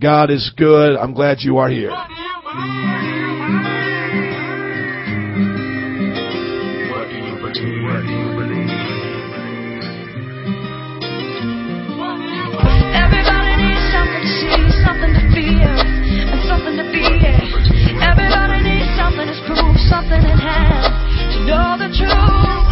[0.00, 0.96] God is good.
[0.96, 1.90] I'm glad you are here.
[13.90, 15.76] Something to see, something to feel,
[16.32, 17.04] and something to be.
[18.00, 20.88] Everybody needs something to prove, something in hand
[21.34, 22.69] to know the truth.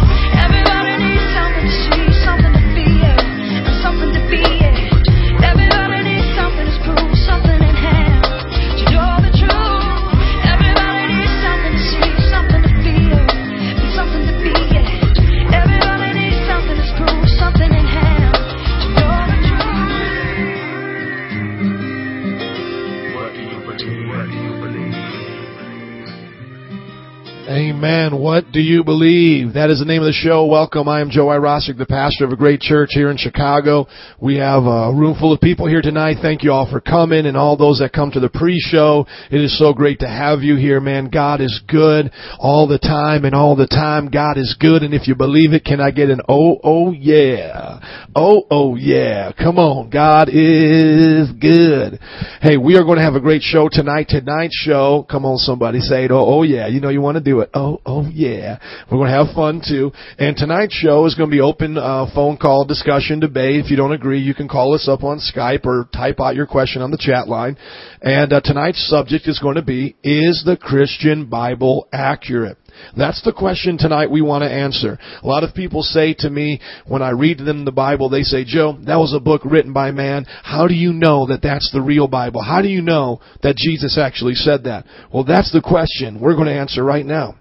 [27.79, 28.19] Amen.
[28.19, 29.53] What do you believe?
[29.53, 30.45] That is the name of the show.
[30.45, 30.89] Welcome.
[30.89, 33.87] I am Joe Irosic, the pastor of a great church here in Chicago.
[34.19, 36.17] We have a room full of people here tonight.
[36.21, 39.05] Thank you all for coming and all those that come to the pre-show.
[39.31, 41.09] It is so great to have you here, man.
[41.09, 44.11] God is good all the time and all the time.
[44.11, 44.83] God is good.
[44.83, 47.79] And if you believe it, can I get an oh, oh yeah.
[48.13, 49.31] Oh, oh yeah.
[49.31, 49.89] Come on.
[49.89, 51.97] God is good.
[52.41, 54.07] Hey, we are going to have a great show tonight.
[54.09, 56.11] Tonight's show, come on somebody say it.
[56.11, 56.67] Oh, oh yeah.
[56.67, 57.49] You know you want to do it.
[57.53, 58.59] Oh, oh yeah.
[58.91, 59.91] We're going to have fun too.
[60.17, 63.63] And tonight's show is going to be open uh, phone call, discussion, debate.
[63.65, 66.47] If you don't agree, you can call us up on Skype or type out your
[66.47, 67.57] question on the chat line.
[68.01, 72.57] And uh, tonight's subject is going to be, is the Christian Bible accurate?
[72.95, 74.97] That's the question tonight we want to answer.
[75.21, 78.43] A lot of people say to me when I read them the Bible, they say,
[78.45, 80.25] Joe, that was a book written by man.
[80.43, 82.41] How do you know that that's the real Bible?
[82.41, 84.85] How do you know that Jesus actually said that?
[85.13, 87.35] Well, that's the question we're going to answer right now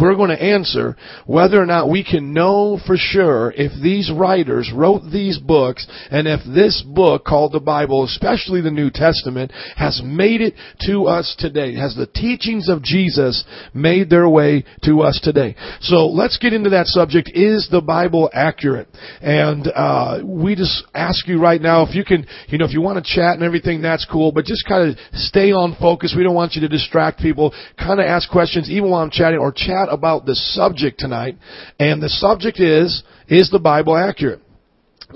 [0.00, 4.70] we're going to answer whether or not we can know for sure if these writers
[4.74, 10.02] wrote these books and if this book called the Bible, especially the New Testament, has
[10.04, 10.54] made it
[10.86, 11.74] to us today.
[11.74, 15.56] Has the teachings of Jesus made their way to us today?
[15.80, 17.30] So let's get into that subject.
[17.32, 18.88] Is the Bible accurate?
[19.22, 22.82] And uh, we just ask you right now if you can, you know, if you
[22.82, 26.14] want to chat and everything, that's cool, but just kind of stay on focus.
[26.16, 27.54] We don't want you to distract people.
[27.78, 31.36] Kind of ask questions even while I'm chatting or chat about the subject tonight.
[31.78, 34.40] And the subject is, is the Bible accurate?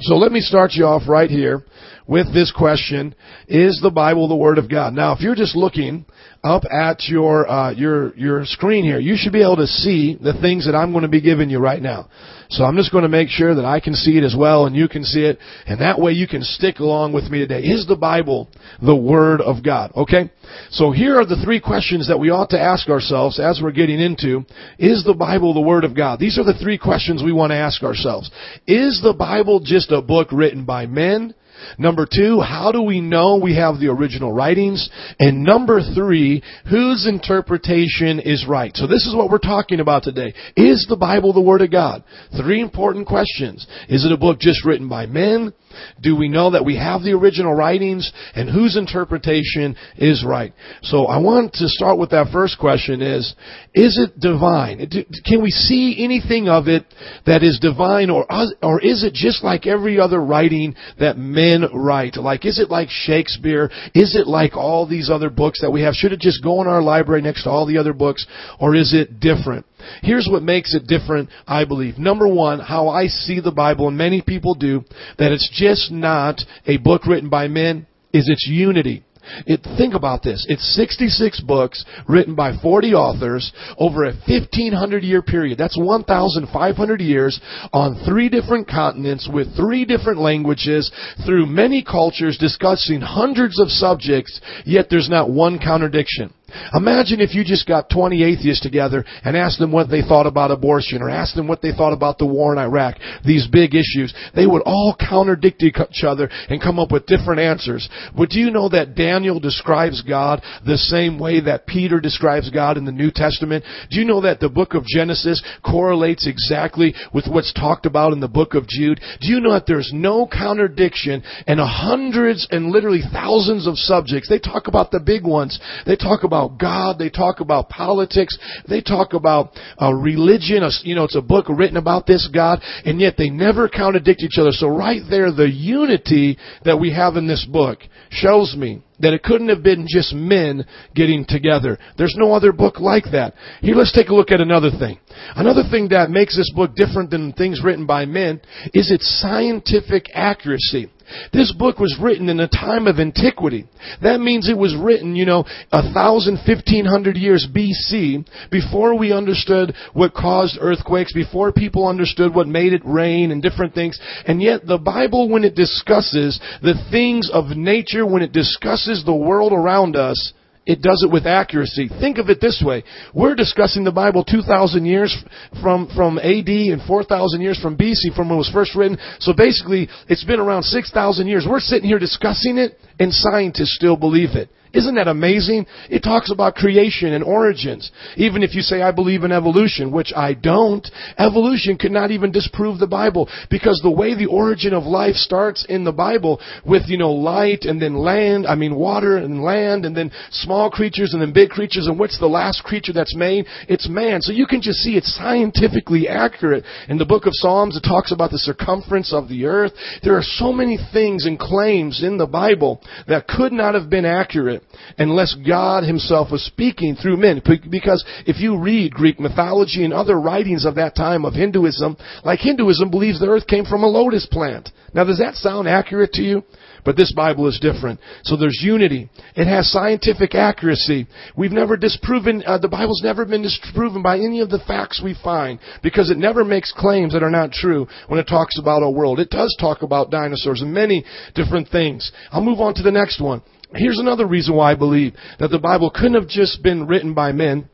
[0.01, 1.65] So let me start you off right here
[2.07, 3.15] with this question.
[3.47, 4.95] Is the Bible the Word of God?
[4.95, 6.07] Now, if you're just looking
[6.43, 10.33] up at your, uh, your, your screen here, you should be able to see the
[10.41, 12.09] things that I'm going to be giving you right now.
[12.53, 14.77] So I'm just going to make sure that I can see it as well and
[14.77, 15.39] you can see it.
[15.67, 17.61] And that way you can stick along with me today.
[17.61, 18.49] Is the Bible
[18.83, 19.91] the Word of God?
[19.97, 20.31] Okay?
[20.71, 24.01] So here are the three questions that we ought to ask ourselves as we're getting
[24.01, 24.45] into.
[24.79, 26.19] Is the Bible the Word of God?
[26.19, 28.31] These are the three questions we want to ask ourselves.
[28.67, 31.35] Is the Bible just a book written by men?
[31.79, 34.89] Number two, how do we know we have the original writings?
[35.19, 38.77] And number three, whose interpretation is right?
[38.77, 40.35] So this is what we're talking about today.
[40.57, 42.05] Is the Bible the Word of God?
[42.37, 43.67] Three important questions.
[43.89, 45.53] Is it a book just written by men?
[46.01, 50.53] Do we know that we have the original writings and whose interpretation is right?
[50.83, 53.35] So I want to start with that first question is,
[53.75, 54.91] is it divine?
[55.25, 56.85] Can we see anything of it
[57.27, 58.27] that is divine or,
[58.63, 62.17] or is it just like every other writing that men write?
[62.17, 63.71] Like, is it like Shakespeare?
[63.95, 65.95] Is it like all these other books that we have?
[65.95, 68.27] Should it just go in our library next to all the other books
[68.59, 69.67] or is it different?
[70.03, 71.99] Here's what makes it different, I believe.
[71.99, 74.85] Number one, how I see the Bible, and many people do,
[75.19, 79.05] that it's just not a book written by men, is its unity.
[79.47, 80.45] It, think about this.
[80.49, 85.59] It's 66 books written by 40 authors over a 1500 year period.
[85.59, 87.41] That's 1,500 years
[87.73, 90.91] on three different continents with three different languages
[91.25, 96.35] through many cultures discussing hundreds of subjects, yet there's not one contradiction.
[96.75, 100.51] Imagine if you just got 20 atheists together and asked them what they thought about
[100.51, 104.15] abortion or asked them what they thought about the war in Iraq, these big issues.
[104.35, 107.89] They would all contradict each other and come up with different answers.
[108.17, 112.77] But do you know that Daniel describes God the same way that Peter describes God
[112.77, 113.65] in the New Testament?
[113.91, 118.21] Do you know that the book of Genesis correlates exactly with what's talked about in
[118.21, 119.01] the book of Jude?
[119.21, 124.29] Do you know that there's no contradiction in hundreds and literally thousands of subjects?
[124.29, 125.61] They talk about the big ones.
[125.87, 126.99] They talk about about God.
[126.99, 128.37] They talk about politics.
[128.69, 130.63] They talk about uh, religion.
[130.83, 134.39] You know, it's a book written about this God, and yet they never contradict each
[134.39, 134.53] other.
[134.53, 137.81] So right there, the unity that we have in this book
[138.11, 141.77] shows me that it couldn't have been just men getting together.
[141.99, 143.35] There's no other book like that.
[143.61, 144.99] Here, let's take a look at another thing.
[145.35, 148.41] Another thing that makes this book different than things written by men
[148.73, 150.91] is its scientific accuracy.
[151.33, 153.67] This book was written in a time of antiquity.
[154.03, 159.13] That means it was written, you know, a thousand, fifteen hundred years BC, before we
[159.13, 163.99] understood what caused earthquakes, before people understood what made it rain and different things.
[164.27, 169.15] And yet the Bible, when it discusses the things of nature, when it discusses the
[169.15, 170.33] world around us,
[170.65, 171.89] it does it with accuracy.
[171.89, 172.85] Think of it this way.
[173.13, 175.15] We're discussing the Bible 2,000 years
[175.61, 178.99] from, from AD and 4,000 years from BC from when it was first written.
[179.19, 181.47] So basically, it's been around 6,000 years.
[181.49, 184.51] We're sitting here discussing it and scientists still believe it.
[184.75, 185.67] Isn't that amazing?
[185.91, 187.91] It talks about creation and origins.
[188.17, 190.87] Even if you say, I believe in evolution, which I don't,
[191.19, 195.67] evolution could not even disprove the Bible because the way the origin of life starts
[195.69, 199.85] in the Bible with, you know, light and then land, I mean water and land
[199.85, 203.47] and then small creatures and then big creatures and what's the last creature that's made?
[203.69, 204.23] It's man.
[204.23, 206.65] So you can just see it's scientifically accurate.
[206.89, 209.73] In the book of Psalms, it talks about the circumference of the earth.
[210.03, 214.07] There are so many things and claims in the Bible that could not have been
[214.07, 214.62] accurate
[214.99, 217.43] unless God himself was speaking through men.
[217.71, 222.41] Because if you read Greek mythology and other writings of that time of Hinduism, like
[222.41, 224.71] Hinduism believes the earth came from a lotus plant.
[224.95, 226.43] Now does that sound accurate to you?
[226.85, 228.01] But this Bible is different.
[228.25, 229.09] So there's unity.
[229.37, 231.07] It has scientific accuracy.
[231.37, 235.15] We've never disproven, uh, the Bible's never been disproven by any of the facts we
[235.23, 238.91] find because it never makes claims that are not true when it talks about our
[238.91, 239.21] world.
[239.21, 241.05] It does talk about dinosaurs and many
[241.35, 242.11] different things.
[242.33, 243.43] I'll move on to the next one.
[243.75, 247.33] Here's another reason why I believe that the Bible couldn't have just been written by
[247.33, 247.69] men.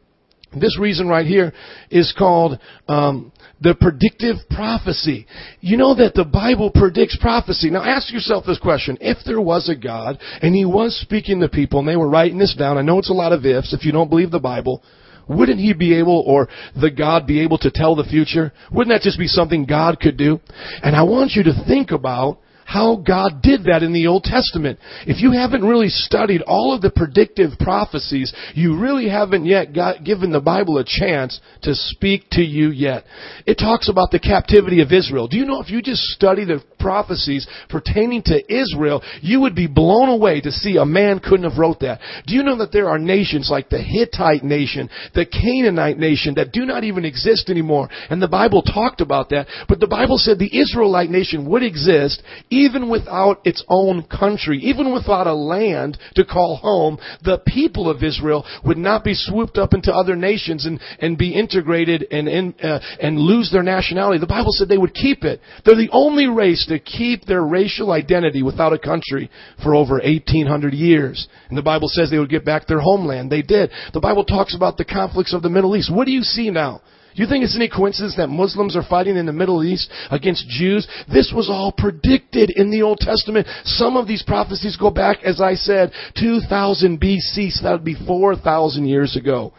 [0.58, 1.52] This reason right here
[1.90, 2.58] is called
[2.88, 5.26] um, the predictive prophecy.
[5.60, 7.68] You know that the Bible predicts prophecy.
[7.68, 8.96] Now ask yourself this question.
[9.00, 12.38] If there was a God and He was speaking to people and they were writing
[12.38, 14.82] this down, I know it's a lot of ifs if you don't believe the Bible,
[15.28, 16.48] wouldn't He be able or
[16.80, 18.52] the God be able to tell the future?
[18.72, 20.40] Wouldn't that just be something God could do?
[20.82, 24.78] And I want you to think about how God did that in the Old Testament.
[25.06, 30.04] If you haven't really studied all of the predictive prophecies, you really haven't yet got,
[30.04, 33.04] given the Bible a chance to speak to you yet.
[33.46, 35.28] It talks about the captivity of Israel.
[35.28, 39.66] Do you know if you just study the prophecies pertaining to Israel, you would be
[39.66, 42.00] blown away to see a man couldn't have wrote that.
[42.26, 46.52] Do you know that there are nations like the Hittite nation, the Canaanite nation that
[46.52, 47.88] do not even exist anymore?
[48.10, 52.22] And the Bible talked about that, but the Bible said the Israelite nation would exist
[52.50, 58.02] even without its own country, even without a land to call home, the people of
[58.02, 62.54] Israel would not be swooped up into other nations and, and be integrated and, and,
[62.62, 64.18] uh, and lose their nationality.
[64.18, 65.40] The Bible said they would keep it.
[65.64, 69.30] They're the only race to keep their racial identity without a country
[69.62, 71.28] for over 1800 years.
[71.48, 73.30] And the Bible says they would get back their homeland.
[73.30, 73.70] They did.
[73.92, 75.92] The Bible talks about the conflicts of the Middle East.
[75.92, 76.80] What do you see now?
[77.14, 80.48] Do you think it's any coincidence that Muslims are fighting in the Middle East against
[80.48, 80.86] Jews?
[81.12, 83.48] This was all predicted in the Old Testament.
[83.64, 87.96] Some of these prophecies go back, as I said, 2000 BC, so that would be
[88.06, 89.52] 4,000 years ago.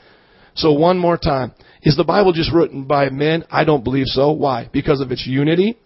[0.55, 1.53] So one more time.
[1.81, 3.43] Is the Bible just written by men?
[3.49, 4.31] I don't believe so.
[4.31, 4.69] Why?
[4.71, 5.77] Because of its unity.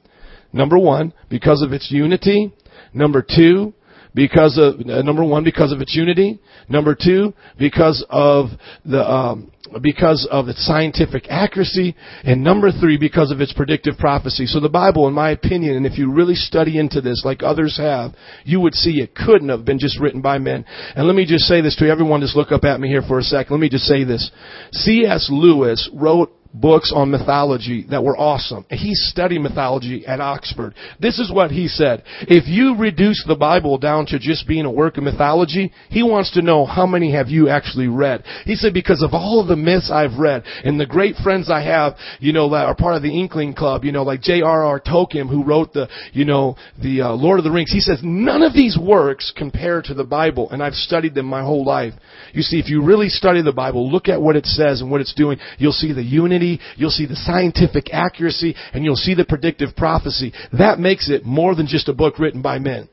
[0.54, 2.54] Number one, because of its unity.
[2.94, 3.74] Number two,
[4.16, 6.40] because of uh, number one because of its unity.
[6.70, 8.50] Number two because of
[8.86, 9.52] the um,
[9.82, 11.96] because of its scientific accuracy.
[12.24, 14.46] And number three because of its predictive prophecy.
[14.46, 17.78] So the bible in my opinion and if you really study into this like others
[17.78, 18.14] have
[18.44, 20.66] you would see it couldn't have been just written by men.
[20.96, 23.20] And let me just say this to everyone just look up at me here for
[23.20, 24.32] a second let me just say this.
[24.72, 28.66] Cs lewis wrote books on mythology that were awesome.
[28.70, 30.76] He studied mythology at Oxford.
[31.00, 32.04] This is what he said.
[32.22, 36.32] If you reduce the Bible down to just being a work of mythology, he wants
[36.34, 38.24] to know how many have you actually read.
[38.46, 41.96] He said, because of all the myths I've read and the great friends I have,
[42.20, 44.80] you know, that are part of the Inkling Club, you know, like J.R.R.
[44.80, 47.72] Tolkien who wrote the, you know, the uh, Lord of the Rings.
[47.72, 51.42] He says, none of these works compare to the Bible and I've studied them my
[51.42, 51.94] whole life.
[52.34, 55.02] You see, if you really study the Bible, look at what it says and what
[55.02, 56.43] it's doing, you'll see the unity
[56.76, 60.34] you'll see the scientific accuracy, and you'll see the predictive prophecy.
[60.58, 62.90] That makes it more than just a book written by men.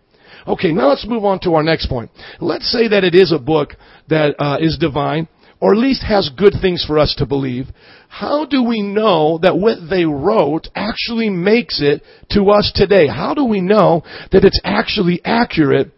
[0.46, 2.10] Okay, now let's move on to our next point.
[2.40, 3.70] Let's say that it is a book
[4.08, 5.28] that uh, is divine,
[5.60, 7.66] or at least has good things for us to believe.
[8.08, 13.06] How do we know that what they wrote actually makes it to us today?
[13.06, 14.02] How do we know
[14.32, 15.92] that it's actually accurate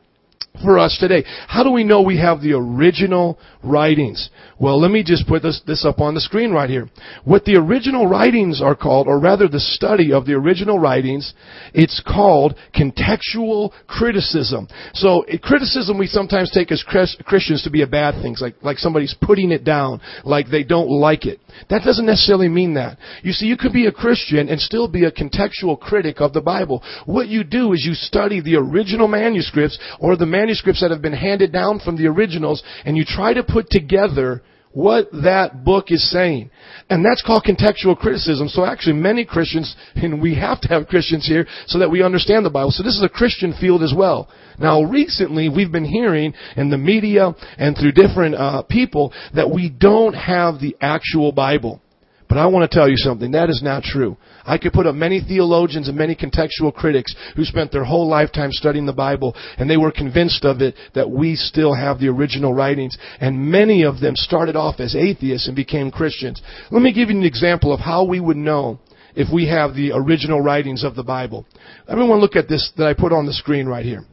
[0.60, 1.24] for us today.
[1.48, 4.28] How do we know we have the original writings?
[4.60, 6.88] Well, let me just put this, this up on the screen right here.
[7.24, 11.32] What the original writings are called, or rather the study of the original writings,
[11.72, 14.68] it's called contextual criticism.
[14.94, 19.16] So criticism we sometimes take as Christians to be a bad thing, like, like somebody's
[19.20, 21.40] putting it down, like they don't like it.
[21.70, 22.98] That doesn't necessarily mean that.
[23.22, 26.40] You see, you could be a Christian and still be a contextual critic of the
[26.40, 26.82] Bible.
[27.06, 31.12] What you do is you study the original manuscripts or the manuscripts that have been
[31.12, 36.10] handed down from the originals and you try to put together what that book is
[36.10, 36.50] saying.
[36.88, 38.48] And that's called contextual criticism.
[38.48, 42.44] So actually many Christians, and we have to have Christians here so that we understand
[42.46, 42.70] the Bible.
[42.70, 44.28] So this is a Christian field as well.
[44.58, 49.68] Now recently we've been hearing in the media and through different uh, people that we
[49.68, 51.80] don't have the actual Bible.
[52.28, 53.32] But I want to tell you something.
[53.32, 54.16] That is not true.
[54.44, 58.50] I could put up many theologians and many contextual critics who spent their whole lifetime
[58.52, 62.52] studying the Bible and they were convinced of it that we still have the original
[62.52, 62.96] writings.
[63.20, 66.42] And many of them started off as atheists and became Christians.
[66.70, 68.80] Let me give you an example of how we would know
[69.14, 71.46] if we have the original writings of the Bible.
[71.88, 74.04] Everyone look at this that I put on the screen right here.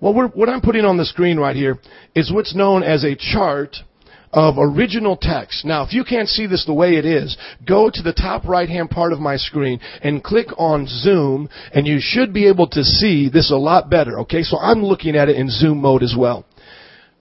[0.00, 1.78] Well, what I'm putting on the screen right here
[2.14, 3.76] is what's known as a chart
[4.32, 5.64] of original text.
[5.64, 8.68] Now, if you can't see this the way it is, go to the top right
[8.68, 12.84] hand part of my screen and click on zoom and you should be able to
[12.84, 14.20] see this a lot better.
[14.20, 16.44] Okay, so I'm looking at it in zoom mode as well.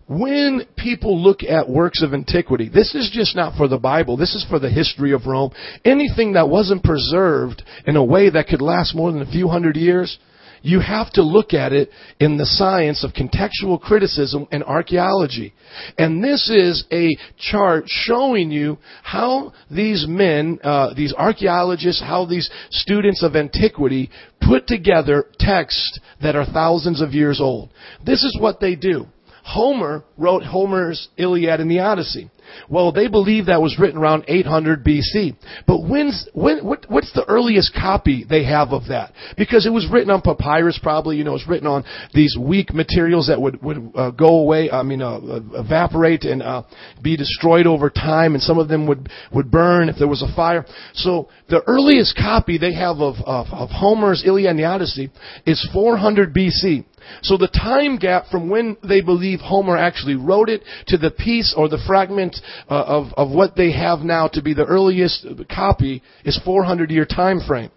[0.08, 4.34] When people look at works of antiquity, this is just not for the Bible, this
[4.34, 5.52] is for the history of Rome.
[5.86, 9.76] Anything that wasn't preserved in a way that could last more than a few hundred
[9.76, 10.18] years,
[10.62, 11.90] you have to look at it
[12.20, 15.54] in the science of contextual criticism and archaeology.
[15.98, 22.50] And this is a chart showing you how these men, uh, these archaeologists, how these
[22.70, 24.10] students of antiquity
[24.42, 27.70] put together texts that are thousands of years old.
[28.06, 29.06] This is what they do.
[29.44, 32.30] Homer wrote Homer's Iliad and the Odyssey.
[32.70, 35.36] Well, they believe that was written around 800 BC.
[35.68, 39.14] But when's, when, what, what's the earliest copy they have of that?
[39.38, 42.74] Because it was written on papyrus probably, you know, it was written on these weak
[42.74, 46.64] materials that would, would uh, go away, I mean, uh, uh, evaporate and uh,
[47.02, 50.36] be destroyed over time, and some of them would, would burn if there was a
[50.36, 50.66] fire.
[50.94, 55.12] So the earliest copy they have of, of, of Homer's Iliad and the Odyssey
[55.46, 56.86] is 400 BC.
[57.22, 61.54] So the time gap from when they believe Homer actually wrote it to the piece
[61.56, 62.38] or the fragment
[62.70, 67.06] uh, of, of what they have now to be the earliest copy is 400 year
[67.06, 67.72] time frame.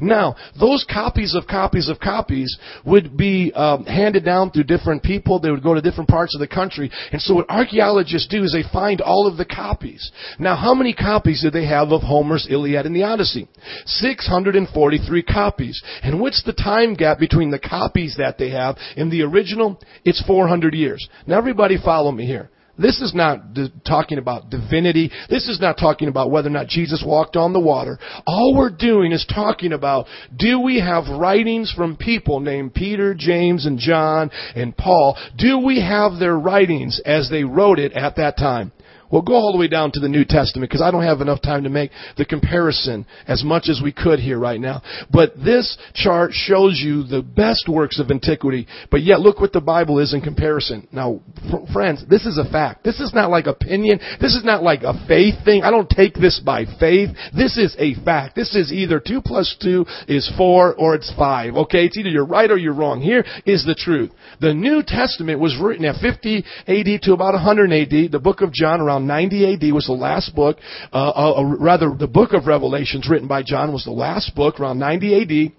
[0.00, 5.38] Now, those copies of copies of copies would be um, handed down through different people.
[5.38, 6.90] They would go to different parts of the country.
[7.12, 10.10] And so what archaeologists do is they find all of the copies.
[10.38, 13.48] Now, how many copies do they have of Homer's Iliad and the Odyssey?
[13.86, 15.82] 643 copies.
[16.02, 19.80] And what's the time gap between the copies that they have and the original?
[20.04, 21.08] It's 400 years.
[21.26, 22.50] Now, everybody follow me here.
[22.78, 23.40] This is not
[23.86, 25.10] talking about divinity.
[25.28, 27.98] This is not talking about whether or not Jesus walked on the water.
[28.26, 30.06] All we're doing is talking about
[30.36, 35.18] do we have writings from people named Peter, James, and John, and Paul?
[35.36, 38.72] Do we have their writings as they wrote it at that time?
[39.10, 41.40] Well, go all the way down to the New Testament because I don't have enough
[41.40, 44.82] time to make the comparison as much as we could here right now.
[45.10, 49.60] But this chart shows you the best works of antiquity, but yet look what the
[49.60, 50.88] Bible is in comparison.
[50.92, 51.20] Now,
[51.72, 52.84] friends, this is a fact.
[52.84, 54.00] This is not like opinion.
[54.20, 55.62] This is not like a faith thing.
[55.62, 57.10] I don't take this by faith.
[57.34, 58.36] This is a fact.
[58.36, 61.54] This is either 2 plus 2 is 4 or it's 5.
[61.54, 61.86] Okay?
[61.86, 63.00] It's either you're right or you're wrong.
[63.00, 64.10] Here is the truth.
[64.40, 68.12] The New Testament was written at 50 AD to about 100 AD.
[68.12, 70.58] The book of John around around 90 AD was the last book,
[70.92, 74.60] uh, uh, uh, rather the book of Revelations written by John was the last book
[74.60, 75.52] around 90 AD.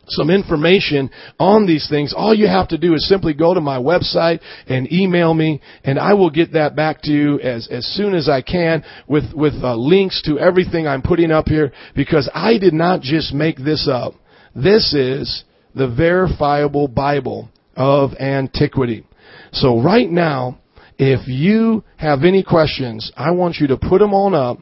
[0.09, 1.09] some information
[1.39, 4.91] on these things, all you have to do is simply go to my website and
[4.91, 8.41] email me, and I will get that back to you as, as soon as I
[8.41, 13.01] can with, with uh, links to everything I'm putting up here because I did not
[13.01, 14.13] just make this up.
[14.55, 15.43] This is
[15.73, 19.05] the verifiable Bible of antiquity.
[19.51, 20.59] So right now,
[20.97, 24.59] if you have any questions, I want you to put them on up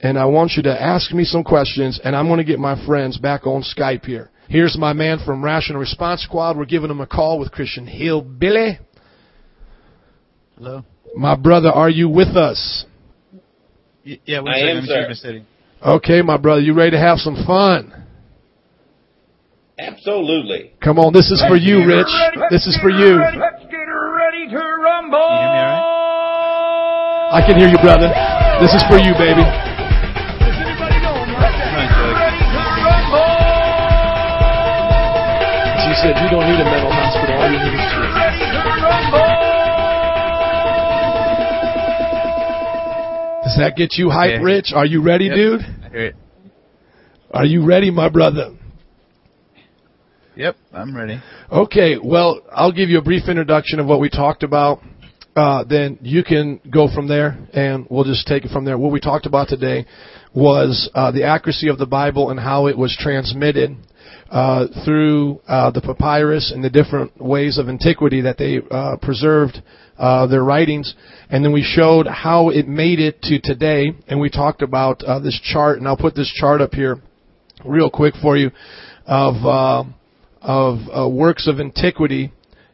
[0.00, 2.84] and I want you to ask me some questions and I'm going to get my
[2.86, 4.30] friends back on Skype here.
[4.48, 6.56] Here's my man from Rational Response Squad.
[6.56, 8.78] We're giving him a call with Christian Hillbilly.
[10.56, 10.84] Hello.
[11.14, 12.84] My brother, are you with us?
[14.06, 14.68] Y- yeah, one I second.
[14.68, 15.32] am, Let sir.
[15.38, 15.42] check.
[15.86, 17.92] Okay, my brother, you ready to have some fun?
[19.78, 20.72] Absolutely.
[20.82, 22.08] Come on, this is for you, Rich.
[22.50, 23.14] This is for you.
[23.20, 25.18] Let's get ready to rumble.
[25.22, 28.08] Can you hear me all I can hear you, brother.
[28.64, 29.44] This is for you, baby.
[36.02, 37.34] Said you don't need a mental hospital.
[37.36, 38.14] All you need is Jesus.
[38.14, 39.48] Ready to rumble.
[43.44, 44.42] Does that get you hype, Yeah.
[44.42, 44.72] Rich?
[44.74, 45.34] Are you ready, Yep.
[45.36, 45.60] dude?
[45.62, 46.16] I hear it.
[47.32, 48.50] Are you ready, my brother?
[50.36, 51.18] Yep, I'm ready.
[51.50, 54.80] Okay, well, I'll give you a brief introduction of what we talked about.
[55.34, 58.78] Uh, then you can go from there, and we'll just take it from there.
[58.78, 59.84] What we talked about today
[60.34, 63.76] was uh, the accuracy of the Bible and how it was transmitted
[64.30, 69.62] uh, through uh, the papyrus and the different ways of antiquity that they uh, preserved
[69.96, 70.94] uh, their writings.
[71.30, 75.18] And then we showed how it made it to today, and we talked about uh,
[75.20, 75.78] this chart.
[75.78, 77.00] And I'll put this chart up here
[77.64, 78.50] real quick for you
[79.06, 79.86] of
[80.40, 82.32] of works of antiquity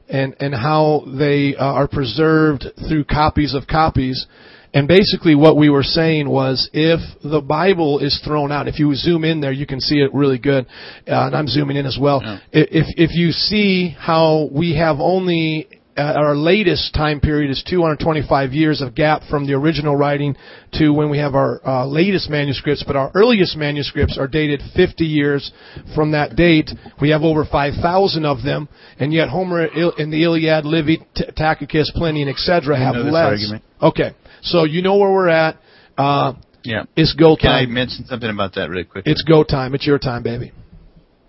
[0.08, 4.26] and and how they are preserved through copies of copies.
[4.74, 8.92] And basically, what we were saying was, if the Bible is thrown out, if you
[8.96, 10.66] zoom in there, you can see it really good.
[11.06, 12.20] Uh, and I'm zooming in as well.
[12.22, 12.38] Yeah.
[12.52, 18.52] If if you see how we have only uh, our latest time period is 225
[18.52, 20.36] years of gap from the original writing
[20.72, 25.04] to when we have our uh, latest manuscripts, but our earliest manuscripts are dated 50
[25.04, 25.52] years
[25.94, 26.70] from that date.
[27.00, 31.92] We have over 5,000 of them, and yet Homer in the Iliad, Livy, T- Tacitus,
[31.94, 32.76] Pliny, and etc.
[32.76, 33.24] have less.
[33.24, 33.64] argument.
[33.80, 35.56] Okay, so you know where we're at.
[35.98, 36.84] Uh, Yeah.
[36.96, 37.74] it's go Can I time.
[37.74, 39.04] mention something about that really quick?
[39.06, 39.74] It's go time.
[39.74, 40.52] It's your time, baby.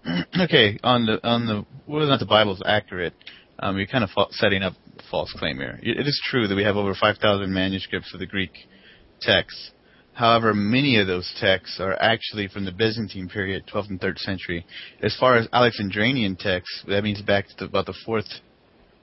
[0.39, 0.77] okay.
[0.83, 3.13] On the on the whether or not the Bible's accurate,
[3.59, 5.79] um, you're kind of fa- setting up a false claim here.
[5.81, 8.51] It is true that we have over 5,000 manuscripts of the Greek
[9.21, 9.71] texts.
[10.13, 14.65] However, many of those texts are actually from the Byzantine period, 12th and 3rd century.
[15.03, 18.25] As far as Alexandrian texts, that means back to the, about the fourth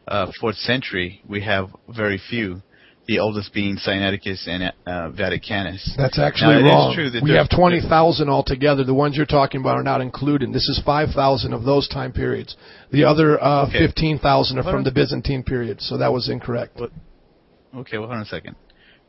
[0.08, 2.62] uh, fourth century, we have very few.
[3.08, 5.82] The oldest being Sinaiticus and uh, Vaticanus.
[5.96, 6.94] That's actually Now, wrong.
[6.94, 8.84] true that we have 20,000 altogether.
[8.84, 10.52] The ones you're talking about are not included.
[10.52, 12.56] This is 5,000 of those time periods.
[12.92, 13.86] The other uh, Okay.
[13.86, 16.80] 15,000 are from the Byzantine period, so that was incorrect.
[16.80, 18.54] Okay, well, hold on a second.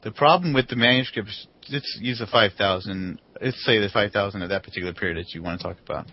[0.04, 4.64] The problem with the manuscripts, let's use the 5,000, let's say the 5,000 of that
[4.64, 6.08] particular period that you want to talk about.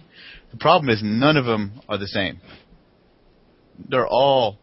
[0.53, 2.41] The problem is none of them are the same.
[3.89, 4.59] They're all,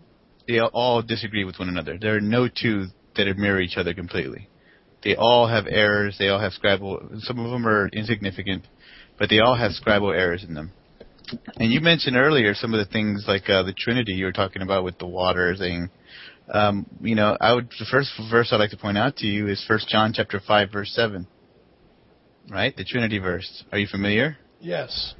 [0.47, 1.97] they all disagree with one another.
[1.99, 2.85] There are no two
[3.17, 4.47] that mirror each other completely.
[5.03, 8.67] They all have errors, they all have scribal, some of them are insignificant,
[9.19, 10.71] but they all have scribal errors in them.
[11.57, 14.61] And you mentioned earlier some of the things like uh, the Trinity you were talking
[14.61, 15.89] about with the water thing.
[16.49, 19.49] Um, you know, I would the first verse I'd like to point out to you
[19.49, 21.27] is First John chapter five verse seven.
[22.49, 23.65] Right, the Trinity verse.
[23.73, 24.37] Are you familiar?
[24.61, 25.13] Yes.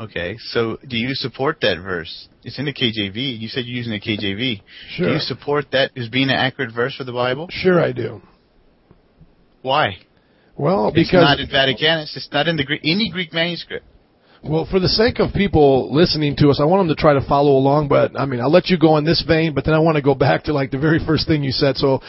[0.00, 2.28] Okay, so do you support that verse?
[2.44, 3.38] It's in the KJV.
[3.38, 4.62] You said you're using the KJV.
[4.90, 5.06] Sure.
[5.06, 7.48] Do you support that as being an accurate verse for the Bible?
[7.50, 8.22] Sure, I do.
[9.60, 9.98] Why?
[10.56, 12.16] Well, because it's not in Vaticanus.
[12.16, 13.86] It's not in the Greek, any Greek manuscript.
[14.44, 17.24] Well, for the sake of people listening to us, I want them to try to
[17.28, 17.86] follow along.
[17.86, 20.02] But I mean, I'll let you go in this vein, but then I want to
[20.02, 21.76] go back to like the very first thing you said.
[21.76, 22.00] So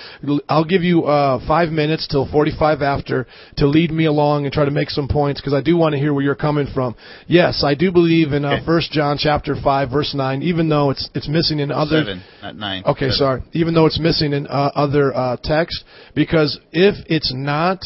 [0.50, 4.66] I'll give you uh, five minutes till 45 after to lead me along and try
[4.66, 6.96] to make some points because I do want to hear where you're coming from.
[7.28, 11.28] Yes, I do believe in uh, John chapter five verse nine, even though it's it's
[11.28, 12.84] missing in other Seven, not nine.
[12.84, 13.18] Okay, Seven.
[13.18, 13.44] sorry.
[13.52, 15.84] Even though it's missing in uh, other uh, text,
[16.16, 17.84] because if it's not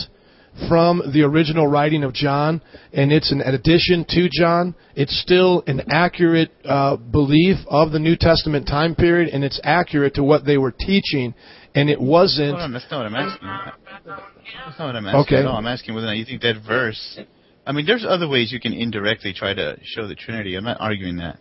[0.67, 2.61] from the original writing of John
[2.93, 8.15] and it's an addition to John, it's still an accurate uh, belief of the New
[8.15, 11.33] Testament time period, and it's accurate to what they were teaching,
[11.75, 12.57] and it wasn't.
[12.73, 13.47] That's not what I'm asking.
[13.47, 15.35] That's not what I'm asking Okay.
[15.37, 15.57] at all.
[15.57, 17.19] I'm asking whether or not you think that verse.
[17.65, 20.55] I mean, there's other ways you can indirectly try to show the Trinity.
[20.55, 21.37] I'm not arguing that.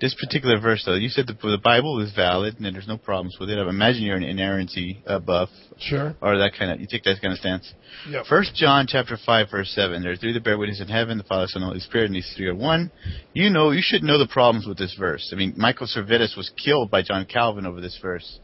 [0.00, 3.36] This particular verse, though, you said the, the Bible is valid and there's no problems
[3.40, 3.58] with it.
[3.58, 5.48] I imagine you're an inerrancy uh, buff
[5.80, 6.14] Sure.
[6.22, 6.80] or that kind of.
[6.80, 7.72] You take that kind of stance.
[8.08, 8.26] Yep.
[8.26, 10.02] First John chapter five verse seven.
[10.02, 12.14] There are three that bear witness in heaven: the Father, Son, and Holy Spirit, and
[12.14, 12.92] these three are one.
[13.32, 15.30] You know, you should know the problems with this verse.
[15.32, 18.38] I mean, Michael Servetus was killed by John Calvin over this verse.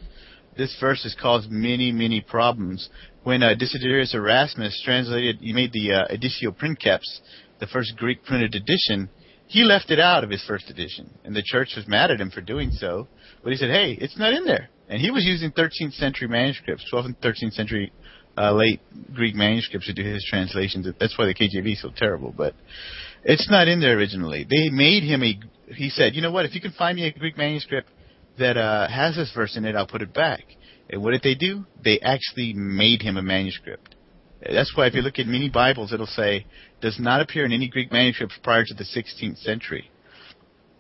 [0.57, 2.89] This verse has caused many, many problems.
[3.23, 7.21] When uh, Desiderius Erasmus translated, he made the uh, Editio Princeps,
[7.61, 9.09] the first Greek printed edition.
[9.55, 12.33] He left it out of his first edition, and the church was mad at him
[12.33, 13.07] for doing so.
[13.41, 16.85] But he said, "Hey, it's not in there." And he was using 13th century manuscripts,
[16.93, 17.93] 12th and 13th century
[18.37, 18.81] uh, late
[19.15, 20.89] Greek manuscripts to do his translations.
[20.99, 22.35] That's why the KJV is so terrible.
[22.37, 22.57] But
[23.23, 24.43] it's not in there originally.
[24.43, 25.39] They made him a.
[25.73, 26.47] He said, "You know what?
[26.47, 27.89] If you can find me a Greek manuscript
[28.41, 30.43] that uh, has this verse in it, I'll put it back."
[30.91, 31.65] And what did they do?
[31.85, 33.95] They actually made him a manuscript.
[34.43, 36.45] That's why if you look at many Bibles, it'll say
[36.85, 39.91] does not appear in any Greek manuscripts prior to the 16th century.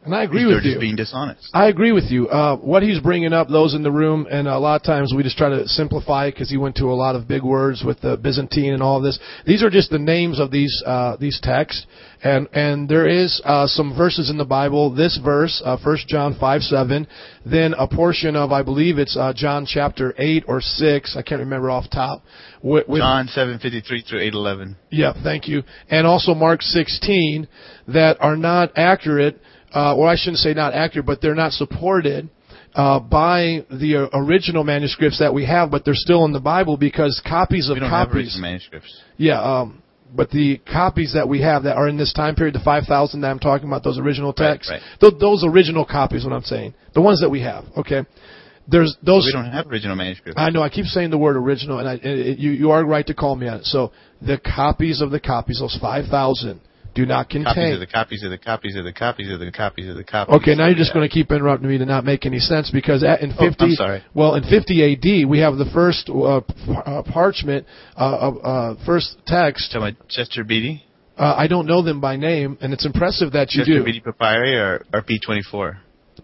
[0.04, 0.80] And I agree They're with just you.
[0.80, 1.48] being dishonest.
[1.54, 2.28] I agree with you.
[2.28, 5.22] Uh, what he's bringing up, those in the room, and a lot of times we
[5.22, 8.00] just try to simplify it because he went to a lot of big words with
[8.02, 9.18] the Byzantine and all this.
[9.46, 11.86] These are just the names of these uh, these texts,
[12.22, 14.94] and and there is uh, some verses in the Bible.
[14.94, 17.06] This verse, uh, 1 John five seven,
[17.46, 21.16] then a portion of I believe it's uh, John chapter eight or six.
[21.16, 22.22] I can't remember off top.
[22.62, 24.76] With, with, John 7:53 through 8:11.
[24.90, 25.62] yeah, thank you.
[25.88, 27.48] And also Mark 16
[27.88, 29.38] that are not accurate,
[29.74, 32.28] uh, or I shouldn't say not accurate, but they're not supported
[32.74, 36.76] uh, by the uh, original manuscripts that we have, but they're still in the Bible
[36.76, 38.26] because copies of We don't have copies.
[38.34, 39.02] original manuscripts.
[39.16, 39.82] Yeah, um,
[40.14, 43.26] but the copies that we have that are in this time period, the 5,000 that
[43.28, 44.80] I'm talking about, those original texts, right.
[45.00, 48.02] th- those original copies, what I'm saying, the ones that we have, okay?
[48.66, 49.26] There's those.
[49.26, 50.40] We don't have original manuscripts.
[50.40, 50.62] I know.
[50.62, 53.12] I keep saying the word original, and I, it, it- you you are right to
[53.12, 53.64] call me on it.
[53.66, 56.60] So the copies of the copies, those five thousand,
[56.94, 57.74] do not copies contain.
[57.74, 60.34] of the copies of the copies of the copies of the copies of the copies.
[60.36, 63.02] Okay, now you're just going to keep interrupting me to not make any sense because
[63.02, 64.04] at, in Oh, 50, I'm sorry.
[64.14, 69.16] well, in 50 AD, we have the first uh, uh, parchment, uh, uh, uh, first
[69.26, 69.72] text.
[69.72, 70.84] Talking about Chester Beatty,
[71.18, 73.84] Uh, I don't know them by name, and it's impressive that you Chester do.
[73.84, 75.76] Beatty Papyri, or, or P24.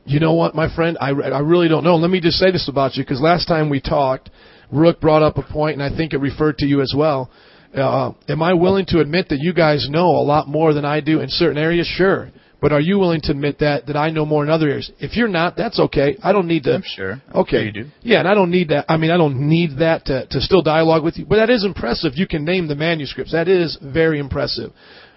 [0.05, 0.97] You know what, my friend?
[1.01, 1.97] I, I really don't know.
[1.97, 4.31] Let me just say this about you, because last time we talked,
[4.73, 7.29] Rook brought up a point, and I think it referred to you as well.
[7.75, 11.01] Uh, am I willing to admit that you guys know a lot more than I
[11.01, 11.87] do in certain areas?
[11.87, 12.31] Sure.
[12.61, 14.91] But are you willing to admit that that I know more in other areas?
[14.99, 16.17] If you're not, that's okay.
[16.23, 16.75] I don't need to.
[16.75, 17.23] I'm sure.
[17.35, 17.59] Okay.
[17.59, 17.85] Yeah, you do.
[18.03, 18.85] Yeah, and I don't need that.
[18.89, 21.25] I mean, I don't need that to, to still dialogue with you.
[21.25, 22.13] But that is impressive.
[22.17, 23.33] You can name the manuscripts.
[23.33, 24.73] That is very impressive.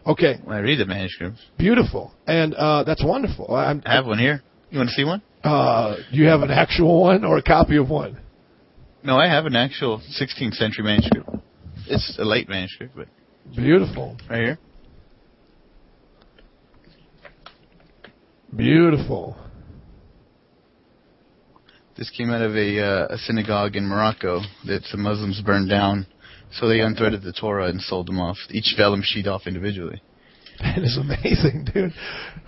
[0.06, 3.56] Okay, When I read the manuscripts, beautiful, and uh, that's wonderful.
[3.56, 4.42] I'm, I have one here.
[4.70, 5.22] You want to see one?
[5.46, 8.20] uh, you have an actual one or a copy of one?
[9.02, 11.30] No, I have an actual 16th century manuscript.
[11.88, 13.08] It's a late manuscript, but
[13.56, 14.60] Beautiful, right here.
[18.56, 19.36] beautiful.
[21.98, 26.08] This came out of a, uh, a synagogue in Morocco that the Muslims burned down.
[26.54, 30.02] So they unthreaded the Torah and sold them off, each vellum sheet off individually.
[30.74, 31.94] That is amazing, dude.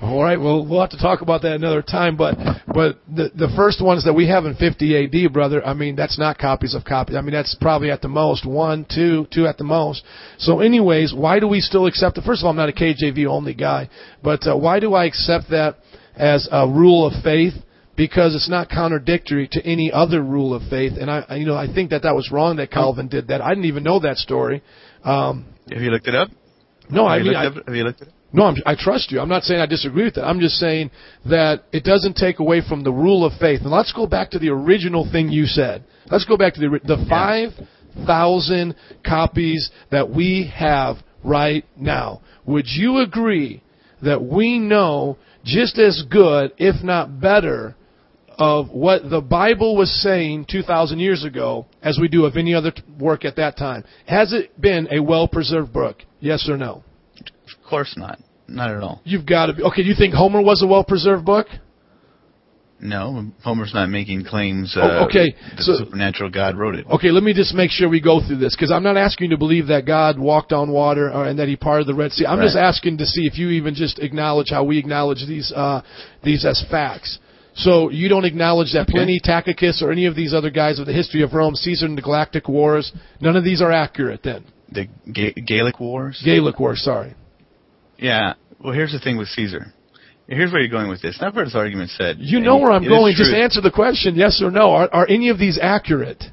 [0.01, 2.15] All right, well, we'll have to talk about that another time.
[2.15, 5.65] But but the the first ones that we have in 50 AD, brother.
[5.65, 7.15] I mean, that's not copies of copies.
[7.15, 10.03] I mean, that's probably at the most one, two, two at the most.
[10.37, 12.23] So, anyways, why do we still accept it?
[12.23, 13.89] First of all, I'm not a KJV only guy,
[14.23, 15.75] but uh, why do I accept that
[16.15, 17.53] as a rule of faith?
[17.97, 21.73] Because it's not contradictory to any other rule of faith, and I, you know, I
[21.73, 23.41] think that that was wrong that Calvin did that.
[23.41, 24.61] I didn't even know that story.
[25.03, 26.29] Um, Have you looked it up?
[26.89, 28.75] No, I have, you mean, I, looked up, have you looked it no, I'm, I
[28.75, 29.21] trust you.
[29.21, 30.25] I'm not saying I disagree with that.
[30.25, 30.91] I'm just saying
[31.25, 33.61] that it doesn't take away from the rule of faith.
[33.61, 35.85] And let's go back to the original thing you said.
[36.11, 37.51] Let's go back to the the five
[38.05, 42.21] thousand copies that we have right now.
[42.45, 43.63] Would you agree
[44.01, 47.75] that we know just as good, if not better,
[48.37, 52.71] of what the Bible was saying 2,000 years ago as we do of any other
[52.99, 53.83] work at that time?
[54.07, 55.97] Has it been a well preserved book?
[56.19, 56.83] Yes or no?
[57.19, 58.19] Of course not.
[58.47, 59.01] Not at all.
[59.03, 59.63] You've got to be.
[59.63, 61.47] Okay, you think Homer was a well preserved book?
[62.77, 64.75] No, Homer's not making claims.
[64.77, 66.85] Oh, Uh, okay, The so- supernatural God wrote it.
[66.91, 69.35] Okay, let me just make sure we go through this because I'm not asking you
[69.35, 72.25] to believe that God walked on water or, and that He parted the Red Sea.
[72.25, 75.81] I'm just asking to see if you even just acknowledge how we acknowledge these uh,
[76.21, 77.17] these as facts.
[77.55, 78.93] So you don't acknowledge that Okay.
[78.93, 81.97] Pliny, Tacitus, or any of these other guys of the history of Rome, Caesar and
[81.97, 82.91] the Galactic Wars,
[83.21, 84.43] none of these are accurate then.
[84.71, 86.21] The Ga- Gaelic Wars.
[86.23, 87.13] Gaelic Wars, sorry.
[87.97, 88.33] Yeah.
[88.59, 89.67] Well, here's the thing with Caesar.
[90.27, 91.19] Here's where you're going with this.
[91.21, 92.17] Not where this argument said.
[92.19, 93.13] You know where I'm going.
[93.15, 94.71] Just answer the question, yes or no.
[94.71, 96.23] Are, are any of these accurate?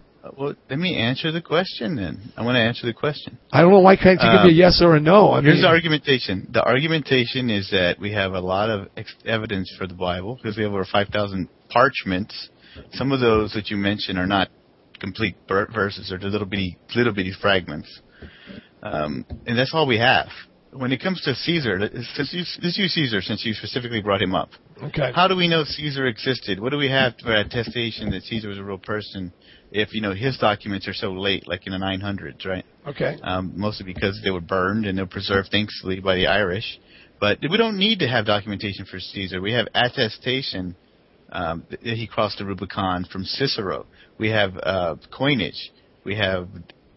[0.43, 2.33] Well, let me answer the question then.
[2.37, 3.39] I want to answer the question.
[3.53, 5.31] I don't know why can't you give me a Um, yes or a no.
[5.31, 6.49] I Here's mean, the argumentation.
[6.51, 10.57] The argumentation is that we have a lot of ex- evidence for the Bible because
[10.57, 12.49] we have over 5,000 parchments.
[12.95, 14.49] Some of those that you mentioned are not
[14.99, 18.01] complete ber- verses; they're little bitty, little bitty fragments,
[18.83, 20.27] um, and that's all we have.
[20.73, 24.35] When it comes to Caesar, since you, this you Caesar, since you specifically brought him
[24.35, 24.49] up,
[24.83, 25.13] okay.
[25.15, 26.59] how do we know Caesar existed?
[26.59, 29.33] What do we have for attestation that Caesar was a real person?
[29.73, 32.65] If you know his documents are so late, like in the 900s, right?
[32.87, 33.17] Okay.
[33.23, 36.79] um, mostly because they were burned and they were preserved, thankfully, by the Irish.
[37.21, 39.41] But we don't need to have documentation for Caesar.
[39.41, 40.77] We have attestation
[41.31, 43.87] um, that he crossed the Rubicon from Cicero.
[44.19, 45.73] We have uh, coinage.
[46.05, 46.49] We have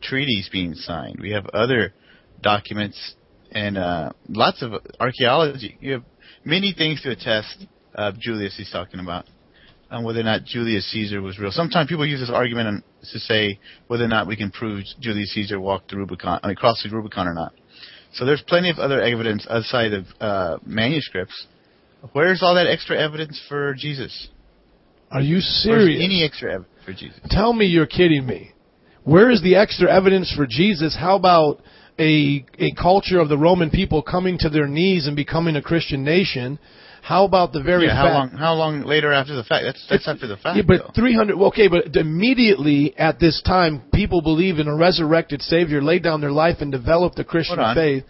[0.01, 1.19] treaties being signed.
[1.21, 1.93] We have other
[2.41, 3.15] documents
[3.51, 5.77] and uh, lots of archaeology.
[5.79, 6.03] You have
[6.43, 7.65] many things to attest.
[7.93, 9.25] Uh, Julius he's talking about
[9.95, 11.51] on whether or not Julius Caesar was real.
[11.51, 15.60] Sometimes people use this argument to say whether or not we can prove Julius Caesar
[15.60, 17.53] walked the Rubicon, I mean, crossed the Rubicon or not.
[18.13, 21.47] So there's plenty of other evidence outside of uh, manuscripts.
[22.12, 24.27] Where's all that extra evidence for Jesus?
[25.12, 26.01] Are you Where's serious?
[26.03, 27.19] any extra evidence for Jesus?
[27.29, 28.51] Tell me you're kidding me.
[29.05, 30.95] Where is the extra evidence for Jesus?
[30.99, 31.62] How about
[31.97, 36.03] a a culture of the Roman people coming to their knees and becoming a Christian
[36.03, 36.60] nation?
[37.05, 38.33] How about the very Yeah, how fact?
[38.33, 38.39] long?
[38.39, 39.63] How long later after the fact?
[39.63, 40.57] That's that's after the fact.
[40.57, 41.37] Yeah, but 300.
[41.49, 46.31] Okay, but immediately at this time, people believed in a resurrected Savior, laid down their
[46.31, 48.03] life, and developed the Christian faith.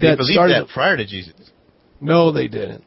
[0.00, 0.62] they That believed started.
[0.62, 1.34] that prior to Jesus.
[2.00, 2.84] No, they didn't.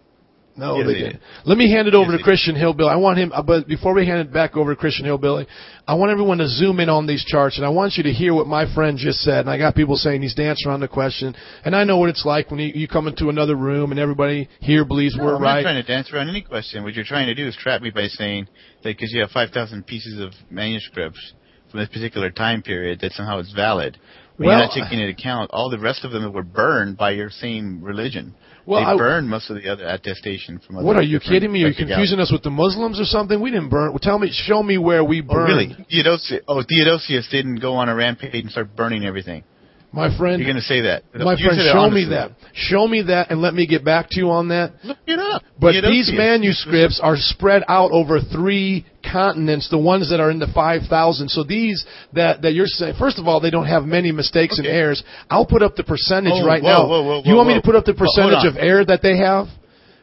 [0.59, 1.11] No, they, didn't.
[1.13, 1.21] did.
[1.45, 2.89] Let me hand it over Yes, to Christian Hillbilly.
[2.89, 5.47] I want him, uh, but before we hand it back over to Christian Hillbilly,
[5.87, 8.33] I want everyone to zoom in on these charts, and I want you to hear
[8.33, 9.39] what my friend just said.
[9.39, 12.25] And I got people saying he's dancing around the question, and I know what it's
[12.25, 15.41] like when you, you come into another room and everybody here believes No, we're I'm
[15.41, 15.55] right.
[15.55, 16.83] not trying to dance around any question.
[16.83, 18.47] What you're trying to do is trap me by saying
[18.83, 21.33] that because you have 5,000 pieces of manuscripts
[21.71, 23.97] from this particular time period, that somehow it's valid.
[24.37, 27.11] Well, you're not taking into account all the rest of them that were burned by
[27.11, 28.33] your same religion.
[28.69, 30.77] Well, they I- burned most of the other attestation from.
[30.77, 31.63] Other What are you kidding me?
[31.63, 33.41] Are you confusing us with the Muslims or something?
[33.41, 33.97] We didn't burn.
[33.99, 35.47] Tell me, show me where we Oh, burned.
[35.49, 35.75] really?
[35.89, 39.43] Theodosius, oh, Theodosius didn't go on a rampage and start burning everything.
[39.91, 41.01] My friend, You're going to say that?
[41.15, 42.31] my You friend, show me that.
[42.53, 44.73] Show me that, and let me get back to you on that.
[44.83, 45.41] Look it up.
[45.59, 46.07] But Theodosius.
[46.09, 51.29] these manuscripts are spread out over three continents, the ones that are in the 5,000.
[51.29, 54.67] So these that, that you're saying, first of all, they don't have many mistakes and
[54.67, 55.03] errors.
[55.27, 56.87] I'll put up the percentage Oh, right whoa, now.
[56.87, 59.47] whoa, whoa, you want me to put up the percentage of error that they have?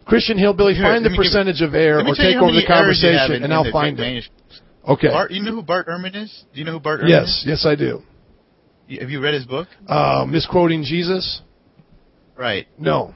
[0.05, 2.63] Christian Hillbilly, Here, find the let me give- percentage of error or take over the
[2.63, 4.25] many errors you have conversation in- and in I'll find it.
[4.89, 5.09] Okay.
[5.09, 6.45] Bart, you know who Bart Ehrman is?
[6.53, 7.45] Do you know who Bart Ehrman Yes, is?
[7.47, 8.03] Yes, yes I do.
[8.89, 9.69] Have you read his book?
[9.89, 11.43] Uh, misquoting Jesus?
[12.37, 12.67] Right.
[12.79, 13.15] No.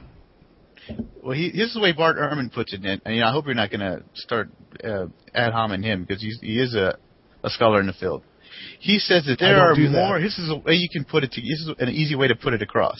[1.23, 2.81] Well, he, here's the way Bart Ehrman puts it.
[2.83, 4.49] And you know, I hope you're not going to start
[4.83, 6.97] uh, ad homing him because he's, he is a,
[7.43, 8.23] a scholar in the field.
[8.79, 9.91] He says that there are do that.
[9.91, 10.19] more.
[10.19, 11.31] This is a way you can put it.
[11.31, 12.99] To, this is an easy way to put it across.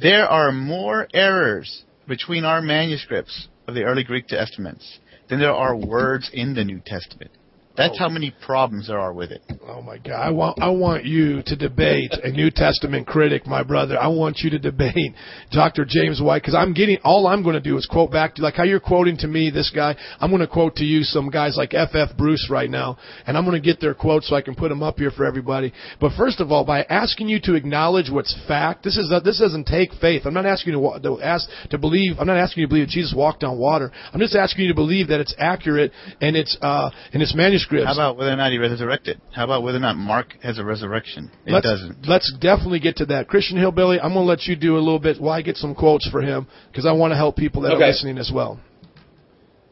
[0.00, 4.98] There are more errors between our manuscripts of the early Greek testaments
[5.28, 7.30] than there are words in the New Testament.
[7.76, 9.42] That's how many problems there are with it.
[9.66, 10.20] Oh my God!
[10.20, 13.98] I want I want you to debate a New Testament critic, my brother.
[13.98, 15.14] I want you to debate
[15.52, 15.86] Dr.
[15.88, 18.54] James White because I'm getting all I'm going to do is quote back to like
[18.54, 19.96] how you're quoting to me this guy.
[20.20, 22.10] I'm going to quote to you some guys like F.F.
[22.10, 22.16] F.
[22.16, 24.82] Bruce right now, and I'm going to get their quotes so I can put them
[24.82, 25.72] up here for everybody.
[26.00, 29.38] But first of all, by asking you to acknowledge what's fact, this is a, this
[29.38, 30.22] doesn't take faith.
[30.24, 32.16] I'm not asking you to, to ask to believe.
[32.18, 33.90] I'm not asking you to believe Jesus walked on water.
[34.12, 37.34] I'm just asking you to believe that it's accurate and it's uh and it's
[37.70, 37.86] manuscripts.
[37.86, 39.20] How about whether or not he resurrected?
[39.32, 41.30] How about whether or not Mark has a resurrection?
[41.46, 42.08] It let's, doesn't.
[42.08, 43.28] Let's definitely get to that.
[43.28, 45.74] Christian Hillbilly, I'm going to let you do a little bit while I get some
[45.74, 48.60] quotes for him because I want to help people that are listening as well.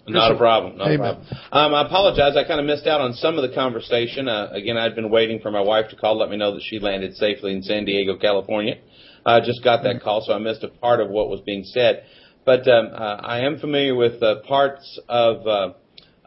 [0.08, 0.78] Not a problem.
[0.78, 1.00] Not Amen.
[1.00, 1.26] a problem.
[1.52, 2.36] Um, I apologize.
[2.36, 4.28] I kind of missed out on some of the conversation.
[4.28, 6.80] Uh, again, I'd been waiting for my wife to call, let me know that she
[6.80, 8.74] landed safely in San Diego, California.
[9.24, 12.04] I just got that call, so I missed a part of what was being said.
[12.44, 15.46] But um, uh, I am familiar with uh, parts of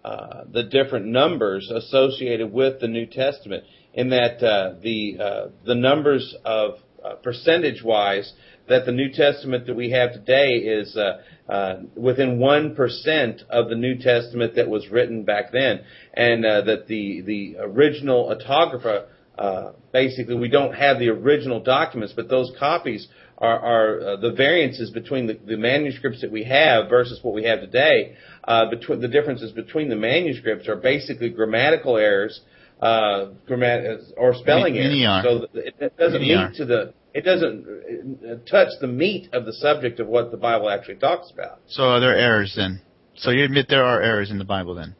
[0.03, 3.63] uh, the different numbers associated with the New Testament.
[3.93, 8.33] In that uh, the uh, the numbers of uh, percentage wise
[8.67, 13.69] that the New Testament that we have today is uh, uh, within one percent of
[13.69, 15.81] the New Testament that was written back then,
[16.13, 19.05] and that the the original autographer
[19.37, 24.91] uh, basically we don't have the original documents, but those copies are, are the variances
[24.91, 28.15] between the, the manuscripts that we have versus what we have today.
[28.45, 32.41] Uh, between the differences between the manuscripts are basically grammatical errors.
[32.81, 35.23] Uh, grammat- or spelling Many errors.
[35.23, 36.51] So it, it doesn't Many meet are.
[36.51, 40.69] to the it doesn't uh, touch the meat of the subject of what the Bible
[40.69, 41.59] actually talks about.
[41.67, 42.81] So are there errors then?
[43.15, 44.95] So you admit there are errors in the Bible then?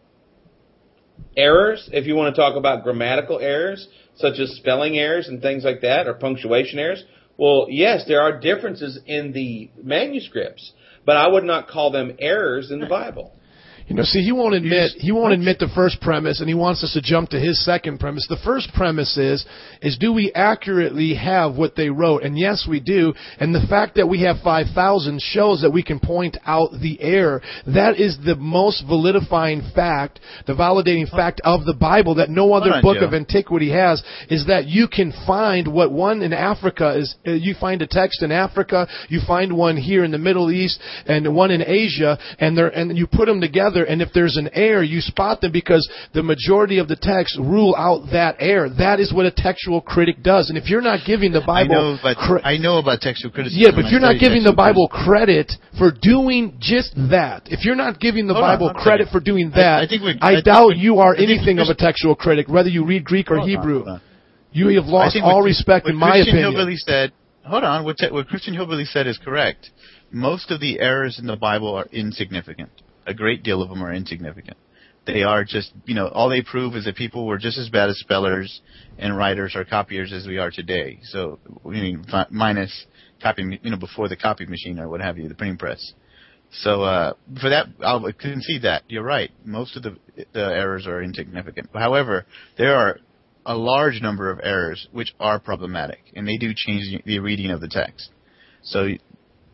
[1.36, 5.64] Errors, if you want to talk about grammatical errors, such as spelling errors and things
[5.64, 7.04] like that, or punctuation errors,
[7.38, 10.74] well, yes, there are differences in the manuscripts,
[11.06, 13.34] but I would not call them errors in the Bible.
[13.88, 16.84] You know, see, he won't admit he won't admit the first premise, and he wants
[16.84, 18.26] us to jump to his second premise.
[18.30, 19.46] The first premise is
[19.82, 22.24] is do we accurately have what they wrote?
[22.24, 23.13] And yes, we do.
[23.39, 26.98] And the fact that we have five thousand shows that we can point out the
[27.02, 27.41] error.
[27.67, 32.82] That is the most validifying fact, the validating fact of the Bible that no other
[32.82, 33.08] book Joe.
[33.08, 34.02] of antiquity has.
[34.30, 37.15] Is that you can find what one in Africa is?
[37.28, 40.80] uh, You find a text in Africa, you find one here in the Middle East,
[41.06, 43.73] and one in Asia, and they and you put them together.
[43.82, 45.82] And if there's an error, you spot them because
[46.14, 48.70] the majority of the text rule out that error.
[48.70, 50.50] That is what a textual critic does.
[50.50, 53.32] And if you're not giving the I Bible, know, but cre- I know about textual
[53.34, 53.64] criticism.
[53.64, 57.48] yeah, but I you're not giving the Bible credit for doing just that.
[57.50, 59.90] If you're not giving the Bible credit for doing that,
[60.22, 63.32] I I I doubt you are anything of a textual critic, whether you read Greek
[63.32, 63.84] or Hebrew.
[63.88, 64.02] on.
[64.52, 66.52] You have lost all what- respect, what in my Christian opinion.
[66.54, 67.12] Hillbilly said,
[67.44, 69.72] hold on, what, te- what Christian Hillbilly said is correct.
[70.12, 72.70] Most of the errors in the Bible are insignificant.
[73.06, 74.58] A great deal of them are insignificant.
[75.06, 77.89] They are just, you know, all they prove is that people were just as bad
[77.89, 78.62] as spellers
[78.98, 81.00] and writers or copiers as we are today.
[81.04, 82.86] So, I mean, minus
[83.22, 85.94] copy, you know, before the copy machine or what have you, the printing press.
[86.52, 88.84] So, uh, for that, I'll concede that.
[88.88, 89.32] You're right.
[89.44, 89.98] Most of the,
[90.34, 91.70] the errors are insignificant.
[91.74, 92.26] However,
[92.58, 93.00] there are
[93.46, 97.60] a large number of errors which are problematic, and they do change the reading of
[97.60, 98.10] the text.
[98.62, 98.88] So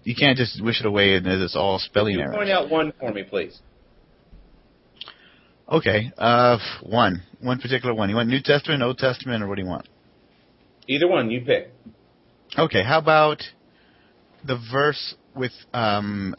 [0.03, 2.35] you, can't just wish it away and it's all spelling errors.
[2.35, 3.59] point out one for me, please?
[5.71, 8.09] Okay, uh, one, one particular one.
[8.09, 9.87] You want New Testament, Old Testament, or what do you want?
[10.87, 11.71] Either one, you pick.
[12.57, 13.43] Okay, how about
[14.45, 16.35] the verse with um,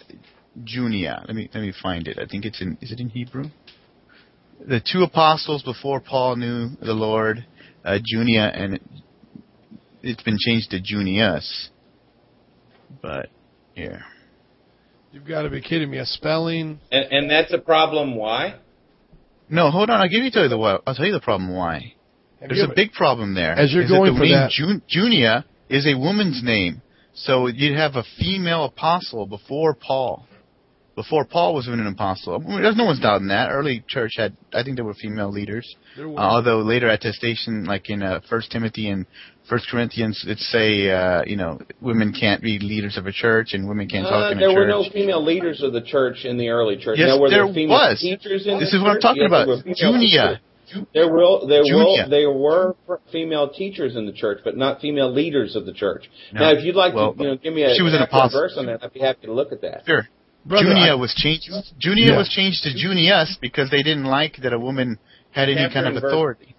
[0.65, 1.23] Junia?
[1.29, 2.19] Let me let me find it.
[2.19, 2.77] I think it's in.
[2.81, 3.45] Is it in Hebrew?
[4.67, 7.47] The two apostles before Paul knew the Lord,
[7.85, 8.83] uh, Junia, and it,
[10.03, 11.71] it's been changed to Junius.
[13.01, 13.29] But
[13.81, 14.05] here,
[15.13, 15.99] You've got to be kidding me.
[15.99, 16.79] A spelling.
[16.93, 18.15] And, and that's a problem.
[18.15, 18.55] Why?
[19.49, 20.01] no, hold on.
[20.01, 20.83] I'll give you tell you the what.
[20.87, 21.95] I'll tell you the problem why.
[22.41, 23.53] Have There's a ever- big problem there.
[23.53, 26.81] As you're is that going the for name that- Jun- Junia is a woman's name.
[27.15, 30.27] So you'd have a female apostle before Paul.
[30.95, 32.35] Before Paul was even an apostle.
[32.37, 33.51] I mean, There's no one's doubting that.
[33.51, 35.67] Early church had, I think there were female leaders.
[35.97, 36.19] There were.
[36.19, 39.07] Uh, although later attestation, like in uh, First Timothy and
[39.51, 43.69] First Corinthians, it say, uh, you know, women can't be leaders of a church and
[43.69, 44.49] women can't Uh, talk in a church.
[44.49, 46.99] there were no female leaders of the church in the early church.
[47.01, 48.01] Yes, now, were there there female was.
[48.01, 49.49] teachers in This the is what I'm talking Yes, about.
[49.49, 50.41] were Junia.
[50.71, 50.87] teachers.
[50.95, 52.05] There were there Junia.
[52.05, 52.77] were there were
[53.11, 56.09] female teachers in the church, but not female leaders of the church.
[56.33, 56.43] No.
[56.43, 58.09] Now, if you'd like Well, to, you know, give me a she was an accurate
[58.27, 58.41] apostle.
[58.43, 59.83] verse on that, I'd be happy to look at that.
[59.85, 60.09] Sure.
[60.47, 61.51] Brother, Junia I- was changed.
[61.81, 62.19] Junia Yeah.
[62.19, 64.99] was changed to Junius because they didn't like that a woman
[65.33, 66.13] had any Chapter kind of and verse.
[66.13, 66.55] authority.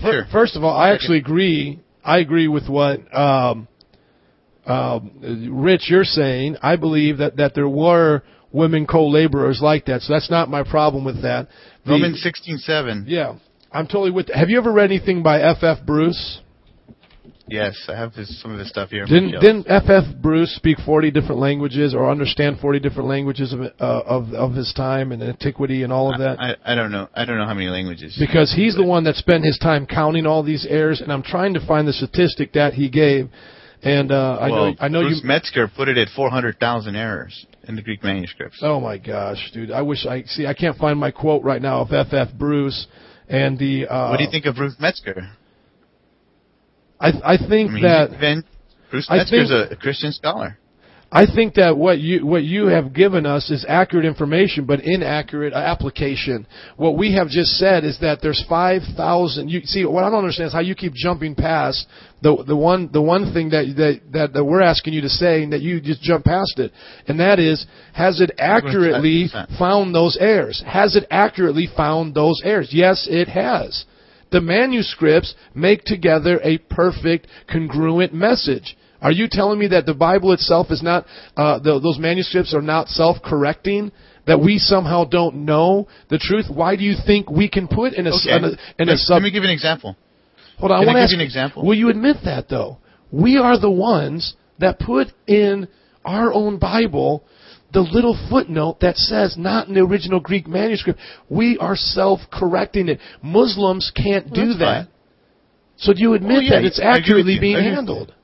[0.00, 0.24] Sure.
[0.32, 1.80] First of all, I actually agree.
[2.04, 3.68] I agree with what um,
[4.66, 6.56] um, Rich you're saying.
[6.62, 8.22] I believe that that there were
[8.52, 10.02] women co-laborers like that.
[10.02, 11.48] So that's not my problem with that.
[11.84, 13.04] The- Romans sixteen seven.
[13.08, 13.34] Yeah,
[13.72, 14.28] I'm totally with.
[14.32, 15.62] Have you ever read anything by F.
[15.62, 15.78] F.
[15.84, 16.40] Bruce?
[17.48, 19.04] Yes, I have his, some of his stuff here.
[19.04, 19.84] Didn't didn't F.
[19.88, 20.04] F.
[20.20, 24.72] Bruce speak 40 different languages or understand 40 different languages of uh, of of his
[24.74, 26.40] time and antiquity and all of that?
[26.40, 27.08] I, I don't know.
[27.14, 28.16] I don't know how many languages.
[28.18, 31.54] because he's the one that spent his time counting all these errors, and I'm trying
[31.54, 33.30] to find the statistic that he gave.
[33.82, 35.28] And uh, I well, know I know Bruce you.
[35.28, 38.58] Metzger put it at four hundred thousand errors in the Greek manuscripts.
[38.60, 39.70] Oh my gosh, dude!
[39.70, 40.46] I wish I see.
[40.46, 42.08] I can't find my quote right now of F.
[42.12, 42.28] F.
[42.36, 42.88] Bruce
[43.28, 43.86] and the.
[43.86, 45.30] Uh, what do you think of Bruce Metzger?
[47.00, 48.44] I I think I mean, that he's
[48.90, 50.58] Bruce Metzger's think- a Christian scholar.
[51.12, 55.52] I think that what you what you have given us is accurate information, but inaccurate
[55.52, 56.46] application.
[56.76, 59.48] What we have just said is that there's five thousand.
[59.48, 61.86] You see, what I don't understand is how you keep jumping past
[62.22, 65.44] the the one the one thing that that that, that we're asking you to say,
[65.44, 66.72] and that you just jump past it,
[67.06, 69.58] and that is, has it accurately 100%.
[69.58, 70.60] found those errors?
[70.66, 72.70] Has it accurately found those errors?
[72.72, 73.84] Yes, it has.
[74.30, 78.76] The manuscripts make together a perfect, congruent message.
[79.00, 81.06] Are you telling me that the Bible itself is not,
[81.36, 83.92] uh, the, those manuscripts are not self-correcting?
[84.26, 86.46] That we somehow don't know the truth?
[86.52, 88.34] Why do you think we can put in a, Okay.
[88.36, 88.48] in a,
[88.82, 89.96] in a let, sub, let me give you an example.
[90.58, 91.64] Hold on, Can I want to give ask you an example?
[91.64, 92.78] Will you admit that though?
[93.12, 95.68] We are the ones that put in
[96.04, 97.22] our own Bible
[97.76, 100.98] the little footnote that says not in the original Greek manuscript.
[101.28, 102.98] We are self-correcting it.
[103.22, 104.84] Muslims can't do That's that.
[104.86, 104.88] fine.
[105.76, 107.68] So do you admit Oh, yeah, that it's I agree with accurately being I agree
[107.70, 108.14] with handled?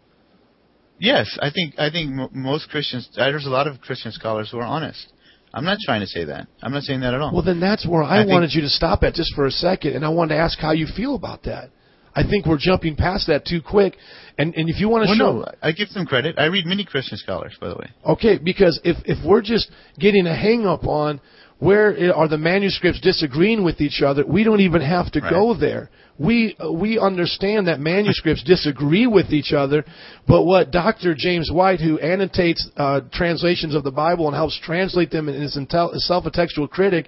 [0.99, 3.11] Yes, I think I think m- most Christians.
[3.15, 5.13] There's a lot of Christian scholars who are honest.
[5.53, 6.47] I'm not trying to say that.
[6.63, 7.33] I'm not saying that at all.
[7.35, 9.95] Well, then that's where I, I wanted you to stop at just for a second,
[9.97, 11.69] and I wanted to ask how you feel about that.
[12.15, 13.97] I think we're jumping past that too quick,
[14.39, 16.39] and and if you want to Well, show, no, I give them credit.
[16.39, 17.91] I read many Christian scholars, by the way.
[18.07, 21.21] Okay, because if if we're just getting a hang up on
[21.59, 25.91] where are the manuscripts disagreeing with each other, we don't even have to go there.
[26.19, 29.85] We uh, we understand that manuscripts disagree with each other,
[30.27, 31.15] but what Dr.
[31.17, 35.57] James White, who annotates uh, translations of the Bible and helps translate them and is
[35.57, 37.07] intel- is self-textual critic,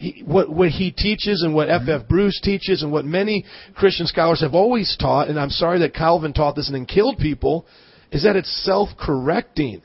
[0.00, 1.82] he, what what he teaches and what F.
[1.86, 2.08] F.
[2.08, 3.44] Bruce teaches and what many
[3.74, 7.18] Christian scholars have always taught, and I'm sorry that Calvin taught this and then killed
[7.18, 7.66] people,
[8.10, 9.82] is that it's self-correcting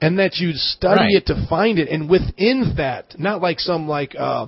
[0.00, 1.14] and that you study Right.
[1.16, 4.46] it to find it and within that not like some like uh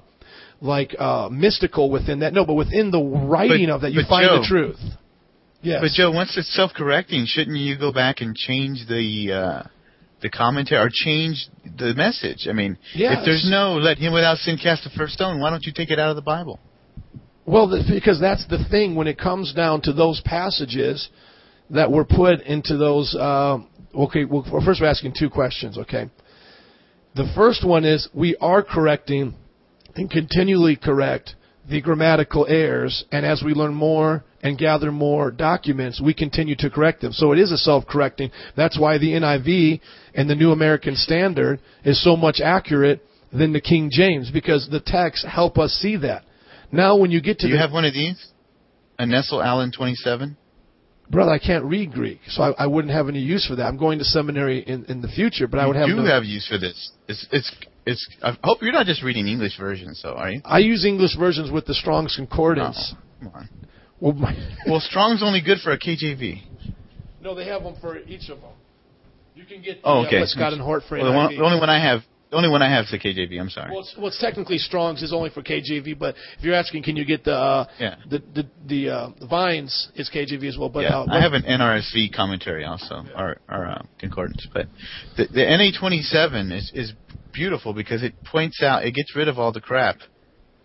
[0.63, 4.29] like uh mystical within that no but within the writing But- of that you find
[4.29, 4.81] Joe- the truth
[5.61, 9.63] yes But Joe, once it's self-correcting, shouldn't you go back and change the uh,
[10.23, 11.49] the commentary or change
[11.79, 12.47] the message?
[12.49, 13.19] I mean, Yes.
[13.19, 15.91] if there's no "let him without sin cast the first stone," why don't you take
[15.91, 16.59] it out of the Bible?
[17.45, 21.09] well the, because that's the thing when it comes down to those passages
[21.71, 23.59] that were put into those uh
[23.93, 26.09] okay well first we're asking two questions okay
[27.17, 29.35] the first one is we are correcting
[29.97, 31.35] and continually correct
[31.69, 36.69] the grammatical errors, and as we learn more and gather more documents, we continue to
[36.71, 37.13] correct them.
[37.13, 38.31] So it is a self-correcting.
[38.57, 39.81] That's why the NIV
[40.15, 44.81] and the New American Standard is so much accurate than the King James, because the
[44.81, 46.25] texts help us see that.
[46.71, 48.33] Now, when you get to Do you the have one of these?
[48.99, 50.37] A Nestle Aland 27?
[51.11, 53.65] brother, I can't read Greek, so I, I wouldn't have any use for that.
[53.65, 55.89] I'm going to seminary in, in the future, but I would have.
[55.89, 56.91] you do no- have use for this.
[57.07, 57.53] It's it's
[57.87, 58.09] it's.
[58.23, 60.41] I hope you're not just reading English versions, though, are you?
[60.45, 62.95] I use English versions with the Strong's Concordance.
[62.97, 63.49] Oh, come on.
[64.03, 64.37] Well, my-
[64.67, 66.43] Well, Strong's only good for a KJV.
[67.23, 68.51] No, they have them for each of them.
[69.35, 70.19] You can get the, Oh, okay.
[70.21, 72.01] uh, Scott and Hort for Well, the, one, the only one I have,
[72.31, 73.41] the only one I have is the KJV.
[73.41, 73.71] I'm sorry.
[73.71, 76.97] Well, it's, well, it's technically Strong's is only for KJV, but if you're asking, can
[76.97, 77.97] you get the uh, Yeah.
[78.11, 80.69] the the the, uh, the Vines is KJV as well?
[80.69, 84.47] But yeah, uh, I have an NRSV commentary also, or, or uh, concordance.
[84.53, 84.67] But
[85.17, 86.93] the, the NA27 is is
[87.33, 89.97] beautiful because it points out, it gets rid of all the crap,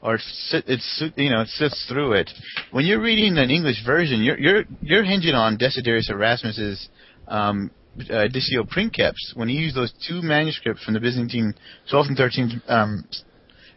[0.07, 2.29] or sit, it's you know it sifts through it.
[2.71, 6.87] When you're reading an English version, you're you're you're hinging on Desiderius Erasmus's
[7.27, 11.53] um, uh, Editio Princeps when he used those two manuscripts from the Byzantine
[11.91, 12.71] 12th and 13th.
[12.71, 13.03] Um,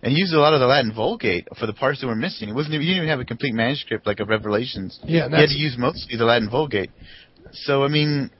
[0.02, 2.48] and he used a lot of the Latin Vulgate for the parts that were missing.
[2.48, 2.74] It wasn't.
[2.74, 5.00] He didn't even have a complete manuscript like a Revelations.
[5.02, 6.90] Yeah, he had to use mostly the Latin Vulgate.
[7.52, 8.30] So I mean,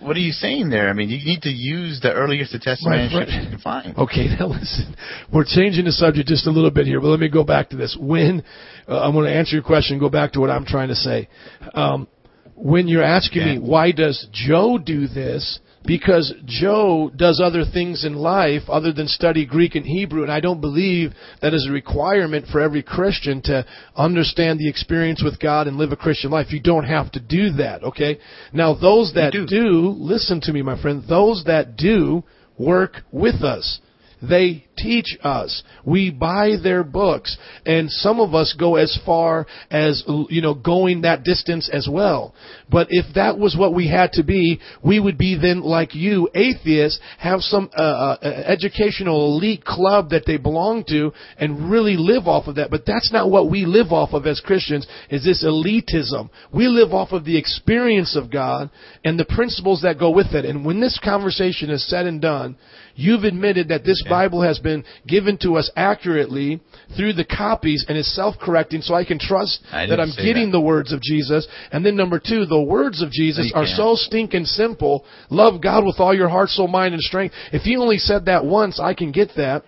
[0.00, 0.88] what are you saying there?
[0.88, 3.28] I mean, you need to use the earliest attested Right, right.
[3.28, 3.96] you can find.
[3.98, 4.94] Okay, now listen.
[5.32, 7.76] We're changing the subject just a little bit here, but let me go back to
[7.76, 7.96] this.
[8.00, 8.42] When
[8.88, 11.28] uh, I'm going to answer your question, go back to what I'm trying to say.
[11.74, 12.08] Um,
[12.54, 13.54] when you're asking Yeah.
[13.54, 19.08] me why does Joe do this, because Joe does other things in life other than
[19.08, 21.12] study Greek and Hebrew, and I don't believe
[21.42, 23.64] that is a requirement for every Christian to
[23.96, 26.52] understand the experience with God and live a Christian life.
[26.52, 28.18] You don't have to do that, okay?
[28.52, 29.46] Now, those that do.
[29.46, 32.24] do, listen to me, my friend, those that do
[32.58, 33.80] work with us.
[34.28, 35.62] They teach us.
[35.84, 37.36] We buy their books.
[37.64, 42.34] And some of us go as far as, you know, going that distance as well.
[42.70, 46.28] But if that was what we had to be, we would be then like you,
[46.34, 52.26] atheists, have some uh, uh, educational elite club that they belong to and really live
[52.26, 52.70] off of that.
[52.70, 56.30] But that's not what we live off of as Christians, is this elitism.
[56.52, 58.70] We live off of the experience of God
[59.04, 60.44] and the principles that go with it.
[60.44, 62.56] And when this conversation is said and done,
[62.96, 66.60] you've admitted that this Bible has been given to us accurately
[66.96, 70.52] through the copies and is self-correcting so I can trust I that I'm getting that.
[70.58, 71.46] the words of Jesus.
[71.70, 75.04] And then number two, the words of Jesus are so stinking simple.
[75.30, 77.34] Love God with all your heart, soul, mind, and strength.
[77.52, 79.62] If he only said that once, I can get that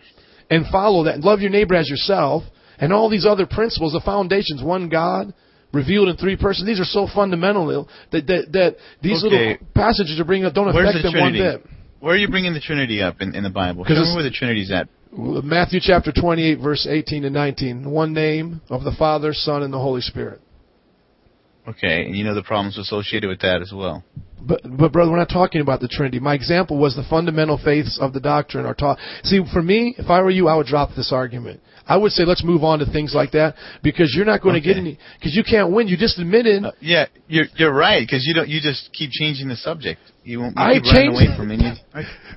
[0.51, 1.21] and follow that.
[1.21, 2.43] Love your neighbor as yourself.
[2.81, 5.35] And all these other principles, the foundations, one God,
[5.73, 6.67] revealed in three persons.
[6.67, 9.37] These are so fundamental that that, that these Okay.
[9.37, 11.63] little passages are bringing up don't Where's affect the them one bit.
[12.01, 13.85] Where are you bringing the Trinity up in, in the Bible?
[13.85, 14.89] 'Cause Show it's- me where the Trinity's at.
[15.11, 17.91] Matthew chapter 28, verse 18 to 19.
[17.91, 20.41] One name of the Father, Son, and the Holy Spirit.
[21.67, 24.05] Okay, and you know the problems associated with that as well.
[24.41, 26.21] But, but brother, we're not talking about the Trinity.
[26.21, 28.99] My example was the fundamental faiths of the doctrine are taught.
[29.23, 31.61] See, for me, if I were you, I would drop this argument.
[31.89, 34.61] I would say let's move on to things like that because you're not going to
[34.61, 35.89] get any because you can't win.
[35.89, 36.63] You just admitted.
[36.63, 39.99] Uh, yeah, you're you're right because you don't you just keep changing the subject.
[40.23, 41.59] You won't you I keep changed- away from it.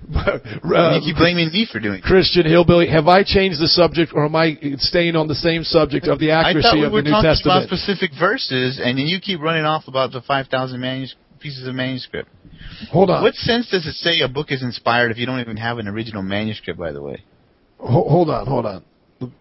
[0.10, 2.04] You, uh, you keep blaming me for doing it.
[2.04, 6.08] Christian hillbilly, have I changed the subject, or am I staying on the same subject
[6.08, 8.97] of the accuracy I thought we of were the New talking about specific verses, and
[8.97, 12.30] then you keep running off about the five thousand manus- pieces of manuscript.
[12.92, 13.24] Hold on.
[13.24, 15.88] What sense does it say a book is inspired if you don't even have an
[15.88, 16.80] original manuscript?
[16.80, 17.24] By the way,
[17.80, 18.84] Ho- hold on, hold on.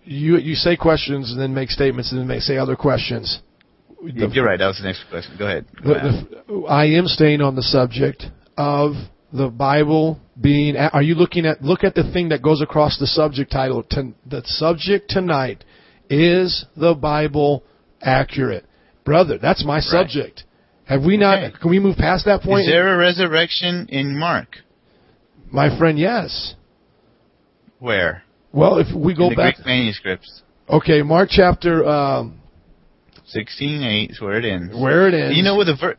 [0.05, 3.41] You you say questions and then make statements and then make say other questions.
[4.03, 4.59] The- you're right.
[4.59, 5.37] That was the next question.
[5.39, 5.67] Go ahead.
[5.85, 8.25] the, the, I am staying on the subject
[8.57, 8.93] of
[9.33, 10.77] the Bible being.
[10.77, 13.83] Are you looking at look at the thing that goes across the subject title?
[13.91, 15.65] To, the subject tonight
[16.09, 17.63] is the Bible
[18.03, 18.65] accurate,
[19.05, 19.39] brother.
[19.39, 20.45] That's my subject.
[20.91, 21.38] Have we not?
[21.38, 21.55] Okay.
[21.61, 22.62] Can we move past that point?
[22.62, 24.57] Is there a resurrection in Mark?
[25.53, 26.55] my friend, yes.
[27.78, 28.22] Where?
[28.53, 29.30] Well, if we go back.
[29.30, 30.43] in the back, Greek manuscripts.
[30.68, 32.41] okay, Mark chapter um,
[33.26, 34.74] Sixteen eight is where it ends.
[34.76, 35.36] where it ends.
[35.36, 35.97] You know, with the ver-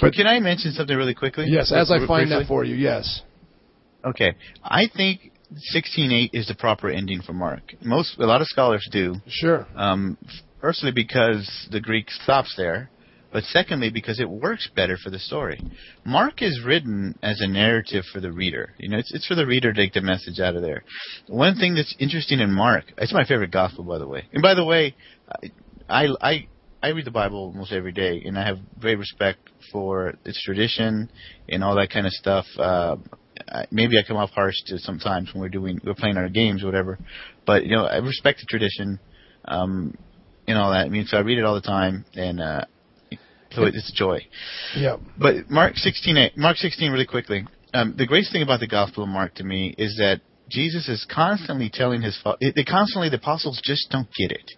[0.00, 1.46] But- can I mention something really quickly?
[1.48, 2.42] yes, as I find briefly?
[2.44, 3.22] that for you, yes.
[4.04, 7.74] Okay, I think sixteen eight is the proper ending for Mark.
[7.82, 9.16] Most, a lot of scholars do.
[9.28, 9.66] Sure.
[9.74, 10.18] Um,
[10.60, 12.90] firstly, because the Greek stops there,
[13.32, 15.60] but secondly, because it works better for the story.
[16.04, 18.74] Mark is written as a narrative for the reader.
[18.78, 20.84] You know, it's, it's for the reader to take the message out of there.
[21.28, 24.24] One thing that's interesting in Mark, it's my favorite gospel, by the way.
[24.32, 24.94] And by the way,
[25.88, 26.46] I, I,
[26.82, 29.38] I read the Bible almost every day, and I have great respect
[29.70, 31.10] for its tradition
[31.48, 32.44] and all that kind of stuff.
[32.58, 32.96] Uh,
[33.70, 36.66] maybe I come off harsh to sometimes when we're doing we're playing our games or
[36.66, 36.98] whatever,
[37.46, 38.98] but you know I respect the tradition,
[39.44, 39.96] um,
[40.46, 40.86] and all that.
[40.86, 42.64] I mean, so I read it all the time, and uh,
[43.54, 44.26] so it's a joy.
[44.76, 44.96] Yeah.
[45.18, 47.46] But Mark 16, Mark 16, really quickly.
[47.74, 51.06] Um, the greatest thing about the Gospel of Mark to me is that Jesus is
[51.10, 54.50] constantly telling his, fo- they constantly the apostles just don't get it.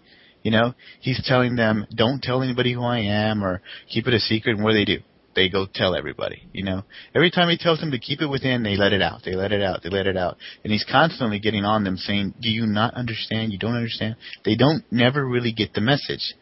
[0.42, 4.18] You know, he's telling them, don't tell anybody who I am, or keep it a
[4.18, 4.57] secret.
[4.57, 4.99] And what do they do?
[5.35, 6.49] They go tell everybody.
[6.53, 6.82] You know,
[7.14, 9.22] every time he tells them to keep it within, they let it out.
[9.24, 9.82] They let it out.
[9.82, 10.37] They let it out.
[10.62, 13.53] And he's constantly getting on them, saying, "Do you not understand?
[13.53, 16.35] You don't understand." They don't never really get the message.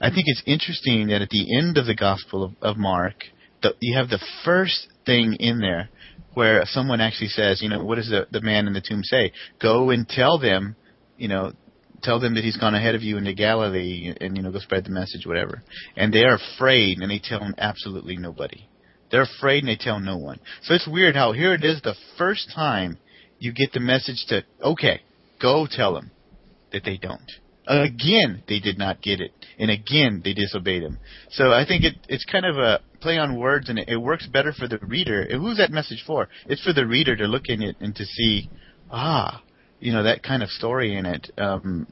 [0.00, 3.24] I think it's interesting that at the end of the Gospel of, of Mark,
[3.62, 5.88] the, you have the first thing in there
[6.34, 9.32] where someone actually says, you know, what does the, the man in the tomb say?
[9.60, 10.76] Go and tell them,
[11.16, 11.52] you know,
[12.02, 14.84] tell them that he's gone ahead of you into Galilee and, you know, go spread
[14.84, 15.62] the message, whatever.
[15.96, 18.68] And they are afraid and they tell absolutely nobody.
[19.10, 20.40] They're afraid and they tell no one.
[20.62, 22.98] So it's weird how here it is the first time
[23.38, 25.00] you get the message to, okay,
[25.40, 26.10] go tell them
[26.72, 27.30] that they don't.
[27.68, 30.98] Again, they did not get it, and again they disobeyed him.
[31.30, 34.26] So I think it, it's kind of a play on words, and it, it works
[34.28, 35.26] better for the reader.
[35.28, 36.28] Who's that message for?
[36.46, 38.48] It's for the reader to look in it and to see,
[38.88, 39.42] ah,
[39.80, 41.30] you know, that kind of story in it.
[41.38, 41.86] Um,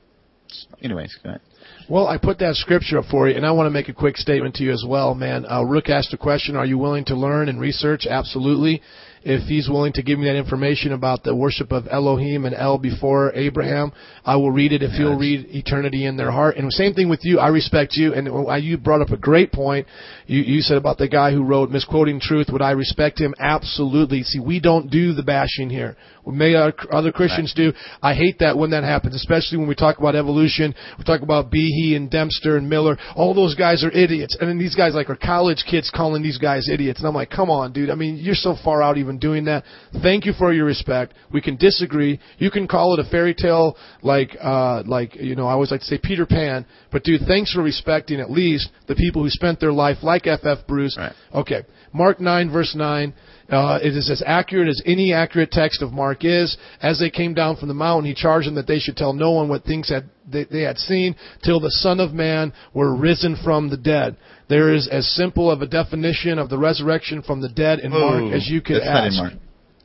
[0.83, 1.41] anyways, go ahead.
[1.89, 4.17] Well, I put that scripture up for you, and I want to make a quick
[4.17, 5.45] statement to you as well, man.
[5.51, 8.07] Uh, Rook asked a question: Are you willing to learn and research?
[8.09, 8.81] Absolutely.
[9.27, 12.77] If he's willing to give me that information about the worship of Elohim and El
[12.77, 13.91] before Abraham,
[14.23, 14.83] I will read it.
[14.83, 17.39] If he'll read eternity in their heart, and same thing with you.
[17.39, 18.29] I respect you, and
[18.63, 19.87] you brought up a great point.
[20.27, 22.49] You, you said about the guy who wrote misquoting truth.
[22.53, 23.35] Would I respect him?
[23.39, 24.25] Absolutely.
[24.25, 25.97] See, we don't do the bashing here.
[26.27, 27.73] May other Christians do.
[28.03, 30.75] I hate that when that happens, especially when we talk about evolution.
[30.99, 32.97] We talk about Behe and Dembski and Miller.
[33.15, 36.39] All those guys are idiots, and then these guys like are college kids calling these
[36.39, 37.01] guys idiots.
[37.01, 37.91] And I'm like, come on, dude.
[37.91, 39.65] I mean, you're so far out even doing that.
[40.03, 41.15] Thank you for your respect.
[41.33, 42.21] We can disagree.
[42.39, 45.47] You can call it a fairy tale, like uh, like you know.
[45.47, 46.67] I always like to say Peter Pan.
[46.91, 50.67] But dude, thanks for respecting at least the people who spent their life like F.F.
[50.67, 50.97] Bruce.
[50.97, 51.13] Right.
[51.35, 51.63] Okay,
[51.93, 53.15] Mark nine verse nine.
[53.51, 56.57] Uh, it is as accurate as any accurate text of Mark is.
[56.81, 59.33] As they came down from the mountain, he charged them that they should tell no
[59.33, 63.37] one what things had they, they had seen till the Son of Man were risen
[63.45, 64.17] from the dead.
[64.49, 68.21] There is as simple of a definition of the resurrection from the dead in Whoa,
[68.21, 69.17] Mark as you could that's not in.
[69.17, 69.33] Mark.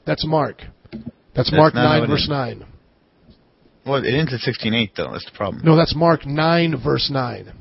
[0.05, 0.61] That's Mark.
[0.91, 1.03] That's
[1.35, 2.29] That's Mark nine verse is.
[2.29, 2.65] nine.
[3.85, 5.11] Well, it ends at sixteen eight though.
[5.11, 5.63] That's the problem.
[5.65, 7.51] No, that's Mark nine verse nine.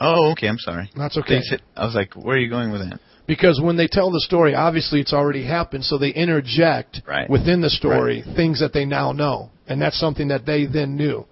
[0.00, 0.48] Oh, okay.
[0.48, 0.90] I'm sorry.
[0.96, 1.40] That's okay.
[1.76, 3.00] I was like, where are you going with that?
[3.30, 7.30] Because when they tell the story, obviously it's already happened, so they interject Right.
[7.30, 11.24] within the story things that they now know, and that's something that they then knew.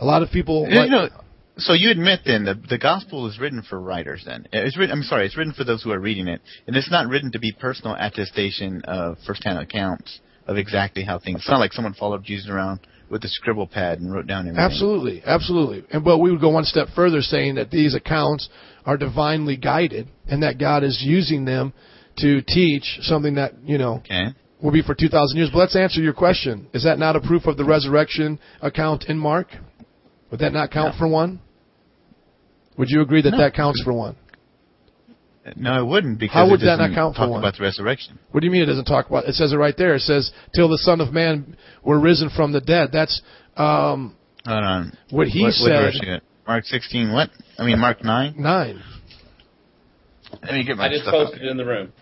[0.00, 1.08] A lot of people, You like- know,
[1.56, 4.24] so you admit then that the gospel is written for writers.
[4.24, 4.92] Then it's written.
[4.92, 7.38] I'm sorry, it's written for those who are reading it, and it's not written to
[7.38, 10.18] be personal attestation of first-hand accounts
[10.48, 11.38] of exactly how things.
[11.38, 14.58] It's not like someone followed Jesus around with a scribble pad and wrote down everything.
[14.58, 15.84] Absolutely, absolutely.
[15.92, 18.48] And but we would go one step further, saying that these accounts
[18.86, 21.72] are divinely guided, and that God is using them
[22.20, 24.28] to teach something that you know Okay.
[24.62, 25.50] will be for two thousand years.
[25.52, 29.18] But let's answer your question: Is that not a proof of the resurrection account in
[29.18, 29.48] Mark?
[30.30, 30.98] Would that not count No.
[30.98, 31.40] for one?
[32.78, 33.38] Would you agree that No.
[33.38, 34.16] that counts for one?
[35.54, 37.38] No, it wouldn't because How would it that not doesn't count for talk one?
[37.40, 38.18] about the resurrection.
[38.32, 39.26] What do you mean it doesn't talk about?
[39.28, 39.94] It says it right there.
[39.94, 43.22] It says, "Till the Son of Man were risen from the dead." That's
[43.56, 44.92] um, Hold on.
[45.10, 45.72] what he what, said.
[45.72, 46.22] What verse you got?
[46.46, 47.12] Mark 16.
[47.12, 47.30] What?
[47.58, 48.34] I mean, Mark 9.
[48.36, 48.82] Nine.
[50.42, 51.46] Let me get my I just stuff posted out.
[51.46, 51.92] it in the room.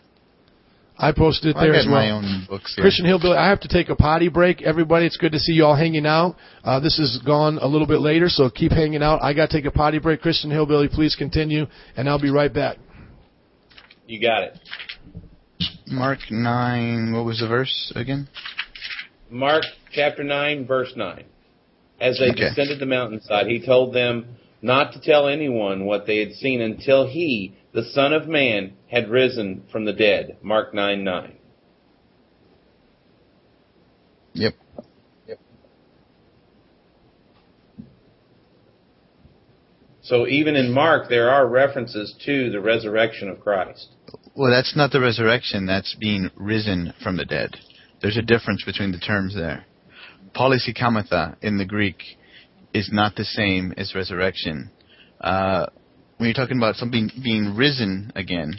[0.97, 1.95] I posted it Well, there got as well.
[1.95, 2.85] my own books here.
[2.85, 4.63] Christian Hillbilly, I have to take a potty break.
[4.63, 6.37] Everybody, it's good to see you all hanging out.
[6.63, 9.21] Uh, this is gone a little bit later, so keep hanging out.
[9.23, 10.21] I got to take a potty break.
[10.21, 11.67] Christian Hillbilly, please continue,
[11.97, 12.77] and I'll be right back.
[14.07, 14.59] You got it.
[15.89, 17.13] Mark 9.
[17.13, 18.29] What was the verse again?
[19.31, 21.25] Mark chapter 9, verse 9.
[22.01, 22.49] As they Okay.
[22.49, 27.07] descended the mountainside, he told them not to tell anyone what they had seen until
[27.07, 30.37] he, the Son of Man, had risen from the dead.
[30.43, 31.33] Mark 9, 9.
[34.33, 34.55] Yep.
[35.29, 35.39] Yep.
[40.03, 43.89] So even in Mark, there are references to the resurrection of Christ.
[44.35, 45.67] Well, that's not the resurrection.
[45.67, 47.57] That's being risen from the dead.
[48.03, 49.65] There's a difference between the terms there.
[50.35, 52.03] Polysykamatha in the Greek
[52.73, 54.71] is not the same as resurrection.
[55.21, 55.67] Uh,
[56.17, 58.55] when you're talking about something being risen again,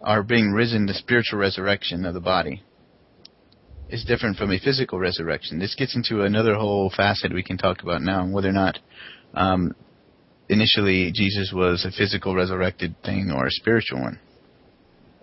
[0.00, 2.62] or being risen, the spiritual resurrection of the body,
[3.88, 5.58] is different from a physical resurrection.
[5.58, 8.78] This gets into another whole facet we can talk about now, whether or not
[9.34, 9.74] um,
[10.48, 14.18] initially Jesus was a physical resurrected thing or a spiritual one.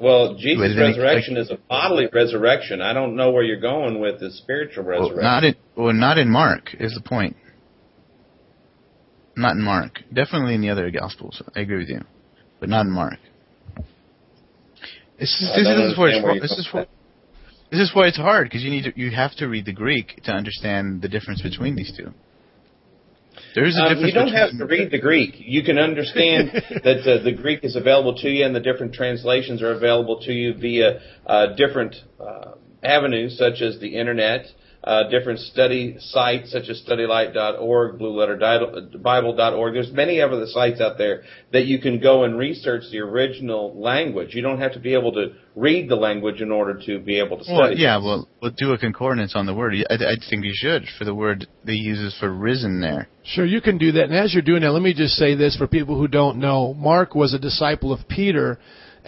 [0.01, 2.81] Well, Jesus' Wait, then he- resurrection is a bodily resurrection.
[2.81, 5.23] I don't know where you're going with the spiritual Well, resurrection.
[5.23, 7.35] not in well, not in Mark is the point.
[9.35, 9.99] Not in Mark.
[10.13, 11.41] Definitely in the other Gospels.
[11.55, 12.01] I agree with you,
[12.59, 13.19] but not in Mark.
[15.19, 16.85] This is this is where it's where This is where
[17.71, 20.21] this is why it's hard because you need to, you have to read the Greek
[20.23, 22.11] to understand the difference between these two.
[23.55, 25.35] There is a Um, you don't have to read the Greek.
[25.37, 26.51] You can understand
[26.83, 30.33] that uh, the Greek is available to you, and the different translations are available to
[30.33, 32.51] you via uh, different uh,
[32.83, 34.45] avenues, such as the internet,
[34.83, 39.73] uh, different study sites such as StudyLight.org, BlueLetterBible.org.
[39.73, 44.33] There's many other sites out there that you can go and research the original language.
[44.33, 47.37] You don't have to be able to read the language in order to be able
[47.39, 47.57] to study.
[47.57, 49.75] Well, yeah, well, we'll do a concordance on the word.
[49.89, 53.09] I, I think you should for the word they uses for risen there.
[53.23, 54.05] Sure, you can do that.
[54.05, 56.73] And as you're doing that, let me just say this for people who don't know.
[56.73, 58.59] Mark was a disciple of Peter,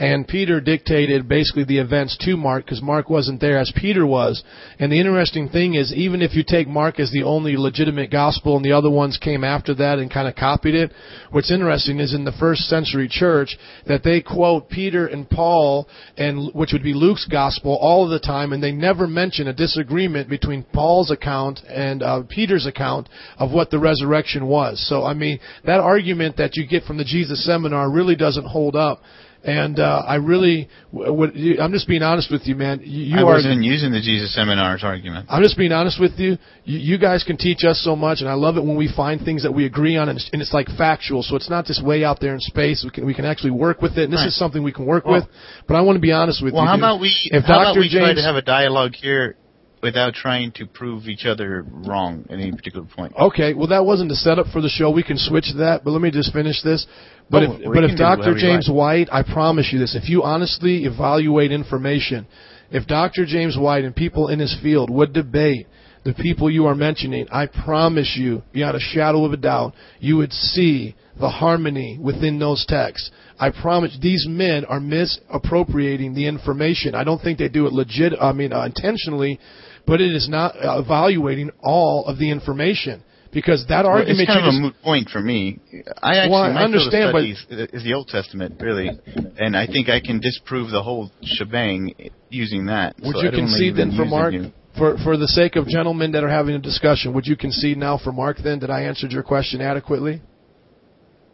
[0.01, 4.43] and Peter dictated basically the events to Mark because Mark wasn't there as Peter was.
[4.79, 8.55] And the interesting thing is, even if you take Mark as the only legitimate gospel
[8.55, 10.91] and the other ones came after that and kind of copied it,
[11.29, 15.87] what's interesting is in the first century church that they quote Peter and Paul,
[16.17, 19.53] and which would be Luke's gospel all of the time, and they never mention a
[19.53, 24.83] disagreement between Paul's account and uh, Peter's account of what the resurrection was.
[24.89, 28.75] So, I mean, that argument that you get from the Jesus seminar really doesn't hold
[28.75, 29.03] up.
[29.43, 32.81] And uh, I really, w- would, I'm just being honest with you, man.
[32.83, 35.25] You, you I wasn't using the Jesus seminars argument.
[35.29, 36.37] I'm just being honest with you.
[36.63, 36.77] you.
[36.77, 39.41] You guys can teach us so much, and I love it when we find things
[39.41, 41.23] that we agree on, and it's, and it's like factual.
[41.23, 42.83] So it's not just way out there in space.
[42.85, 44.27] We can we can actually work with it, and this Right.
[44.27, 45.25] is something we can work Well- with.
[45.67, 46.65] But I want to be honest with Well, you.
[46.65, 46.83] Well, how dude.
[46.83, 47.11] about we?
[47.31, 47.79] If how about Dr.
[47.79, 49.37] we try to have a dialogue here
[49.81, 53.13] without trying to prove each other wrong at any particular point?
[53.19, 54.91] Okay, well that wasn't the setup for the show.
[54.91, 56.85] We can switch that, but let me just finish this.
[57.29, 58.35] But Oh, if but if Dr.
[58.37, 58.69] James.
[58.71, 62.27] White, I promise you this, if you honestly evaluate information
[62.71, 63.25] If Dr.
[63.25, 65.67] James White and people in his field would debate
[66.03, 70.17] the people you are mentioning, I promise you, beyond a shadow of a doubt, you
[70.17, 73.11] would see the harmony within those texts.
[73.37, 76.95] I promise these men are misappropriating the information.
[76.95, 79.39] I don't think they do it legit, I mean, uh, intentionally,
[79.85, 83.03] but it is not evaluating all of the information.
[83.31, 85.59] Because that Well, argument it's kind of a moot point for me.
[86.03, 88.91] I actually Well, I my field of understand, but- is the Old Testament, really,
[89.39, 91.93] and I think I can disprove the whole shebang
[92.29, 92.95] using that.
[93.01, 94.33] would so you concede then for Mark?
[94.33, 94.51] here.
[94.77, 97.97] For, for the sake of gentlemen that are having a discussion, would you concede now
[97.97, 100.21] for Mark then that I answered your question adequately?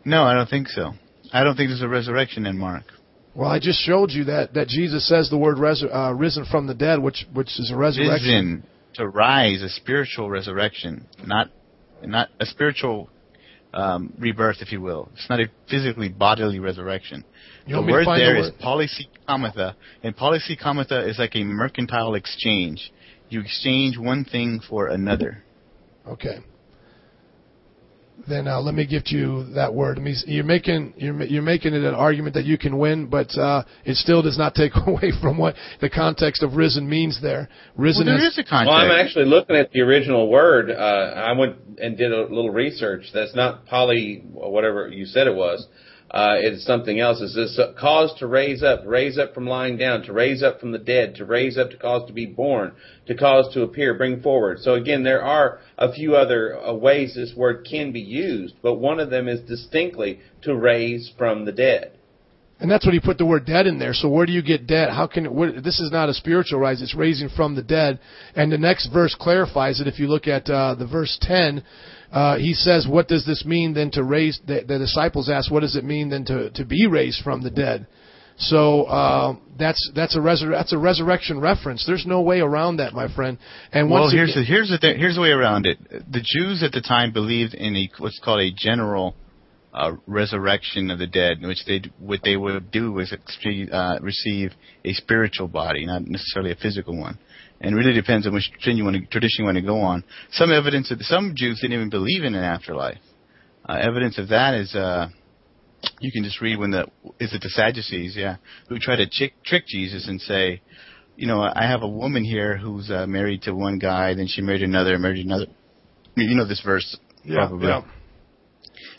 [0.05, 0.93] No, I don't think so.
[1.33, 2.83] I don't think there's a resurrection in Mark.
[3.37, 6.65] Well, I just showed you that, that Jesus says the word res- uh, risen from
[6.65, 8.63] the dead, which which is a resurrection.
[8.63, 8.63] Risen
[8.95, 11.51] to rise, a spiritual resurrection, not
[12.03, 13.11] not a spiritual
[13.75, 15.09] um, rebirth, if you will.
[15.13, 17.23] It's not a physically bodily resurrection.
[17.67, 18.53] You the want me to word find the there word?
[18.55, 22.91] is polysekomata, and polysekomata is like a mercantile exchange.
[23.29, 25.43] You exchange one thing for another.
[26.07, 26.39] Okay.
[28.27, 29.97] Then uh, let me give you that word.
[29.97, 33.07] I mean, you're making you're ma- you're making it an argument that you can win,
[33.07, 37.21] but uh, it still does not take away from what the context of risen means
[37.21, 37.47] there.
[37.75, 38.69] Risen Well, there is is a context.
[38.69, 40.69] Well, I'm actually looking at the original word.
[40.71, 43.05] Uh, I went and did a little research.
[43.13, 45.65] That's not poly, whatever you said it was.
[46.09, 47.19] Uh, it's something else.
[47.21, 50.71] It's this cause to raise up, raise up from lying down, to raise up from
[50.71, 52.71] the dead, to raise up to cause to be born,
[53.07, 54.59] to cause to appear, bring forward.
[54.59, 58.75] So again, there are a few other uh, ways this word can be used, but
[58.75, 61.91] one of them is distinctly to raise from the dead.
[62.59, 63.93] And that's what he put the word dead in there.
[63.93, 64.89] So where do you get dead?
[64.89, 66.81] How can what, this is not a spiritual rise?
[66.81, 67.99] It's raising from the dead.
[68.35, 69.87] And the next verse clarifies it.
[69.87, 71.63] If you look at uh, the verse ten,
[72.11, 75.61] uh, he says, "What does this mean then to raise?" The, the disciples ask, "What
[75.61, 77.87] does it mean then to to be raised from the dead?"
[78.39, 81.85] So uh, that's that's a resur- that's a resurrection reference.
[81.85, 83.39] There's no way around that, my friend.
[83.71, 85.79] And well, here's again, the, here's the thing, here's the way around it.
[85.89, 89.15] The Jews at the time believed in a what's called a general
[89.73, 94.51] uh, resurrection of the dead, in which they what they would do was uh, receive
[94.85, 97.17] a spiritual body, not necessarily a physical one.
[97.59, 99.79] And it really depends on which tradition you want to, tradition you want to go
[99.79, 100.03] on.
[100.31, 102.99] Some evidence that some Jews didn't even believe in an afterlife.
[103.67, 105.09] Uh, evidence of that is uh,
[105.99, 106.85] you can just read when the
[107.19, 108.37] is it the Sadducees, yeah,
[108.69, 110.61] who try to chick, trick Jesus and say,
[111.15, 114.41] you know, I have a woman here who's uh, married to one guy, then she
[114.41, 115.47] married another, married another.
[116.15, 117.67] You know this verse, yeah, probably.
[117.67, 117.81] yeah.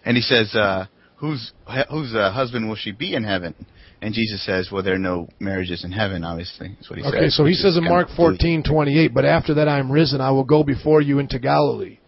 [0.04, 0.86] And he says, uh,
[1.16, 1.52] "Whose
[1.90, 3.54] whose uh, husband will she be in heaven?"
[4.00, 6.22] And Jesus says, "Well, there are no marriages in heaven.
[6.22, 9.24] Obviously, that's what he says." Okay, so he says in Mark fourteen twenty eight, but
[9.24, 11.98] after that I am risen, I will go before you into Galilee.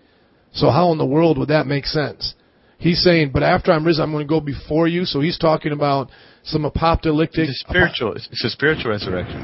[0.52, 2.34] So how in the world would that make sense?
[2.78, 5.04] He's saying, but after I'm risen, I'm going to go before you.
[5.04, 6.10] So he's talking about
[6.44, 7.48] some apocalyptic.
[7.48, 8.14] It's a spiritual.
[8.14, 9.40] It's a spiritual resurrection.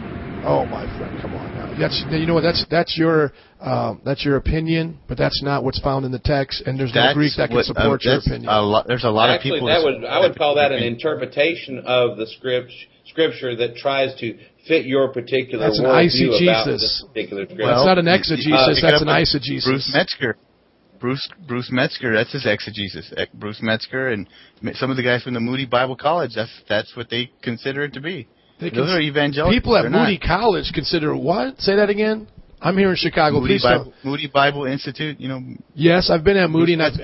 [0.47, 1.36] Oh my friend, come on.
[1.79, 5.81] That's you know what that's that's your um, that's your opinion, but that's not what's
[5.81, 8.49] found in the text, and there's no Greek that can what- support uh, your opinion.
[8.49, 9.69] A lot, there's a lot Actually, of people.
[9.69, 12.73] that would I would call that an interpretation of the script,
[13.07, 16.67] scripture that tries to fit your particular That's an about eisegesis.
[16.67, 17.67] this particular scripture.
[17.67, 19.65] that's not an exegesis, uh, that's an with eisegesis.
[19.65, 20.37] Bruce Metzger.
[20.99, 23.13] Bruce Bruce Metzger, that's his exegesis.
[23.35, 24.27] Bruce Metzger and
[24.75, 27.93] some of the guys from the Moody Bible College, that's that's what they consider it
[27.95, 28.27] to be.
[28.61, 29.53] They Those are evangelical.
[29.53, 30.27] People at They're Moody not.
[30.27, 31.61] College consider what?
[31.61, 32.29] Say that again.
[32.61, 33.41] I'm here in Chicago.
[33.41, 35.43] Moody Bible, Moody Bible Institute, you know,
[35.75, 36.95] Yes, I've been at Moody, and I've,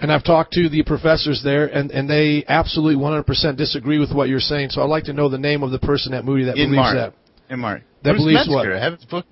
[0.00, 4.30] and I've talked to the professors there, and, and they absolutely 100% disagree with what
[4.30, 4.70] you're saying.
[4.70, 6.76] So I'd like to know the name of the person at Moody that In believes
[6.76, 6.96] Mark.
[6.96, 7.14] that.
[7.50, 7.82] And Mark.
[8.02, 8.72] That Bruce believes Metzger, what?
[8.72, 9.26] I have his book.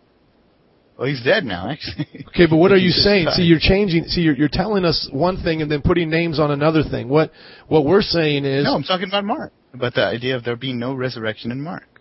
[0.98, 2.26] Well, he's dead now, actually.
[2.28, 3.28] Okay, but what are you saying?
[3.32, 4.04] See, you're changing.
[4.04, 7.08] See, you're, you're telling us one thing and then putting names on another thing.
[7.08, 7.32] What
[7.68, 9.52] what we're saying is No, I'm talking about Mark.
[9.76, 11.96] About the idea of there being no resurrection in Mark.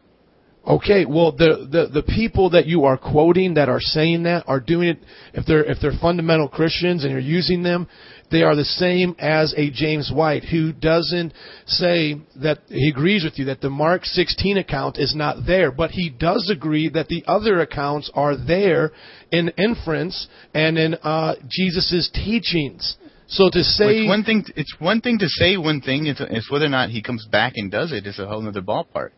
[0.67, 4.59] Okay, well, the, the the people that you are quoting that are saying that are
[4.59, 4.97] doing it.
[5.33, 7.87] If they're if they're fundamental Christians and you're using them,
[8.31, 11.33] they are the same as a James White who doesn't
[11.67, 15.91] say that he agrees with you that the Mark 16 account is not there, but
[15.91, 18.91] he does agree that the other accounts are there
[19.31, 22.97] in inference and in uh, Jesus' teachings.
[23.27, 24.45] So to say it's one thing.
[24.55, 26.05] It's one thing to say one thing.
[26.07, 28.61] It's, it's whether or not he comes back and does it is a whole other
[28.61, 29.09] ballpark.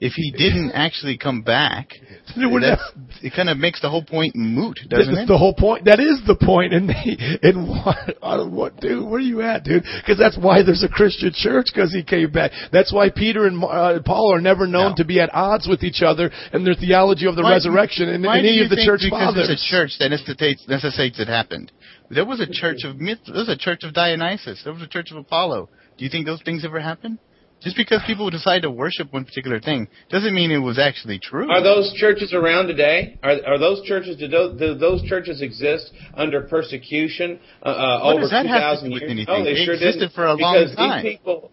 [0.00, 1.88] If he didn't actually come back,
[2.36, 5.28] it kind of makes the whole point moot, doesn't That's it?
[5.28, 5.84] the whole point.
[5.84, 6.72] That is the point.
[6.74, 9.04] And and what, I what, dude?
[9.04, 9.84] Where are you at, dude?
[10.00, 11.66] Because that's why there's a Christian church.
[11.72, 12.50] Because he came back.
[12.72, 14.96] That's why Peter and uh, Paul are never known No.
[14.96, 18.24] to be at odds with each other in their theology of the Why- resurrection and
[18.24, 19.46] why any of the church because fathers.
[19.48, 21.70] There's a church that necessitates, necessitates it happened.
[22.10, 23.18] There was a church of myth.
[23.26, 24.62] There was a church of Dionysus.
[24.64, 25.68] There was a church of Apollo.
[25.96, 27.18] Do you think those things ever happened?
[27.62, 31.50] Just because people decide to worship one particular thing doesn't mean it was actually true.
[31.50, 33.18] Are those churches around today?
[33.22, 34.18] Are, are those churches?
[34.18, 38.48] Do those, do those churches exist under persecution uh, uh, What over does that two
[38.48, 39.10] have to thousand do with years?
[39.12, 39.34] anything?
[39.38, 40.12] No, they, They sure existed didn't.
[40.12, 41.04] for a long because time.
[41.04, 41.50] these people,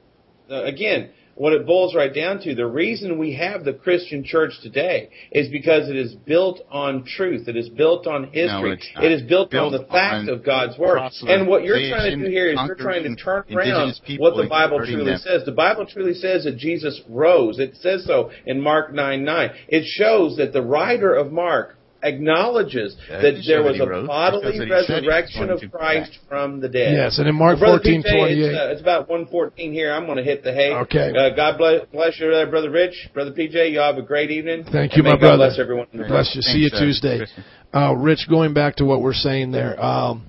[0.49, 4.53] uh, again, what it boils right down to, the reason we have the Christian church
[4.61, 7.47] today is because it is built on truth.
[7.47, 8.73] It is built on history.
[8.73, 10.99] it's it is built, Built on the fact on of God's word.
[11.23, 14.47] And what you're trying to do here is you're trying to turn around what the
[14.47, 15.19] Bible truly them.
[15.19, 15.43] says.
[15.45, 17.59] The Bible truly says that Jesus rose.
[17.59, 19.49] It says so in Mark 9 9.
[19.67, 24.57] It shows that the writer of Mark acknowledges That that there was a he bodily
[24.57, 26.29] shows that he said he was resurrection of Christ back.
[26.29, 26.93] from the dead.
[26.93, 28.39] Yes, and in Mark Well, Brother 14, PJ, 28.
[28.39, 29.93] It's, uh, it's about 114 here.
[29.93, 30.73] I'm going to hit the hay.
[30.73, 31.11] Okay.
[31.15, 33.09] Uh, God bless, bless you, there, Brother Rich.
[33.13, 34.65] Brother PJ, you have a great evening.
[34.71, 35.37] Thank you, may my God brother.
[35.37, 35.87] bless everyone.
[35.93, 36.41] in the Bless you.
[36.41, 37.17] See you Thanks, uh, Tuesday.
[37.19, 37.43] Christian.
[37.73, 40.25] Uh, Rich, going back to what we're saying there, um,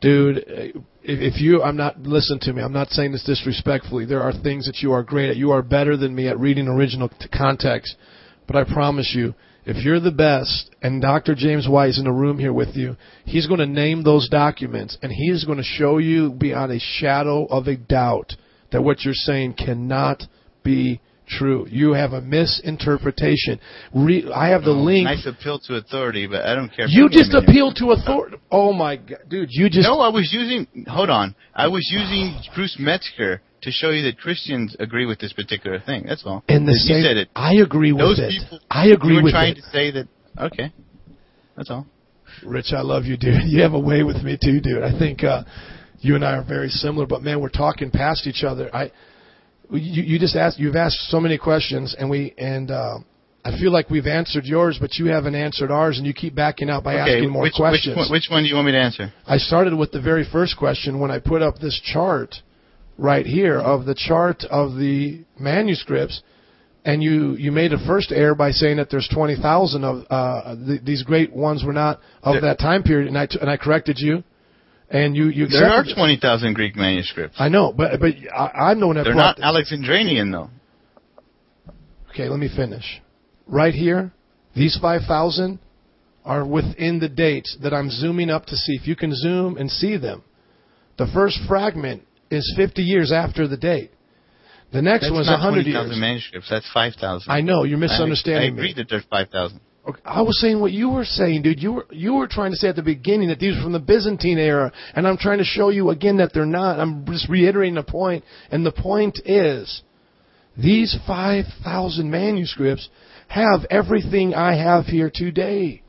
[0.00, 0.38] dude,
[1.02, 4.04] if, if you, I'm not, listen to me, I'm not saying this disrespectfully.
[4.04, 5.36] There are things that you are great at.
[5.36, 7.96] You are better than me at reading original context.
[8.46, 9.34] But I promise you,
[9.64, 11.34] if you're the best and Dr.
[11.34, 14.98] James White is in the room here with you, he's going to name those documents
[15.02, 18.34] and he is going to show you beyond a shadow of a doubt
[18.72, 20.22] that what you're saying cannot
[20.64, 21.66] be true.
[21.70, 23.60] You have a misinterpretation.
[23.94, 25.04] Re- I have the Oh, link.
[25.04, 26.86] Nice appeal to authority, but I don't care.
[26.88, 28.36] You just them appealed to authority.
[28.50, 29.48] Oh my god, dude!
[29.50, 30.66] You just No, I was using.
[30.88, 31.34] Hold on.
[31.54, 36.04] I was using Bruce Metzger to show you that Christians agree with this particular thing.
[36.06, 36.44] That's all.
[36.48, 37.28] And the you said it.
[37.34, 38.30] I agree with Those it.
[38.30, 38.60] people.
[38.70, 39.62] I agree you were trying it.
[39.62, 40.08] to say that.
[40.38, 40.72] Okay.
[41.56, 41.86] That's all.
[42.44, 43.34] Rich, I love you, dude.
[43.46, 44.82] You have a way with me too, dude.
[44.82, 45.44] I think uh,
[46.00, 48.74] you and I are very similar, but man, we're talking past each other.
[48.74, 48.90] I,
[49.70, 50.58] you, you just asked.
[50.58, 52.70] You've asked so many questions, and we and.
[52.70, 52.98] Uh,
[53.44, 56.70] I feel like we've answered yours, but you haven't answered ours, and you keep backing
[56.70, 57.16] out by okay.
[57.16, 57.96] asking more which, questions.
[57.96, 59.12] Which one, which one do you want me to answer?
[59.26, 62.36] I started with the very first question when I put up this chart
[63.02, 66.22] right here of the chart of the manuscripts,
[66.84, 70.54] and you you made a first error by saying that there's twenty thousand of uh,
[70.66, 73.50] th- these great ones were not of There- that time period, and I t- and
[73.50, 74.22] I corrected you,
[74.88, 77.36] and you you There are twenty thousand Greek manuscripts.
[77.38, 80.50] I know, but but I, I'm the one that They're not Alexandrian though.
[82.10, 83.00] Okay, let me finish.
[83.46, 84.12] Right here,
[84.54, 85.58] these 5,000
[86.26, 88.74] are within the dates that I'm zooming up to see.
[88.74, 90.22] If you can zoom and see them,
[90.98, 92.02] the first fragment
[92.32, 93.90] is 50 years after the date.
[94.72, 96.00] The next That's one's not 100 twenty thousand years.
[96.00, 96.48] manuscripts.
[96.50, 97.30] That's five thousand.
[97.30, 98.74] I know you're misunderstanding I, I agree me.
[98.78, 99.60] that there's five thousand.
[99.86, 101.60] Okay, I was saying what you were saying, dude.
[101.62, 103.80] You were you were trying to say at the beginning that these were from the
[103.80, 106.80] Byzantine era, and I'm trying to show you again that they're not.
[106.80, 109.82] I'm just reiterating the point, and the point is,
[110.56, 112.88] these 5,000 manuscripts
[113.28, 115.82] have everything I have here today.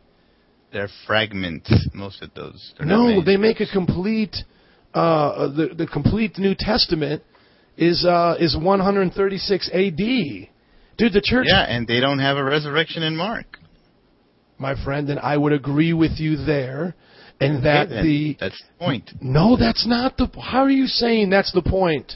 [0.73, 1.71] They're fragments.
[1.93, 2.73] Most of those.
[2.77, 4.35] They're No, they make a complete,
[4.93, 7.23] uh, the the complete New Testament
[7.77, 10.49] is uh, is 136 A.D.
[10.97, 13.57] Dude, the church, Yeah, and they don't have a resurrection in Mark.
[14.59, 16.95] my friend, and I would agree with you there,
[17.41, 18.05] and that then.
[18.05, 19.11] the that's the point.
[19.21, 20.27] no, that's not the.
[20.39, 22.13] How are you saying that's the point?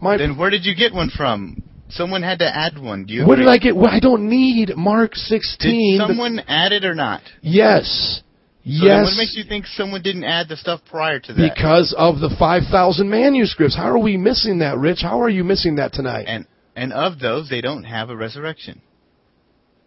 [0.00, 1.62] My Then where did you get one from?
[1.90, 3.04] Someone had to add one.
[3.06, 3.24] Do you?
[3.26, 3.48] What did?
[3.48, 3.74] I get?
[3.74, 5.70] Well, I don't need Mark 16.
[5.98, 7.22] Did The- someone add it or not?
[7.40, 8.22] yes.
[8.64, 9.04] So yes.
[9.04, 11.54] what makes you think someone didn't add the stuff prior to that?
[11.54, 13.76] because of the 5,000 manuscripts.
[13.76, 14.98] How are we missing that, Rich?
[15.02, 16.24] How are you missing that tonight?
[16.28, 16.46] and
[16.76, 18.80] and of those, they don't have a resurrection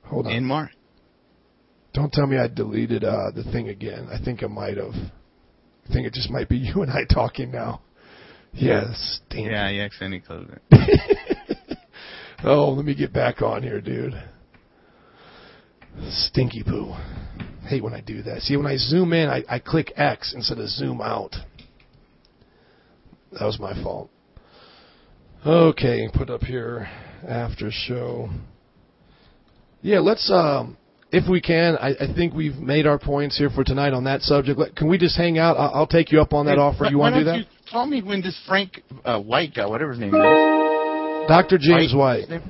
[0.03, 0.33] Hold on.
[0.33, 0.71] in Mark.
[1.93, 4.09] Don't tell me I deleted uh, the thing again.
[4.11, 4.93] I think I might have.
[4.93, 7.81] I think it just might be you and I talking now.
[8.53, 9.21] Yes.
[9.29, 9.51] Damn.
[9.51, 11.17] Yeah, you accidentally closed it.
[12.43, 14.19] Oh, let me get back on here, dude.
[16.09, 16.95] Stinky poo.
[17.67, 18.41] Hate when I do that.
[18.41, 21.35] See, when I zoom in, I, I click X instead of zoom out.
[23.33, 24.09] That was my fault.
[25.45, 26.89] Okay, put up here
[27.27, 28.29] after show.
[29.81, 30.77] Yeah, let's um
[31.11, 34.21] if we can, I, I think we've made our points here for tonight on that
[34.21, 34.57] subject.
[34.57, 35.57] Let- Can we just hang out?
[35.57, 36.85] I'll, I'll take you up on that Hey, offer.
[36.85, 37.37] You want to do that?
[37.39, 41.27] You tell me when this Frank uh, White guy, whatever his name is.
[41.27, 41.57] Dr.
[41.59, 42.21] James White.
[42.21, 42.43] His name?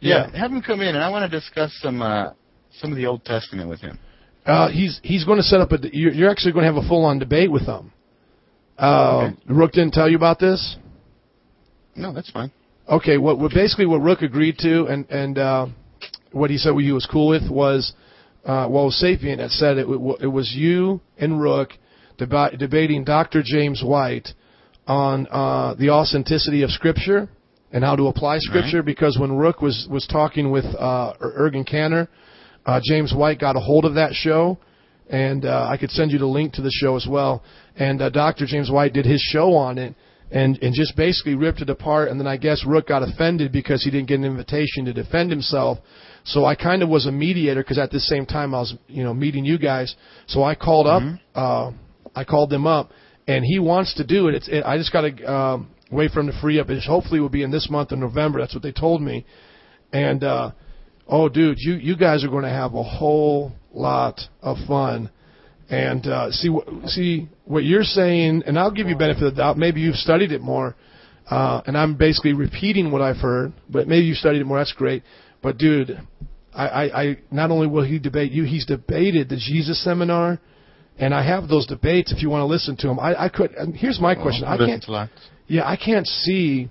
[0.00, 2.32] Yeah, have him come in, and I want to discuss some uh,
[2.80, 3.98] some of the Old Testament with him.
[4.44, 5.78] Uh, he's he's going to set up a.
[5.92, 7.92] You're, you're actually going to have a full on debate with him.
[8.78, 9.36] Uh, Okay.
[9.54, 10.76] Rook didn't tell you about this.
[11.94, 12.50] No, that's fine.
[12.88, 15.66] Okay, what, what basically what Rook agreed to and and uh,
[16.32, 17.92] what he said he was cool with was,
[18.44, 19.86] uh, well, Sapien had said it,
[20.20, 21.70] it was you and Rook
[22.18, 23.42] deba- debating Dr.
[23.44, 24.28] James White
[24.86, 27.28] on uh, the authenticity of Scripture
[27.70, 28.82] and how to apply Scripture.
[28.82, 32.08] Because when Rook was was talking with uh, Er- Ergun Caner,
[32.66, 34.58] uh, James White got a hold of that show,
[35.08, 37.42] and uh, I could send you the link to the show as well.
[37.76, 38.46] And uh, Dr.
[38.46, 39.94] James White did his show on it,
[40.30, 42.08] and and just basically ripped it apart.
[42.08, 45.30] And then I guess Rook got offended because he didn't get an invitation to defend
[45.30, 45.78] himself.
[46.24, 49.02] So I kind of was a mediator because at the same time I was you
[49.02, 49.94] know meeting you guys.
[50.26, 51.02] So I called up,
[51.34, 51.72] uh,
[52.14, 52.90] I called them up,
[53.26, 54.34] and he wants to do it.
[54.34, 56.70] It's it, I just got to um, wait for him to free up.
[56.70, 58.40] It hopefully will be in this month of November.
[58.40, 59.26] That's what they told me.
[59.92, 60.52] And uh,
[61.08, 65.10] oh, dude, you you guys are going to have a whole lot of fun.
[65.70, 69.40] And uh, see what see what you're saying, and I'll give you benefit of the
[69.40, 69.56] doubt.
[69.56, 70.76] Maybe you've studied it more,
[71.30, 73.54] uh, and I'm basically repeating what I've heard.
[73.70, 74.58] But maybe you studied it more.
[74.58, 75.02] That's great.
[75.42, 75.98] But dude,
[76.52, 80.40] I, I, I not only will he debate you, he's debated the Jesus seminar,
[80.98, 82.12] and I have those debates.
[82.12, 83.52] If you want to listen to him, I, I could.
[83.52, 84.84] And here's my question: I can't.
[85.46, 86.68] Yeah, I can't see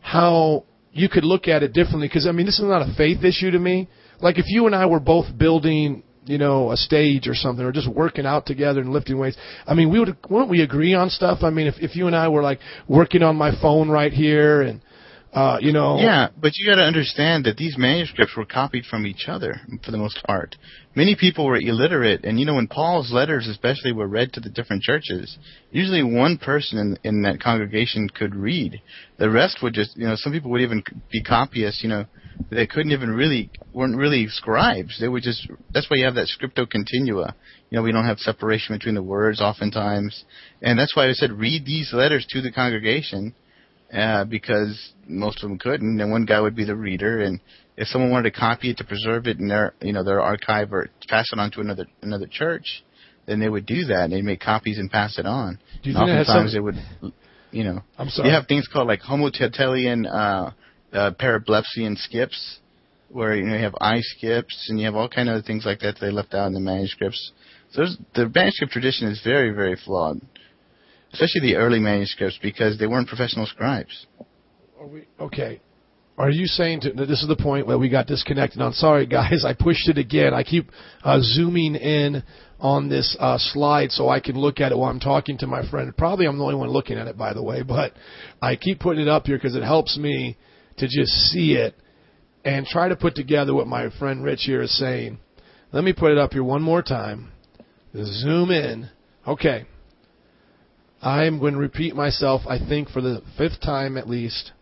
[0.00, 0.64] how
[0.98, 3.50] you could look at it differently because I mean this is not a faith issue
[3.50, 3.88] to me.
[4.20, 7.72] Like if you and I were both building, you know, a stage or something, or
[7.72, 9.36] just working out together and lifting weights.
[9.66, 11.38] I mean, we would wouldn't we agree on stuff?
[11.42, 14.62] I mean, if if you and I were like working on my phone right here
[14.62, 14.82] and.
[15.30, 19.04] Uh, you know, Yeah, but you got to understand that these manuscripts were copied from
[19.06, 20.56] each other for the most part.
[20.98, 24.48] Many people were illiterate, and you know when Paul's letters, especially, were read to the
[24.48, 25.38] different churches,
[25.70, 28.82] usually one person in, in that congregation could read.
[29.16, 30.82] The rest would just, you know, some people would even
[31.12, 31.84] be copyists.
[31.84, 32.04] You know,
[32.50, 34.98] they couldn't even really weren't really scribes.
[34.98, 35.48] They would just.
[35.72, 37.36] That's why you have that scriptio continua.
[37.70, 40.24] You know, we don't have separation between the words oftentimes,
[40.62, 43.36] and that's why I said read these letters to the congregation
[43.92, 47.40] uh, because most of them couldn't, and one guy would be the reader, and
[47.76, 50.72] if someone wanted to copy it to preserve it in their, you know, their archive
[50.72, 52.82] or pass it on to another another church,
[53.26, 54.10] then they would do that.
[54.10, 55.58] They'd make copies and pass it on.
[55.82, 57.12] Do you And think oftentimes some- they would,
[57.52, 58.28] you know, I'm sorry.
[58.28, 60.50] you have things called like homotelian uh,
[60.92, 62.58] uh, parablepsian skips,
[63.10, 65.78] where you know you have eye skips, and you have all kind of things like
[65.80, 67.32] that, that they left out in the manuscripts.
[67.70, 70.20] So there's, the manuscript tradition is very, very flawed,
[71.12, 74.06] especially the early manuscripts because they weren't professional scribes.
[74.80, 75.60] Are we, okay.
[76.18, 78.60] Are you saying to, this is the point where we got disconnected?
[78.60, 79.44] I'm sorry, guys.
[79.46, 80.34] I pushed it again.
[80.34, 80.70] I keep
[81.04, 82.24] uh, zooming in
[82.58, 85.68] on this uh, slide so I can look at it while I'm talking to my
[85.70, 85.96] friend.
[85.96, 87.92] Probably I'm the only one looking at it, by the way, but
[88.42, 90.36] I keep putting it up here because it helps me
[90.78, 91.76] to just see it
[92.44, 95.18] and try to put together what my friend Rich here is saying.
[95.70, 97.30] Let me put it up here one more time.
[97.94, 98.90] Zoom in.
[99.26, 99.66] Okay.
[101.00, 104.52] I am going to repeat myself, I think, for the fifth time at least.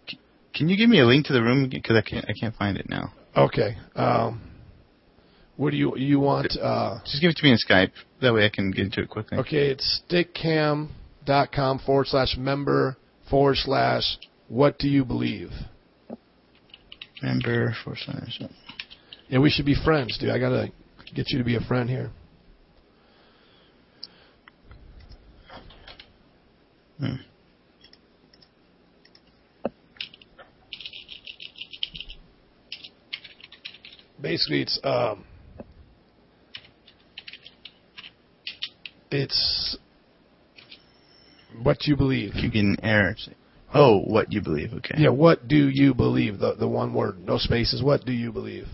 [0.55, 2.76] Can you give me a link to the room because I can't I can't find
[2.78, 3.12] it now.
[3.37, 3.76] Okay.
[3.95, 4.41] Um,
[5.57, 6.57] what do you you want?
[6.61, 7.91] Uh, Just give it to me in Skype.
[8.22, 9.39] That way I can get into it quickly.
[9.39, 12.97] okay, it's stickam.com forward slash member
[13.28, 14.18] forward slash
[14.49, 15.51] what do you believe?
[17.22, 18.41] Member forward slash.
[19.28, 20.30] Yeah, we should be friends, dude.
[20.30, 20.68] I gotta
[21.14, 22.11] get you to be a friend here.
[26.99, 27.14] Hmm.
[34.20, 35.24] Basically, it's um,
[39.11, 39.78] it's
[41.62, 42.32] what you believe.
[42.32, 43.28] Keep getting errors.
[43.74, 44.72] Oh, what you believe?
[44.72, 44.94] Okay.
[44.97, 46.38] Yeah, what do you believe?
[46.38, 47.82] The the one word, no spaces.
[47.82, 48.66] What do you believe?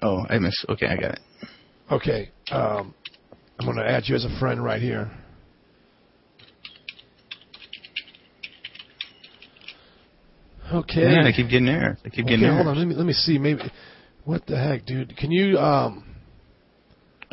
[0.00, 0.64] Oh, I miss.
[0.68, 1.20] Okay, I got it.
[1.90, 2.94] Okay, um,
[3.58, 5.10] I'm going to add you as a friend right here.
[10.72, 11.02] Okay.
[11.02, 11.98] Yeah, I keep getting errors.
[12.04, 12.54] I keep okay, getting there.
[12.54, 12.78] hold on.
[12.78, 13.38] Let me let me see.
[13.38, 13.62] Maybe
[14.24, 15.16] what the heck, dude?
[15.16, 16.04] Can you um?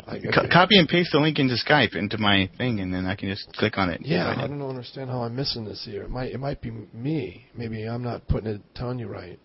[0.06, 3.14] I, Co- copy and paste the link into Skype into my thing, and then I
[3.14, 4.00] can just click on it.
[4.04, 6.02] Yeah, I don't understand how I'm missing this here.
[6.02, 7.46] It might it might be me.
[7.56, 9.38] Maybe I'm not putting it telling you right.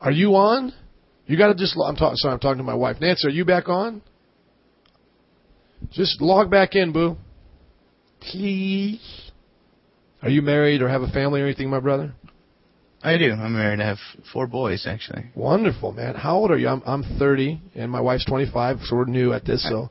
[0.00, 0.72] Are you on?
[1.30, 1.76] You got to just.
[1.80, 2.16] I'm talking.
[2.16, 2.96] Sorry, I'm talking to my wife.
[3.00, 4.02] Nancy, are you back on?
[5.92, 7.16] Just log back in, boo.
[8.20, 9.30] Please.
[10.22, 12.14] Are you married or have a family or anything, my brother?
[13.00, 13.30] I do.
[13.30, 13.80] I'm married.
[13.80, 13.98] I have
[14.32, 15.26] four boys actually.
[15.36, 16.16] Wonderful, man.
[16.16, 16.66] How old are you?
[16.66, 19.62] I'm I'm 30 and my wife's 25, so we're new at this.
[19.68, 19.88] So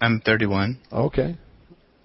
[0.00, 0.80] I'm 31.
[0.92, 1.38] okay,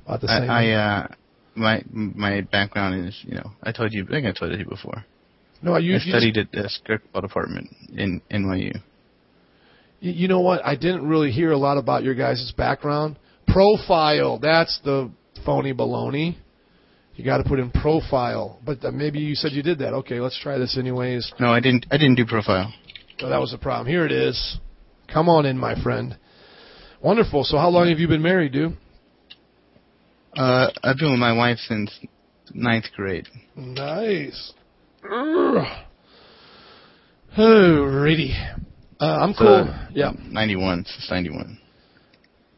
[0.05, 0.47] about the same.
[0.47, 1.07] I, I uh,
[1.55, 5.03] my my background is you know I told you I think I told you before.
[5.61, 8.81] No, you, I you studied at the script department in NYU.
[9.99, 10.65] You, you know what?
[10.65, 13.17] I didn't really hear a lot about your guys' background.
[13.47, 14.39] Profile.
[14.39, 15.11] That's the
[15.45, 16.37] phony baloney.
[17.15, 18.59] You got to put in profile.
[18.65, 19.93] But uh, maybe you said you did that.
[19.93, 21.31] Okay, let's try this anyways.
[21.39, 21.85] No, I didn't.
[21.91, 22.73] I didn't do profile.
[23.21, 23.87] Oh, that was the problem.
[23.87, 24.57] Here it is.
[25.11, 26.17] Come on in, my friend.
[27.01, 27.43] Wonderful.
[27.43, 28.77] So how long have you been married, dude?
[30.35, 31.91] Uh, I've been with my wife since
[32.53, 33.27] ninth grade.
[33.55, 34.53] Nice.
[37.37, 38.33] Alrighty.
[38.99, 39.73] Uh, I'm cool.
[39.93, 40.11] Yeah.
[40.29, 41.59] 91 since 91.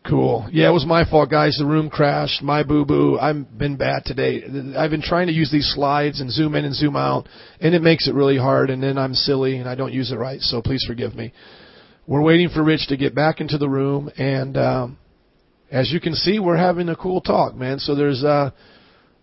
[0.07, 0.49] Cool.
[0.51, 1.57] Yeah, it was my fault, guys.
[1.59, 2.41] The room crashed.
[2.41, 3.19] My boo boo.
[3.19, 4.43] I've been bad today.
[4.75, 7.27] I've been trying to use these slides and zoom in and zoom out,
[7.59, 8.71] and it makes it really hard.
[8.71, 10.41] And then I'm silly and I don't use it right.
[10.41, 11.33] So please forgive me.
[12.07, 14.97] We're waiting for Rich to get back into the room, and um,
[15.71, 17.77] as you can see, we're having a cool talk, man.
[17.77, 18.49] So there's, uh,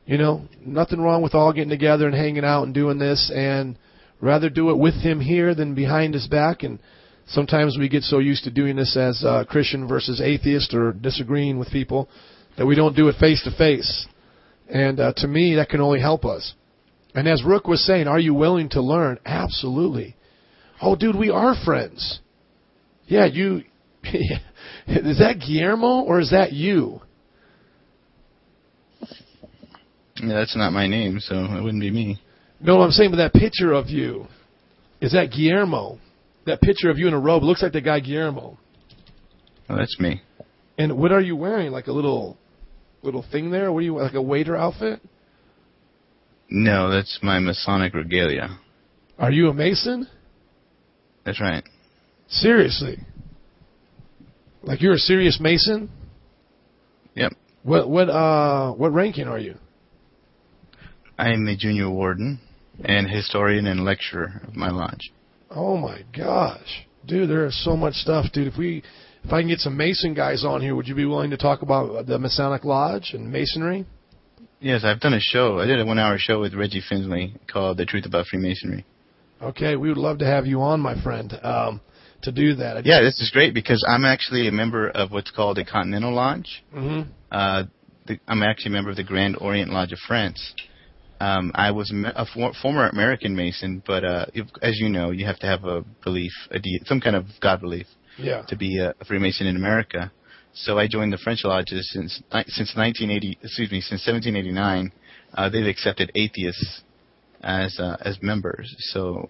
[0.08, 3.78] you know, nothing wrong with all getting together and hanging out and doing this, and
[4.20, 6.80] rather do it with him here than behind his back and
[7.30, 11.58] Sometimes we get so used to doing this as uh, Christian versus atheist or disagreeing
[11.58, 12.08] with people
[12.56, 14.06] that we don't do it face to face.
[14.68, 16.54] And uh, to me, that can only help us.
[17.14, 19.18] And as Rook was saying, are you willing to learn?
[19.26, 20.16] Absolutely.
[20.80, 22.20] Oh, dude, we are friends.
[23.06, 23.62] Yeah, you.
[24.04, 27.02] is that Guillermo or is that you?
[30.22, 32.20] Yeah, that's not my name, so it wouldn't be me.
[32.60, 34.26] No, I'm saying, but that picture of you,
[35.00, 35.98] is that Guillermo?
[36.46, 38.58] That picture of you in a robe looks like the guy Guillermo.
[39.68, 40.22] Oh, that's me.
[40.78, 41.70] And what are you wearing?
[41.70, 42.36] Like a little,
[43.02, 43.72] little thing there?
[43.72, 45.00] What are you like a waiter outfit?
[46.50, 48.58] No, that's my Masonic regalia.
[49.18, 50.08] Are you a Mason?
[51.24, 51.62] That's right.
[52.28, 52.98] Seriously?
[54.62, 55.90] Like you're a serious Mason?
[57.14, 57.32] Yep.
[57.62, 59.56] What what uh what ranking are you?
[61.18, 62.38] I am the junior warden
[62.84, 65.10] and historian and lecturer of my lodge.
[65.50, 68.46] Oh my gosh, dude, there is so much stuff, dude.
[68.48, 68.82] If we,
[69.24, 71.62] if I can get some Mason guys on here, would you be willing to talk
[71.62, 73.84] about the Masonic Lodge and Masonry?
[74.60, 75.58] Yes, I've done a show.
[75.60, 78.84] I did a one-hour show with Reggie Finsley called "The Truth About Freemasonry."
[79.40, 81.80] Okay, we would love to have you on, my friend, um,
[82.22, 82.84] to do that.
[82.84, 86.62] Yeah, this is great because I'm actually a member of what's called a Continental Lodge.
[86.72, 87.64] hmm Uh,
[88.06, 90.54] the, I'm actually a member of the Grand Orient Lodge of France.
[91.20, 95.10] Um, I was a a for, former American Mason, but uh, if, as you know,
[95.10, 97.86] you have to have a belief, a de- some kind of God belief,
[98.18, 98.42] Yeah.
[98.48, 100.12] to be a Freemason in America.
[100.54, 103.38] So I joined the French lodges since since 1980.
[103.42, 104.92] Excuse me, since 1789.
[105.34, 106.82] Uh, they've accepted atheists
[107.42, 108.74] as uh, as members.
[108.92, 109.28] So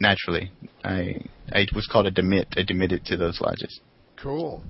[0.00, 0.50] naturally,
[0.84, 2.46] I I was called a demit.
[2.56, 3.80] I demitted to those lodges.
[4.16, 4.62] Cool.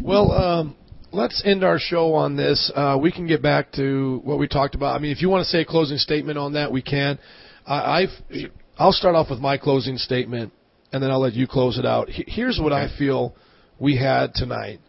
[0.00, 0.76] Well, um,
[1.16, 2.70] let's end our show on this.
[2.74, 4.94] Uh, we can get back to what we talked about.
[4.94, 7.18] I mean, if you want to say a closing statement on that, we can.
[7.66, 10.52] I, I've, I'll start off with my closing statement,
[10.92, 12.08] and then I'll let you close it out.
[12.10, 13.34] Here's what I feel
[13.80, 14.80] we had tonight.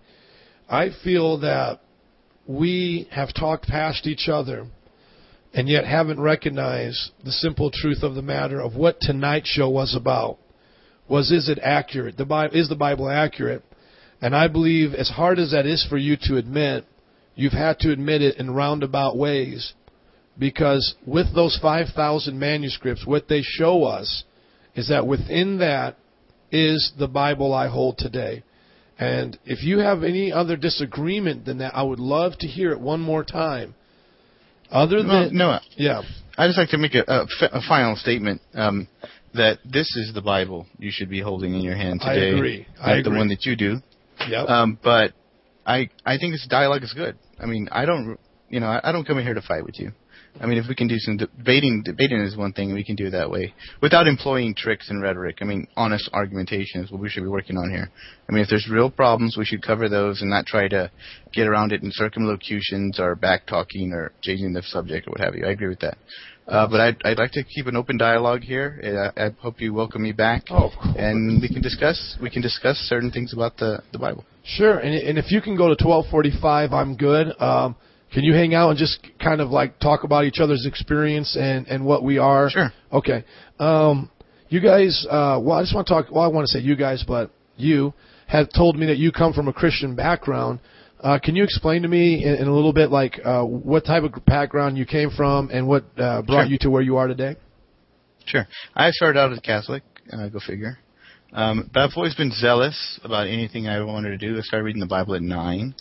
[0.69, 1.79] I feel that
[2.45, 4.67] we have talked past each other
[5.53, 9.95] and yet haven't recognized the simple truth of the matter of what tonight's show was
[9.95, 10.37] about.
[11.07, 12.17] Was is it accurate?
[12.17, 13.63] The Bible is the Bible accurate?
[14.21, 16.85] And I believe as hard as that is for you to admit,
[17.35, 19.73] you've had to admit it in roundabout ways
[20.39, 24.23] because with those 5,000 manuscripts, what they show us
[24.75, 25.97] is that within that
[26.51, 28.43] is the Bible I hold today.
[28.99, 32.79] And if you have any other disagreement than that, I would love to hear it
[32.79, 33.75] one more time.
[34.71, 36.01] Other than no, yeah,
[36.37, 37.25] I just like to make a, a,
[37.57, 38.87] a final statement um,
[39.33, 42.35] that this is the Bible you should be holding in your hand I today.
[42.35, 42.67] agree.
[42.77, 43.77] Not I the one that you do.
[44.29, 45.13] Yep, Um, but
[45.65, 47.17] I I think this dialogue is good.
[47.39, 48.17] I mean, I don't
[48.49, 49.91] you know I, I don't come in here to fight with you.
[50.39, 52.73] I mean, if we can do some debating, debating is one thing.
[52.73, 55.37] We can do it that way without employing tricks and rhetoric.
[55.41, 57.89] I mean, honest argumentation is what we should be working on here.
[58.29, 60.91] I mean, if there's real problems, we should cover those and not try to
[61.33, 65.35] get around it in circumlocutions or back talking or changing the subject or what have
[65.35, 65.45] you.
[65.45, 65.97] I agree with that.
[66.47, 69.11] Uh, but I'd, I'd like to keep an open dialogue here.
[69.17, 72.77] I, I hope you welcome me back, Oh, and we can discuss we can discuss
[72.77, 74.23] certain things about the the Bible.
[74.45, 77.27] Sure, and and if you can go to twelve forty five, I'm good.
[77.41, 77.75] Um,
[78.13, 81.67] can you hang out and just kind of like talk about each other's experience and
[81.67, 82.49] and what we are?
[82.49, 82.71] Sure.
[82.93, 83.25] Okay.
[83.59, 84.09] Um,
[84.47, 85.05] you guys.
[85.09, 86.05] Uh, well, I just want to talk.
[86.09, 87.93] Well, I want to say you guys, but you
[88.27, 90.59] have told me that you come from a Christian background.
[90.99, 94.03] Uh, can you explain to me in, in a little bit, like uh, what type
[94.03, 96.45] of background you came from and what uh, brought Sure.
[96.45, 97.35] you to where you are today?
[98.25, 98.47] Sure.
[98.75, 99.83] I started out as a Catholic.
[100.11, 100.79] Uh, go figure.
[101.33, 104.37] Um, but I've always been zealous about anything I wanted to do.
[104.37, 105.75] I started reading the Bible at nine.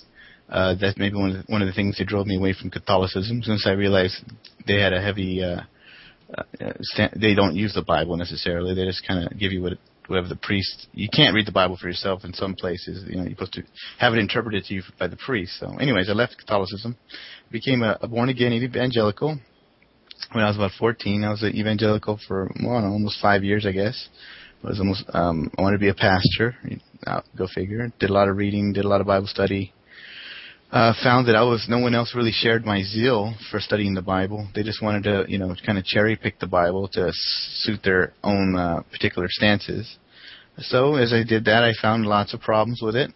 [0.49, 2.71] Uh, that's maybe one of the, one of the things that drove me away from
[2.71, 4.15] Catholicism, since I realized
[4.67, 5.43] they had a heavy.
[5.43, 5.63] Uh,
[6.37, 8.75] uh, sta- they don't use the Bible necessarily.
[8.75, 9.75] They just kind of give you what
[10.07, 10.89] whatever the priest.
[10.93, 13.05] You can't read the Bible for yourself in some places.
[13.09, 13.63] You know, you're supposed to
[13.99, 15.59] have it interpreted to you by the priest.
[15.59, 16.97] So, anyways, I left Catholicism,
[17.51, 19.39] became a, a born again evangelical
[20.33, 21.25] when I was about 14.
[21.25, 24.09] I was an evangelical for well, know, almost five years, I guess.
[24.65, 26.57] I was almost um, I wanted to be a pastor.
[27.37, 27.93] Go figure.
[27.99, 29.73] Did a lot of reading, did a lot of Bible study.
[30.73, 34.03] Uh, found that I was no one else really shared my zeal for studying the
[34.03, 34.49] Bible.
[34.53, 38.13] They just wanted to, you know, kind of cherry pick the Bible to suit their
[38.25, 39.97] own uh, particular stances.
[40.59, 43.13] So as I did that, I found lots of problems with it.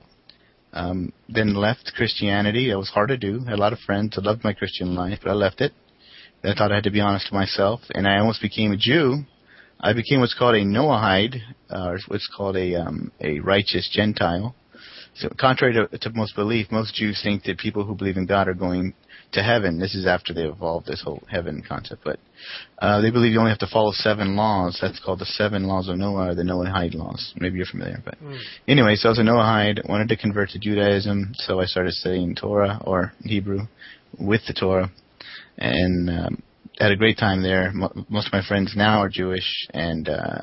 [0.73, 2.71] Um, then left Christianity.
[2.71, 3.41] It was hard to do.
[3.41, 4.17] Had a lot of friends.
[4.17, 5.73] I loved my Christian life, but I left it.
[6.45, 9.25] I thought I had to be honest to myself, and I almost became a Jew.
[9.81, 11.37] I became what's called a Noahide,
[11.69, 14.55] uh, or what's called a um, a righteous Gentile.
[15.15, 18.49] So, contrary to, to most belief, most Jews think that people who believe in God
[18.49, 18.95] are going
[19.33, 19.79] to heaven.
[19.79, 22.19] This is after they evolved this whole heaven concept, but
[22.79, 24.79] uh, they believe you only have to follow seven laws.
[24.81, 27.33] That's called the seven laws of Noah, or the Noahide laws.
[27.37, 28.17] Maybe you're familiar, but
[28.67, 29.89] anyway, so I was a Noahide.
[29.89, 33.61] Wanted to convert to Judaism, so I started studying Torah or Hebrew
[34.19, 34.91] with the Torah,
[35.59, 36.43] and um,
[36.79, 37.71] had a great time there.
[37.73, 40.41] Mo- Most of my friends now are Jewish, and uh,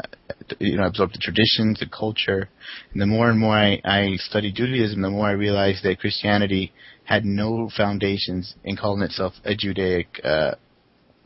[0.60, 2.50] you know, absorbed the traditions, the culture.
[2.92, 6.72] And the more and more I, I studied Judaism, the more I realized that Christianity
[7.04, 10.52] had no foundations in calling itself a Judaic, uh,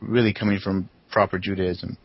[0.00, 1.96] really coming from proper Judaism.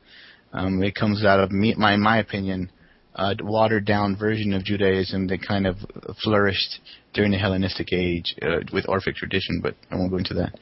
[0.53, 2.71] Um, it comes out of me, my, my opinion,
[3.15, 5.77] a watered down version of Judaism that kind of
[6.23, 6.79] flourished
[7.13, 10.53] during the Hellenistic age uh, with Orphic tradition, but I won't go into that.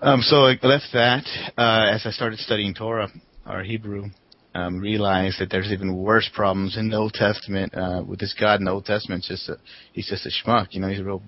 [0.00, 1.24] Um, so I left that
[1.56, 3.08] uh, as I started studying Torah
[3.48, 4.06] or Hebrew.
[4.54, 8.60] Um, realized that there's even worse problems in the Old Testament uh, with this God
[8.60, 9.24] in the Old Testament.
[9.26, 9.56] Just a,
[9.94, 10.88] he's just a schmuck, you know.
[10.88, 11.22] He's a real,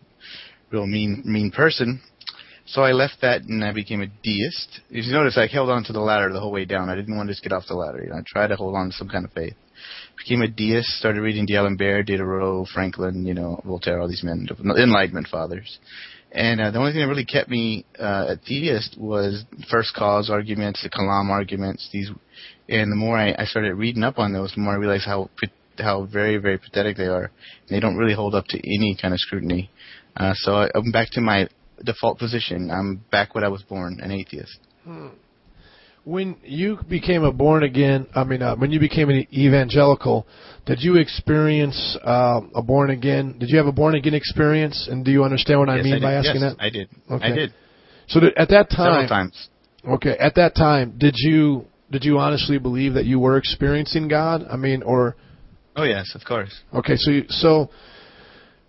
[0.70, 2.02] real mean, mean person.
[2.66, 4.80] So I left that and I became a deist.
[4.90, 6.88] If you notice, I held on to the ladder the whole way down.
[6.88, 8.02] I didn't want to just get off the ladder.
[8.02, 9.54] You know, I tried to hold on to some kind of faith.
[10.16, 10.88] Became a deist.
[10.98, 14.48] Started reading D'Alembert, Diderot, Franklin, you know, Voltaire, all these men,
[14.78, 15.78] Enlightenment fathers.
[16.34, 20.28] And uh, the only thing that really kept me uh, a theist was first cause
[20.30, 21.88] arguments, the Kalam arguments.
[21.92, 22.10] These,
[22.68, 25.30] and the more I, I started reading up on those, the more I realized how
[25.78, 27.30] how very very pathetic they are.
[27.70, 29.70] They don't really hold up to any kind of scrutiny.
[30.16, 31.48] Uh, so I, I'm back to my
[31.84, 32.70] default position.
[32.70, 34.58] I'm back when I was born, an atheist.
[36.04, 40.26] When you became a born again, I mean, uh, when you became an evangelical,
[40.66, 43.36] did you experience uh, a born again?
[43.38, 44.86] Did you have a born again experience?
[44.90, 46.18] And do you understand what I mean I by did.
[46.18, 46.62] asking yes, that?
[46.62, 46.88] I did.
[47.10, 47.24] Okay.
[47.24, 47.54] I did
[48.08, 49.48] So that at that time, several time, times.
[49.96, 54.44] okay, at that time, did you did you honestly believe that you were experiencing God?
[54.50, 55.16] I mean, or
[55.76, 56.54] Oh yes, of course.
[56.74, 57.70] Okay, so you, so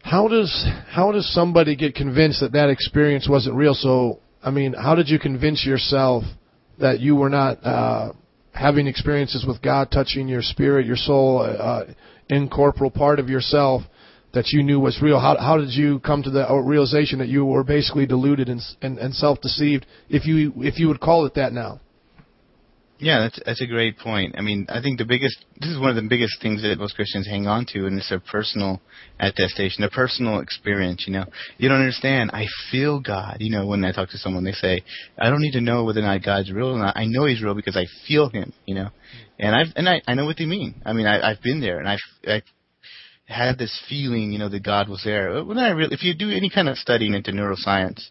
[0.03, 3.73] how does how does somebody get convinced that that experience wasn't real?
[3.73, 6.23] So I mean, how did you convince yourself
[6.79, 8.13] that you were not uh,
[8.51, 11.85] having experiences with God touching your spirit, your soul, uh,
[12.29, 13.83] incorporeal part of yourself
[14.33, 15.19] that you knew was real?
[15.19, 18.97] How how did you come to the realization that you were basically deluded and and,
[18.97, 21.79] and self deceived, if you if you would call it that now?
[22.97, 24.35] Yeah, that's that's a great point.
[24.37, 26.95] I mean, I think the biggest this is one of the biggest things that most
[26.95, 28.81] Christians hang on to, and it's their personal
[29.19, 31.03] attestation, their personal experience.
[31.05, 31.25] You know,
[31.57, 32.31] you don't understand.
[32.31, 33.37] I feel God.
[33.41, 34.81] You know, when I talk to someone, they say,
[35.17, 36.95] "I don't need to know whether or not God's real or not.
[36.95, 38.89] I know He's real because I feel Him." You know,
[39.39, 40.75] and I've and I I know what they mean.
[40.85, 42.41] I mean, I, I've been there, and I've I
[43.25, 45.43] had this feeling, you know, that God was there.
[45.43, 48.01] When I really, if you do any kind of studying into neuroscience,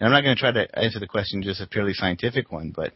[0.00, 2.72] and I'm not going to try to answer the question just a purely scientific one,
[2.74, 2.92] but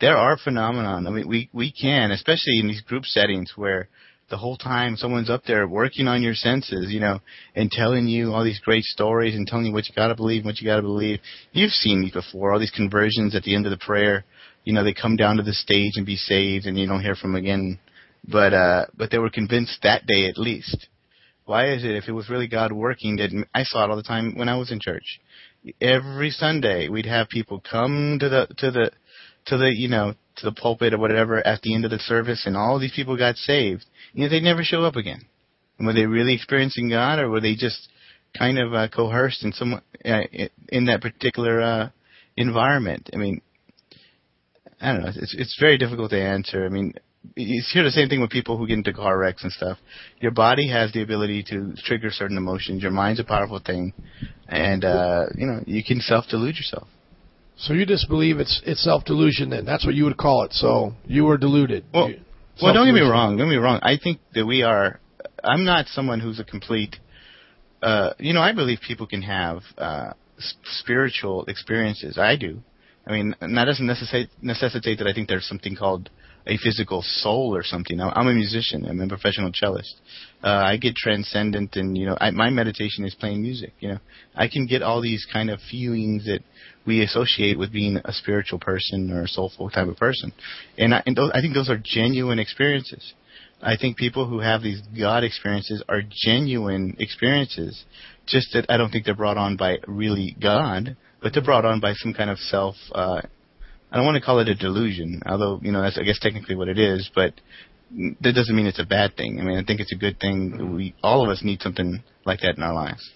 [0.00, 1.06] there are phenomenon.
[1.06, 3.88] I mean, we we can, especially in these group settings where
[4.30, 7.18] the whole time someone's up there working on your senses, you know,
[7.54, 10.44] and telling you all these great stories and telling you what you got to believe,
[10.44, 11.18] what you got to believe.
[11.52, 12.52] You've seen these before.
[12.52, 14.24] All these conversions at the end of the prayer,
[14.64, 17.14] you know, they come down to the stage and be saved, and you don't hear
[17.14, 17.78] from them again.
[18.24, 20.88] But uh, but they were convinced that day at least.
[21.44, 24.02] Why is it if it was really God working that I saw it all the
[24.02, 25.18] time when I was in church?
[25.80, 28.90] Every Sunday we'd have people come to the to the
[29.48, 32.44] to the you know to the pulpit or whatever at the end of the service,
[32.46, 33.84] and all these people got saved.
[34.12, 35.26] You know, they never show up again.
[35.78, 37.88] And were they really experiencing God, or were they just
[38.36, 40.20] kind of uh, coerced in some uh,
[40.68, 41.90] in that particular uh,
[42.36, 43.10] environment?
[43.12, 43.42] I mean,
[44.80, 45.08] I don't know.
[45.14, 46.64] It's it's very difficult to answer.
[46.64, 46.94] I mean,
[47.36, 49.78] you hear the same thing with people who get into car wrecks and stuff.
[50.20, 52.82] Your body has the ability to trigger certain emotions.
[52.82, 53.92] Your mind's a powerful thing,
[54.48, 56.88] and uh, you know you can self delude yourself.
[57.58, 60.52] So you just believe it's it's self delusion, then that's what you would call it.
[60.52, 61.84] So you were deluded.
[61.92, 62.20] Well, You-
[62.62, 63.36] well, don't get me wrong.
[63.36, 63.78] Don't get me wrong.
[63.82, 64.98] I think that we are.
[65.44, 66.96] I'm not someone who's a complete.
[67.82, 70.12] Uh, you know, I believe people can have uh,
[70.80, 72.18] spiritual experiences.
[72.18, 72.62] I do.
[73.06, 76.10] I mean, and that doesn't necessitate necessitate that I think there's something called
[76.48, 78.00] a physical soul or something.
[78.00, 78.86] I'm a musician.
[78.86, 79.94] I'm a professional cellist.
[80.42, 83.74] Uh, I get transcendent, and you know, I, my meditation is playing music.
[83.80, 83.98] You know,
[84.34, 86.40] I can get all these kind of feelings that
[86.86, 90.32] we associate with being a spiritual person or a soulful type of person,
[90.78, 93.12] and I, and those, I think those are genuine experiences.
[93.60, 97.84] I think people who have these God experiences are genuine experiences.
[98.26, 101.80] Just that I don't think they're brought on by really God, but they're brought on
[101.80, 102.76] by some kind of self.
[102.92, 103.22] Uh,
[103.90, 106.54] I don't want to call it a delusion, although you know that's I guess technically
[106.54, 107.10] what it is.
[107.14, 107.34] But
[107.90, 109.40] that doesn't mean it's a bad thing.
[109.40, 110.74] I mean, I think it's a good thing.
[110.74, 113.10] We all of us need something like that in our lives.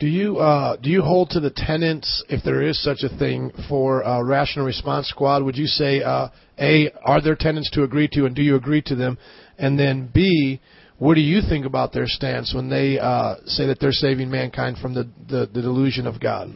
[0.00, 3.50] Do you uh, do you hold to the tenets, if there is such a thing,
[3.68, 5.42] for uh, Rational Response Squad?
[5.42, 6.28] Would you say uh,
[6.58, 9.18] a are there tenets to agree to, and do you agree to them?
[9.58, 10.60] And then b
[10.98, 14.78] what do you think about their stance when they uh, say that they're saving mankind
[14.78, 16.52] from the, the, the delusion of God?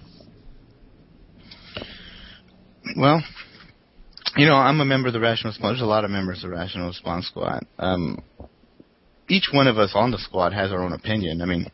[2.97, 3.23] Well,
[4.37, 5.71] you know, I'm a member of the Rational Squad.
[5.71, 7.67] There's a lot of members of the Rational Response Squad.
[7.79, 8.23] Um,
[9.29, 11.43] each one of us on the squad has our own opinion.
[11.43, 11.67] I mean,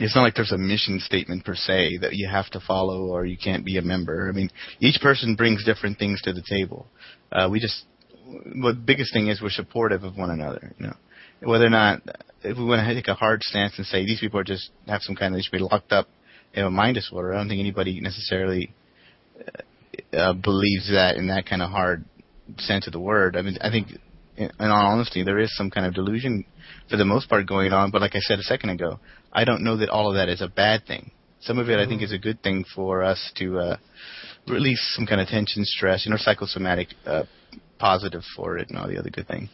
[0.00, 3.26] it's not like there's a mission statement per se that you have to follow or
[3.26, 4.28] you can't be a member.
[4.28, 4.50] I mean,
[4.80, 6.86] each person brings different things to the table.
[7.30, 7.84] Uh, we just,
[8.26, 10.74] the biggest thing is we're supportive of one another.
[10.78, 10.96] You know,
[11.40, 12.02] whether or not
[12.42, 15.02] if we want to take a hard stance and say these people are just have
[15.02, 16.08] some kind of they should be locked up
[16.54, 17.32] in a mind disorder.
[17.32, 18.72] I don't think anybody necessarily
[20.12, 22.04] uh, believes that in that kind of hard
[22.58, 23.36] sense of the word.
[23.36, 23.88] I mean, I think,
[24.36, 26.44] in, in all honesty, there is some kind of delusion
[26.88, 27.90] for the most part going on.
[27.90, 29.00] But like I said a second ago,
[29.32, 31.10] I don't know that all of that is a bad thing.
[31.40, 33.76] Some of it, I think, is a good thing for us to uh,
[34.46, 37.24] release some kind of tension, stress, you know, psychosomatic uh,
[37.78, 39.48] positive for it, and all the other good things.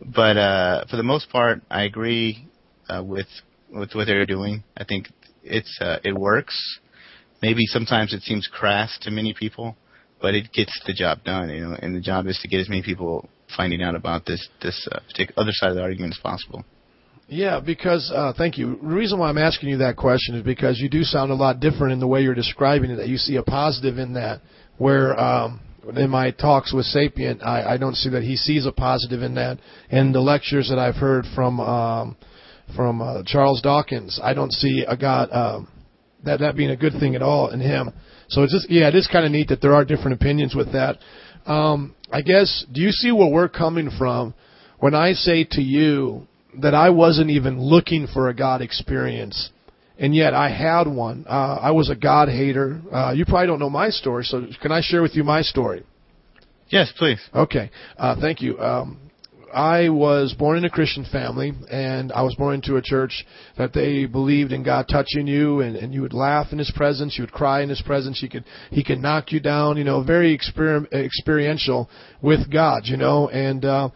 [0.00, 2.48] But uh, for the most part, I agree
[2.88, 3.26] uh, with
[3.70, 4.64] with what they're doing.
[4.76, 5.08] I think
[5.42, 6.78] it's uh, it works.
[7.42, 9.76] Maybe sometimes it seems crass to many people,
[10.20, 11.50] but it gets the job done.
[11.50, 14.46] You know, and the job is to get as many people finding out about this
[14.62, 15.00] this uh,
[15.36, 16.64] other side of the argument as possible.
[17.28, 18.78] Yeah, because uh, thank you.
[18.80, 21.58] The reason why I'm asking you that question is because you do sound a lot
[21.58, 22.96] different in the way you're describing it.
[22.96, 24.42] That you see a positive in that,
[24.78, 25.60] where um,
[25.96, 29.34] in my talks with Sapient, I, I don't see that he sees a positive in
[29.34, 29.58] that.
[29.90, 32.16] And the lectures that I've heard from um,
[32.76, 35.68] from uh, Charles Dawkins, I don't see a God um,
[36.24, 37.92] that that being a good thing at all in him.
[38.28, 40.72] So it's just yeah, it is kind of neat that there are different opinions with
[40.72, 40.98] that.
[41.46, 44.34] Um, I guess do you see where we're coming from
[44.78, 46.26] when I say to you
[46.60, 49.50] that I wasn't even looking for a God experience,
[49.98, 51.24] and yet I had one.
[51.28, 52.80] Uh, I was a God hater.
[52.92, 55.84] Uh, you probably don't know my story, so can I share with you my story?
[56.68, 57.20] Yes, please.
[57.34, 58.58] Okay, uh, thank you.
[58.58, 59.05] Um,
[59.52, 63.24] I was born in a Christian family, and I was born into a church
[63.56, 67.16] that they believed in God touching you, and, and you would laugh in His presence,
[67.16, 68.20] you would cry in His presence.
[68.20, 71.88] He could He could knock you down, you know, very exper- experiential
[72.22, 73.64] with God, you know, and.
[73.64, 73.88] Uh,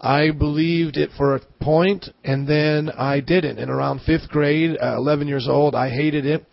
[0.00, 3.58] I believed it for a point, and then I didn't.
[3.58, 6.46] And around fifth grade, uh, 11 years old, I hated it,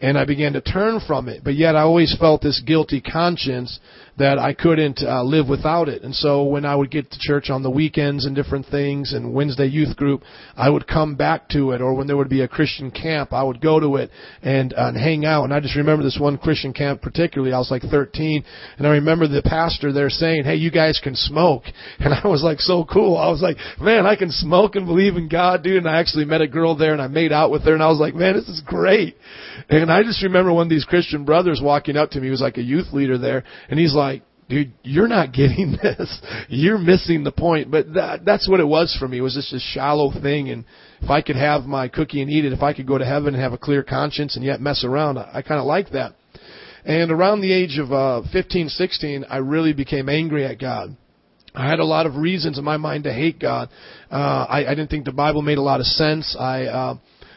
[0.00, 1.44] and I began to turn from it.
[1.44, 3.78] But yet, I always felt this guilty conscience
[4.18, 6.02] that I couldn't uh, live without it.
[6.02, 9.34] And so when I would get to church on the weekends and different things and
[9.34, 10.22] Wednesday youth group,
[10.56, 11.82] I would come back to it.
[11.82, 14.10] Or when there would be a Christian camp, I would go to it
[14.42, 15.44] and, uh, and hang out.
[15.44, 17.52] And I just remember this one Christian camp particularly.
[17.52, 18.42] I was like 13
[18.78, 21.64] and I remember the pastor there saying, Hey, you guys can smoke.
[22.06, 23.16] And I was like so cool.
[23.16, 25.78] I was like, man, I can smoke and believe in God, dude.
[25.78, 27.88] And I actually met a girl there and I made out with her and I
[27.88, 29.16] was like, man, this is great.
[29.68, 32.26] And I just remember one of these Christian brothers walking up to me.
[32.26, 34.05] He was like a youth leader there and he's like,
[34.48, 36.20] dude, you're not getting this.
[36.48, 37.70] You're missing the point.
[37.70, 39.18] But that, that's what it was for me.
[39.18, 40.50] It was just a shallow thing.
[40.50, 40.64] And
[41.00, 43.34] if I could have my cookie and eat it, if I could go to heaven
[43.34, 46.14] and have a clear conscience and yet mess around, I, I kind of like that.
[46.84, 50.96] And around the age of uh, 15, 16, I really became angry at God.
[51.52, 53.70] I had a lot of reasons in my mind to hate God.
[54.10, 54.14] Uh,
[54.48, 56.36] I, I didn't think the Bible made a lot of sense.
[56.38, 56.94] I uh,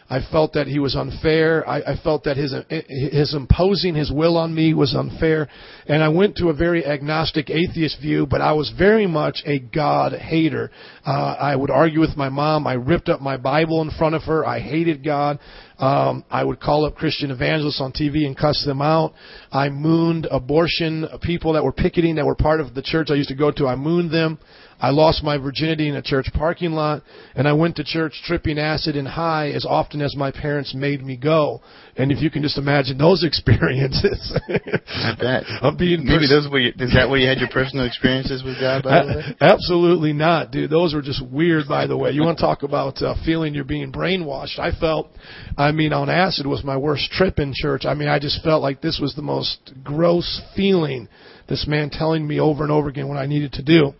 [0.10, 1.68] I felt that he was unfair.
[1.70, 5.48] I, I felt that his his imposing his will on me was unfair,
[5.88, 8.26] and I went to a very agnostic atheist view.
[8.26, 10.72] But I was very much a God hater.
[11.06, 12.66] Uh, I would argue with my mom.
[12.66, 14.46] I ripped up my Bible in front of her.
[14.46, 15.40] I hated God.
[15.78, 19.14] Um, I would call up Christian evangelists on TV and cuss them out.
[19.52, 23.30] I mooned abortion people that were picketing that were part of the church I used
[23.30, 23.68] to go to.
[23.68, 24.40] I mooned them.
[24.80, 27.04] I lost my virginity in a church parking lot,
[27.36, 31.04] and I went to church tripping acid and high as often as my parents made
[31.04, 31.62] me go.
[31.98, 35.44] And if you can just imagine those experiences, I bet.
[35.62, 38.42] I'm being Maybe pers- those were your, is that where you had your personal experiences
[38.44, 38.84] with God?
[38.84, 40.70] By the way, Absolutely not, dude.
[40.70, 42.12] Those were just weird, by the way.
[42.12, 44.60] You want to talk about uh, feeling you're being brainwashed?
[44.60, 45.10] I felt,
[45.58, 47.86] I mean, on acid was my worst trip in church.
[47.86, 51.10] I mean, I just felt like this was the most gross feeling.
[51.50, 53.94] This man telling me over and over again what I needed to do.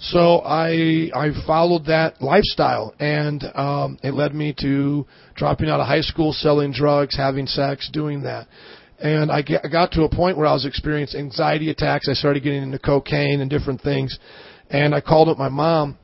[0.00, 5.86] So I I followed that lifestyle, and um, it led me to dropping out of
[5.86, 8.46] high school, selling drugs, having sex, doing that.
[9.00, 12.08] And I get- I got to a point where I was experiencing anxiety attacks.
[12.08, 14.16] I started getting into cocaine and different things,
[14.70, 15.96] and I called up my mom,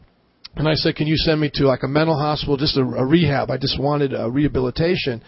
[0.57, 3.05] and I said, "Can you send me to like a mental hospital, just a, a
[3.05, 3.49] rehab?
[3.51, 5.23] I just wanted a rehabilitation."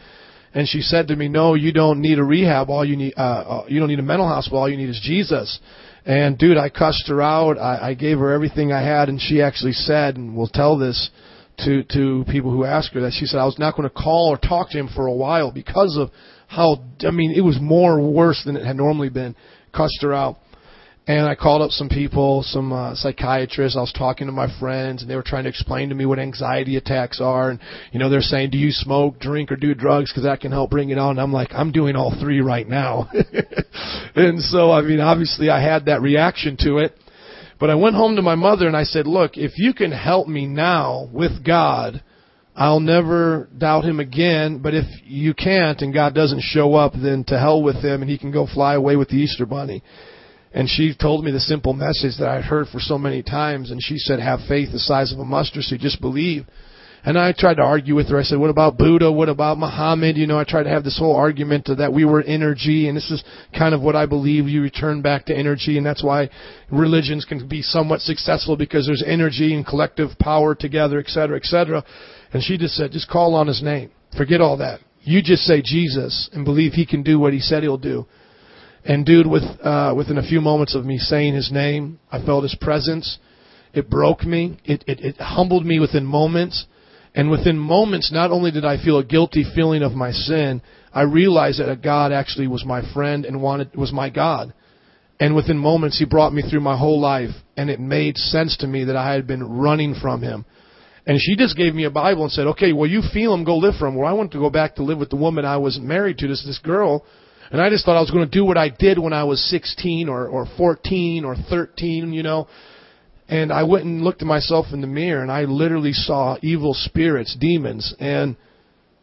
[0.54, 2.68] And she said to me, "No, you don't need a rehab.
[2.70, 4.58] All you need, uh, uh, you don't need a mental hospital.
[4.58, 5.60] All you need is Jesus."
[6.06, 7.58] And dude, I cussed her out.
[7.58, 11.10] I, I gave her everything I had, and she actually said, and will tell this
[11.58, 13.12] to to people who ask her that.
[13.12, 15.50] She said I was not going to call or talk to him for a while
[15.50, 16.10] because of
[16.46, 19.34] how I mean it was more worse than it had normally been.
[19.74, 20.36] Cussed her out.
[21.08, 23.76] And I called up some people, some uh, psychiatrists.
[23.76, 26.18] I was talking to my friends, and they were trying to explain to me what
[26.18, 27.50] anxiety attacks are.
[27.50, 27.60] And
[27.92, 30.10] you know, they're saying, "Do you smoke, drink, or do drugs?
[30.10, 32.68] Because that can help bring it on." And I'm like, "I'm doing all three right
[32.68, 33.08] now."
[34.16, 36.98] and so, I mean, obviously, I had that reaction to it.
[37.60, 40.26] But I went home to my mother and I said, "Look, if you can help
[40.26, 42.02] me now with God,
[42.56, 44.58] I'll never doubt Him again.
[44.58, 48.10] But if you can't, and God doesn't show up, then to hell with Him, and
[48.10, 49.84] He can go fly away with the Easter Bunny."
[50.56, 53.70] And she told me the simple message that I'd heard for so many times.
[53.70, 55.80] And she said, have faith the size of a mustard seed.
[55.80, 56.46] Just believe.
[57.04, 58.18] And I tried to argue with her.
[58.18, 59.12] I said, what about Buddha?
[59.12, 60.16] What about Muhammad?
[60.16, 62.88] You know, I tried to have this whole argument that we were energy.
[62.88, 63.22] And this is
[63.56, 64.48] kind of what I believe.
[64.48, 65.76] You return back to energy.
[65.76, 66.30] And that's why
[66.72, 71.44] religions can be somewhat successful because there's energy and collective power together, et cetera, et
[71.44, 71.84] cetera.
[72.32, 73.90] And she just said, just call on his name.
[74.16, 74.80] Forget all that.
[75.02, 78.06] You just say Jesus and believe he can do what he said he'll do.
[78.86, 82.44] And dude, with uh, within a few moments of me saying his name, I felt
[82.44, 83.18] his presence.
[83.74, 84.60] It broke me.
[84.64, 86.66] It, it it humbled me within moments.
[87.12, 91.02] And within moments, not only did I feel a guilty feeling of my sin, I
[91.02, 94.54] realized that a God actually was my friend and wanted was my God.
[95.18, 98.68] And within moments, He brought me through my whole life, and it made sense to
[98.68, 100.44] me that I had been running from Him.
[101.06, 103.56] And she just gave me a Bible and said, "Okay, well, you feel Him, go
[103.56, 105.56] live for Him." Well, I want to go back to live with the woman I
[105.56, 107.04] was married to, this this girl
[107.50, 109.40] and I just thought I was going to do what I did when I was
[109.50, 112.48] 16 or, or 14 or 13, you know.
[113.28, 116.74] And I went and looked at myself in the mirror and I literally saw evil
[116.74, 117.94] spirits, demons.
[117.98, 118.36] And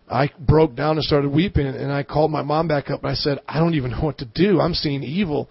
[0.09, 1.65] I broke down and started weeping.
[1.65, 4.19] And I called my mom back up and I said, I don't even know what
[4.19, 4.59] to do.
[4.61, 5.49] I'm seeing evil.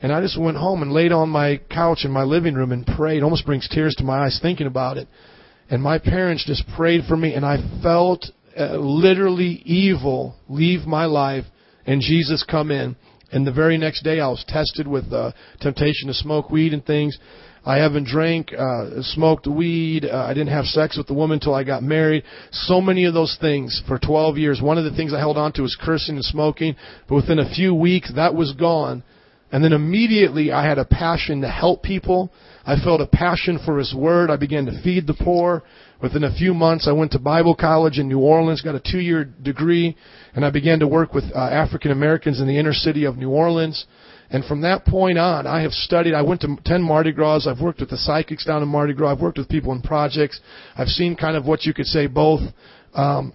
[0.00, 2.86] And I just went home and laid on my couch in my living room and
[2.86, 3.22] prayed.
[3.22, 5.08] Almost brings tears to my eyes thinking about it.
[5.70, 8.26] And my parents just prayed for me and I felt
[8.58, 11.46] uh, literally evil leave my life
[11.86, 12.96] and Jesus come in.
[13.32, 16.84] And the very next day, I was tested with uh, temptation to smoke weed and
[16.84, 17.18] things.
[17.64, 20.04] I haven't drank, uh, smoked weed.
[20.04, 22.24] Uh, I didn't have sex with the woman until I got married.
[22.50, 24.60] So many of those things for 12 years.
[24.60, 26.74] One of the things I held on to was cursing and smoking.
[27.08, 29.04] But within a few weeks, that was gone.
[29.52, 32.32] And then immediately I had a passion to help people.
[32.66, 34.30] I felt a passion for His Word.
[34.30, 35.62] I began to feed the poor.
[36.02, 39.24] Within a few months, I went to Bible college in New Orleans, got a two-year
[39.24, 39.96] degree,
[40.34, 43.30] and I began to work with uh, African Americans in the inner city of New
[43.30, 43.86] Orleans.
[44.28, 46.14] And from that point on, I have studied.
[46.14, 47.46] I went to 10 Mardi Gras.
[47.46, 49.12] I've worked with the psychics down in Mardi Gras.
[49.12, 50.40] I've worked with people in projects.
[50.76, 52.40] I've seen kind of what you could say both
[52.94, 53.32] um,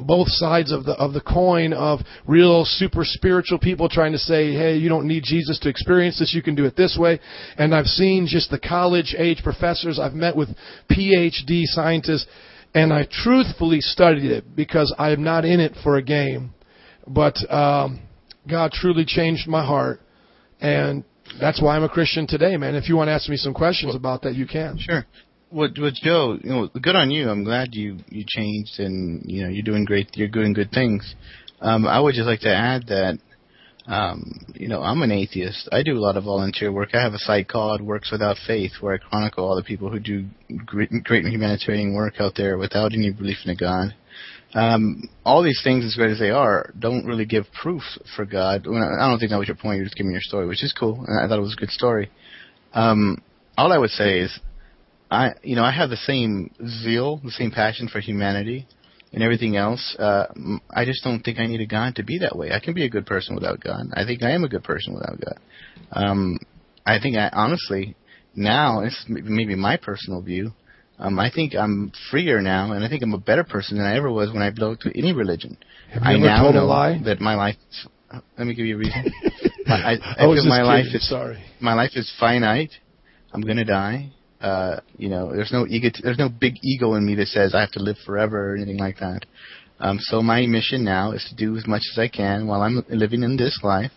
[0.00, 4.52] both sides of the of the coin of real super spiritual people trying to say,
[4.52, 6.34] "Hey, you don't need Jesus to experience this.
[6.34, 7.20] You can do it this way."
[7.56, 9.98] And I've seen just the college age professors.
[9.98, 10.48] I've met with
[10.90, 12.26] PhD scientists,
[12.74, 16.54] and I truthfully studied it because I am not in it for a game.
[17.06, 18.00] But um,
[18.48, 20.00] God truly changed my heart,
[20.60, 21.04] and
[21.40, 22.74] that's why I'm a Christian today, man.
[22.74, 24.78] If you want to ask me some questions about that, you can.
[24.78, 25.04] Sure.
[25.50, 27.30] What, what Joe, you know, good on you.
[27.30, 30.08] I'm glad you you changed and you know you're doing great.
[30.14, 31.14] You're doing good things.
[31.60, 33.18] Um, I would just like to add that,
[33.86, 35.68] um, you know, I'm an atheist.
[35.72, 36.90] I do a lot of volunteer work.
[36.92, 39.98] I have a site called Works Without Faith, where I chronicle all the people who
[39.98, 40.26] do
[40.66, 43.94] great, great humanitarian work out there without any belief in a God.
[44.54, 47.82] Um, all these things, as great as they are, don't really give proof
[48.14, 48.66] for God.
[48.66, 49.76] I don't think that was your point.
[49.76, 51.04] You're just giving your story, which is cool.
[51.08, 52.10] I thought it was a good story.
[52.74, 53.22] Um,
[53.56, 54.38] all I would say is
[55.10, 56.50] I you know I have the same
[56.82, 58.66] zeal, the same passion for humanity
[59.12, 59.96] and everything else.
[59.98, 60.26] Uh,
[60.70, 62.52] I just don't think I need a God to be that way.
[62.52, 63.86] I can be a good person without God.
[63.94, 65.38] I think I am a good person without God.
[65.92, 66.38] Um,
[66.84, 67.96] I think I honestly
[68.34, 70.52] now it's maybe my personal view.
[70.98, 73.96] Um, I think I'm freer now, and I think I'm a better person than I
[73.96, 75.56] ever was when I belonged to any religion.
[75.92, 77.00] Have you I ever now told a know lie?
[77.04, 77.54] that my life.
[78.36, 79.12] Let me give you a reason.
[79.66, 80.96] I, I, I I was my life kidding.
[80.96, 81.44] is Sorry.
[81.60, 82.72] my life is finite.
[83.32, 84.10] I'm gonna die.
[84.40, 87.60] Uh, you know, there's no ego, there's no big ego in me that says I
[87.60, 89.26] have to live forever or anything like that.
[89.80, 92.84] Um, so my mission now is to do as much as I can while I'm
[92.88, 93.92] living in this life,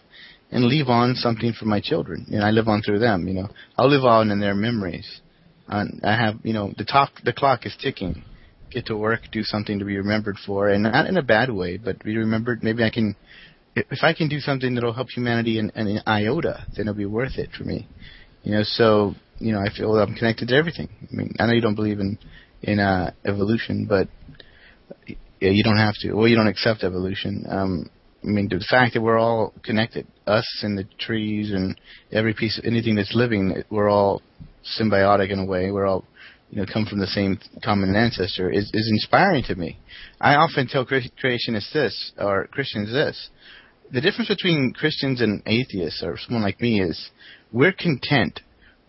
[0.52, 2.26] and leave on something for my children.
[2.30, 3.28] And I live on through them.
[3.28, 5.22] You know, I'll live on in their memories.
[5.68, 8.24] And I have, you know, the talk, the clock is ticking.
[8.70, 11.78] Get to work, do something to be remembered for, and not in a bad way,
[11.78, 12.64] but be remembered.
[12.64, 13.16] Maybe I can,
[13.76, 17.06] if I can do something that'll help humanity in, in an iota, then it'll be
[17.06, 17.88] worth it for me.
[18.44, 20.90] You know, so you know, I feel I'm connected to everything.
[21.02, 22.18] I mean, I know you don't believe in
[22.62, 24.08] in uh, evolution, but
[25.08, 26.14] yeah, you don't have to.
[26.14, 27.46] Well, you don't accept evolution.
[27.50, 27.90] Um,
[28.24, 31.80] I mean, the fact that we're all connected, us and the trees and
[32.12, 34.22] every piece, of anything that's living, we're all
[34.80, 35.72] symbiotic in a way.
[35.72, 36.06] We're all
[36.52, 39.80] you know, come from the same common ancestor is, is inspiring to me.
[40.20, 43.30] I often tell cre- creationists this, or Christians this.
[43.92, 47.10] The difference between Christians and atheists, or someone like me, is
[47.54, 48.42] we're content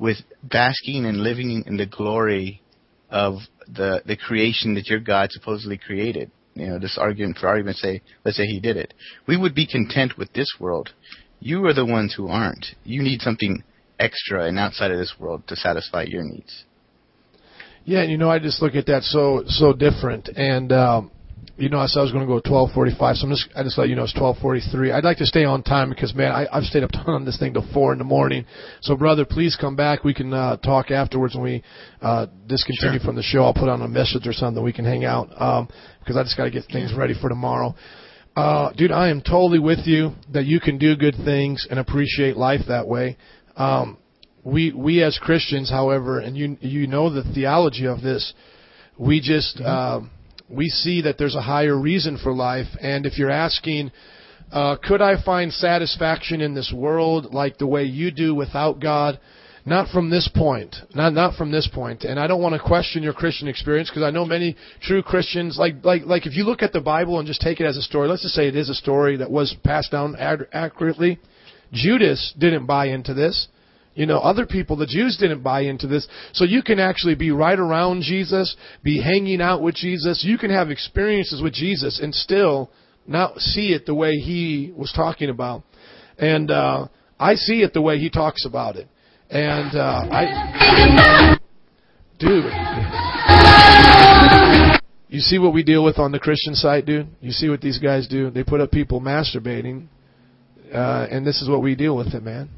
[0.03, 2.61] with basking and living in the glory
[3.09, 3.35] of
[3.69, 6.29] the the creation that your God supposedly created.
[6.55, 8.93] You know, this argument for argument's sake, let's say he did it.
[9.29, 10.91] We would be content with this world.
[11.39, 12.67] You are the ones who aren't.
[12.83, 13.63] You need something
[14.01, 16.65] extra and outside of this world to satisfy your needs.
[17.85, 21.12] Yeah, and you know, I just look at that so so different, and um,
[21.59, 23.77] you know, I said I was going to go 12:45, so I'm just I just
[23.77, 24.93] let you know it's 12:43.
[24.93, 27.53] I'd like to stay on time because man, I, I've stayed up on this thing
[27.53, 28.47] till four in the morning.
[28.81, 30.03] So, brother, please come back.
[30.03, 31.63] We can uh, talk afterwards when we
[32.01, 33.07] uh, discontinue Sure.
[33.07, 33.45] from the show.
[33.45, 34.63] I'll put on a message or something.
[34.63, 35.69] We can hang out um,
[36.01, 37.75] because I just got to get things ready for tomorrow.
[38.35, 42.37] Uh, dude, I am totally with you that you can do good things and appreciate
[42.37, 43.19] life that way.
[43.57, 43.99] Um,
[44.43, 48.33] we we as Christians, however, and you you know the theology of this,
[48.99, 50.11] we just um,
[50.53, 53.91] we see that there's a higher reason for life, and if you're asking,
[54.53, 59.19] uh, could I find satisfaction in this world like the way you do without God?
[59.65, 62.03] Not from this point, not not from this point.
[62.03, 65.57] and I don't want to question your Christian experience because I know many true Christians
[65.57, 67.83] like like like if you look at the Bible and just take it as a
[67.83, 68.09] story.
[68.09, 71.21] Let's just say it is a story that was passed down ad- accurately.
[71.73, 73.47] Judas didn't buy into this.
[73.95, 76.09] You know, other people, the Jews didn't buy into this.
[76.33, 80.25] So you can actually be right around Jesus, be hanging out with Jesus.
[80.27, 82.71] You can have experiences with Jesus and still
[83.07, 85.63] not see it the way he was talking about.
[86.19, 86.89] And uh,
[87.19, 88.89] I see it the way he talks about it.
[89.29, 91.39] And uh, I,
[92.19, 92.45] dude,
[95.09, 97.09] you see what we deal with on the Christian site, dude.
[97.21, 98.31] You see what these guys do.
[98.31, 99.89] They put up people masturbating,
[100.73, 102.49] uh, and this is what we deal with it, man.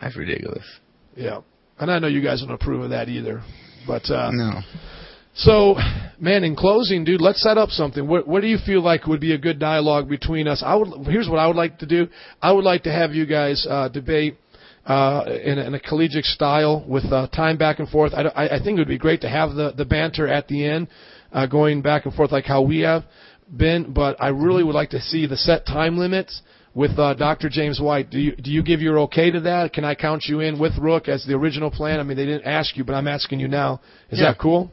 [0.00, 0.64] That's ridiculous.
[1.16, 1.40] Yeah.
[1.78, 3.42] And I know you guys don't approve of that either.
[3.86, 4.60] But uh No.
[5.34, 5.76] so
[6.20, 8.06] man, in closing, dude, let's set up something.
[8.06, 10.62] What what do you feel like would be a good dialogue between us?
[10.64, 12.08] I would here's what I would like to do.
[12.42, 14.36] I would like to have you guys uh debate
[14.86, 18.14] uh, in, a, in a collegiate style with uh, time back and forth.
[18.14, 20.64] I, I I think it would be great to have the, the banter at the
[20.64, 20.88] end,
[21.30, 23.04] uh, going back and forth like how we have
[23.54, 23.92] been.
[23.92, 26.40] But I really would like to see the set time limits
[26.78, 27.48] with uh, Dr.
[27.48, 28.08] James White.
[28.08, 29.72] Do you do you give your okay to that?
[29.72, 31.98] Can I count you in with Rook as the original plan?
[31.98, 33.80] I mean, they didn't ask you, but I'm asking you now.
[34.10, 34.26] Is Yeah.
[34.26, 34.70] that cool?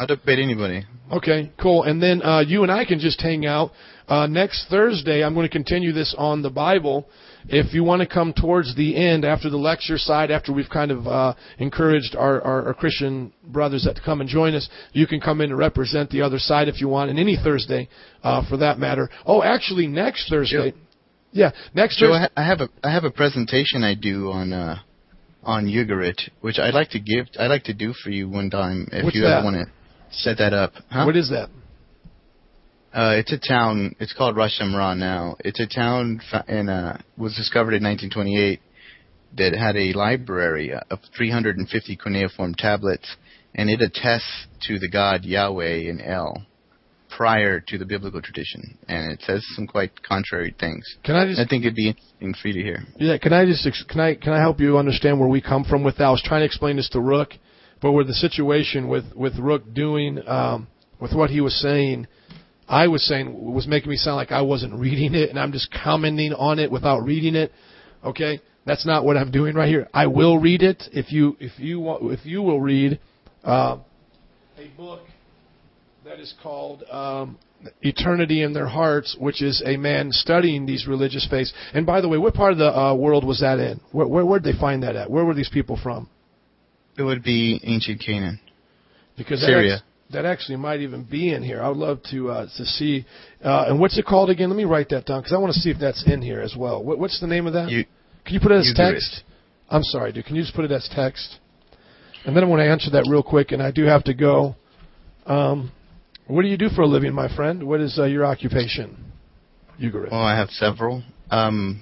[0.00, 0.86] I'll debate anybody.
[1.12, 1.82] Okay, cool.
[1.82, 3.72] And then uh, you and I can just hang out.
[4.08, 7.06] Uh, next Thursday, I'm going to continue this on the Bible.
[7.48, 10.90] If you want to come towards the end after the lecture side, after we've kind
[10.90, 15.06] of uh, encouraged our, our, our Christian brothers that to come and join us, you
[15.06, 17.90] can come in and represent the other side if you want, and any Thursday
[18.22, 19.10] uh, for that matter.
[19.26, 20.72] Oh, actually, next Thursday.
[21.32, 22.32] Yeah, next Joe, I, Thursday.
[22.36, 24.78] ha- I have a I have a presentation I do on uh
[25.42, 28.86] on Ugarit, which I'd like to give I'd like to do for you one time
[28.92, 29.38] if What's you that?
[29.38, 29.66] ever want to
[30.14, 30.72] set that up.
[30.90, 31.04] Huh?
[31.04, 31.48] What is that?
[32.92, 33.96] Uh, it's a town.
[34.00, 35.36] It's called Ras Shamra now.
[35.40, 38.60] It's a town in uh, was discovered in 1928
[39.38, 43.16] that had a library of 350 cuneiform tablets,
[43.54, 46.44] and it attests to the god Yahweh in El
[47.16, 50.84] prior to the biblical tradition, and it says some quite contrary things.
[51.04, 51.88] Can I just I think it'd be
[52.20, 52.82] interesting for you to hear.
[52.96, 55.84] Yeah, can I just can I can I help you understand where we come from
[55.84, 56.04] with that?
[56.04, 57.30] I was trying to explain this to Rook,
[57.80, 60.68] but with the situation with with Rook doing um,
[61.00, 62.06] with what he was saying,
[62.68, 65.72] I was saying was making me sound like I wasn't reading it, and I'm just
[65.72, 67.52] commenting on it without reading it.
[68.04, 69.88] Okay, that's not what I'm doing right here.
[69.92, 72.98] I will read it if you if you want if you will read
[73.44, 73.78] uh,
[74.56, 75.00] a book
[76.12, 77.38] that is called um,
[77.80, 81.54] Eternity in Their Hearts, which is a man studying these religious faiths.
[81.72, 83.80] And by the way, what part of the uh, world was that in?
[83.92, 85.10] Where, where did they find that at?
[85.10, 86.10] Where were these people from?
[86.98, 88.40] It would be ancient Canaan.
[89.16, 89.82] Because that Syria.
[90.10, 91.62] that actually might even be in here.
[91.62, 93.06] I would love to uh, to see.
[93.42, 94.50] Uh, and what's it called again?
[94.50, 96.54] Let me write that down because I want to see if that's in here as
[96.54, 96.84] well.
[96.84, 97.70] What, what's the name of that?
[97.70, 97.86] You,
[98.26, 99.22] Can you put it as text?
[99.70, 100.26] I'm sorry, dude.
[100.26, 101.38] Can you just put it as text?
[102.26, 104.56] And then I want to answer that real quick, and I do have to go.
[105.24, 105.72] Um,
[106.26, 107.66] what do you do for a living, my friend?
[107.66, 109.12] What is uh, your occupation?
[109.80, 110.10] Ugarit.
[110.10, 111.02] well, I have several.
[111.30, 111.80] Um,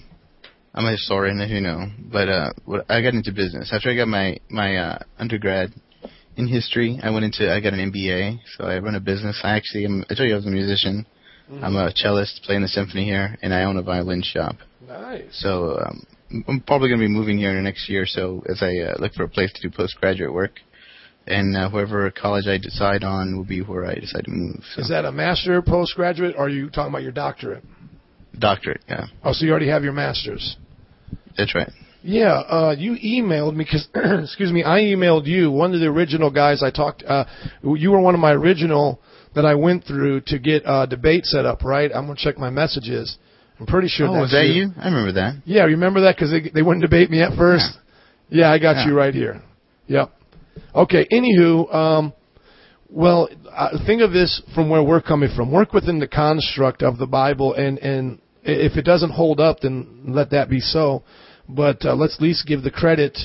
[0.73, 3.97] I'm a historian, as you know, but uh, what, I got into business after I
[3.97, 5.73] got my my uh, undergrad
[6.37, 6.99] in history.
[7.03, 9.41] I went into I got an MBA, so I run a business.
[9.43, 10.05] I actually am.
[10.09, 11.07] I told you I was a musician.
[11.62, 14.55] I'm a cellist playing the symphony here, and I own a violin shop.
[14.87, 15.25] Nice.
[15.31, 16.07] So um,
[16.47, 18.79] I'm probably going to be moving here in the next year or so as I
[18.79, 20.61] uh, look for a place to do postgraduate work.
[21.31, 24.62] And uh, whoever college I decide on will be where I decide to move.
[24.74, 24.82] So.
[24.82, 27.62] Is that a master, postgraduate, or are you talking about your doctorate?
[28.39, 28.81] doctorate?
[28.89, 30.57] Yeah, Oh, so you already have your master's.
[31.36, 31.69] that's right.
[32.02, 33.86] Yeah, uh, you emailed me because,
[34.24, 35.51] excuse me, I emailed you.
[35.51, 37.24] One of the original guys I talked, uh,
[37.62, 39.01] you were one of my original
[39.35, 41.62] that I went through to get uh, debate set up.
[41.62, 41.90] Right?
[41.94, 43.19] I'm gonna check my messages.
[43.59, 44.09] I'm pretty sure.
[44.09, 44.70] oh, that's was that you?
[44.81, 45.43] I remember that.
[45.44, 47.69] Yeah, remember that because they they wouldn't debate me at first.
[48.31, 48.86] Yeah, I got Yeah.
[48.86, 49.43] you right here.
[49.89, 50.11] Yep.
[50.74, 51.06] Okay.
[51.12, 52.12] Anywho, um,
[52.89, 55.52] well, uh, think of this from where we're coming from.
[55.52, 60.05] Work within the construct of the Bible, and and if it doesn't hold up, then
[60.09, 61.02] let that be so.
[61.48, 63.16] But uh, let's at least give the credit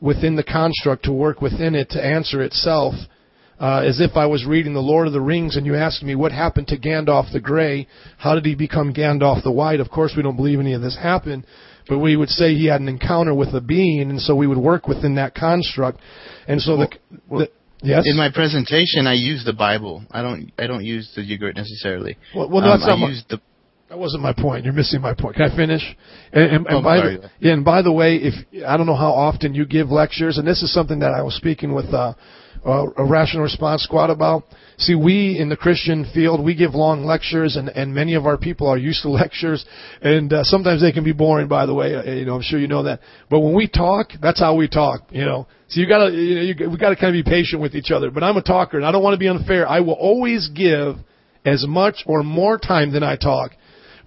[0.00, 2.94] within the construct to work within it to answer itself.
[3.60, 6.16] Uh, as if I was reading The Lord of the Rings and you asked me
[6.16, 7.86] what happened to Gandalf the Grey,
[8.18, 9.78] how did he become Gandalf the White?
[9.78, 11.46] Of course, we don't believe any of this happened,
[11.88, 14.58] but we would say he had an encounter with a being, and so we would
[14.58, 16.00] work within that construct.
[16.48, 16.88] And so the,
[17.30, 17.48] the
[17.82, 20.04] yes, In my presentation, I use the Bible.
[20.10, 20.50] I don't.
[20.58, 22.16] I don't use the Ugarit necessarily.
[22.34, 23.40] well, well, no, Um, that's not I my, the.
[23.88, 24.64] That wasn't my point.
[24.64, 25.36] You're missing my point.
[25.36, 25.82] Can I finish?
[26.32, 27.16] And, and, and Oh, by sorry.
[27.18, 28.34] the, yeah, and by the way, if
[28.66, 31.34] I don't know how often you give lectures, and this is something that I was
[31.34, 32.14] speaking with uh,
[32.64, 34.44] uh, a rational response squad about.
[34.78, 38.36] See, we in the Christian field, we give long lectures, and, and many of our
[38.36, 39.64] people are used to lectures,
[40.00, 41.48] and uh, sometimes they can be boring.
[41.48, 43.00] By the way, uh, you know, I'm sure you know that.
[43.30, 45.08] But when we talk, that's how we talk.
[45.10, 47.74] You know, so you gotta, you know, you, we gotta kind of be patient with
[47.74, 48.10] each other.
[48.10, 49.68] But I'm a talker, and I don't want to be unfair.
[49.68, 50.96] I will always give
[51.44, 53.52] as much or more time than I talk.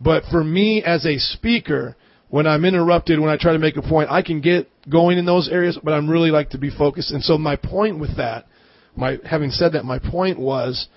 [0.02, 1.96] But for me as a speaker,
[2.30, 5.26] when I'm interrupted, when I try to make a point, I can get going in
[5.26, 7.12] those areas, but I'm really like to be focused.
[7.12, 8.46] And so my point with that,
[8.96, 10.88] my having said that, my point was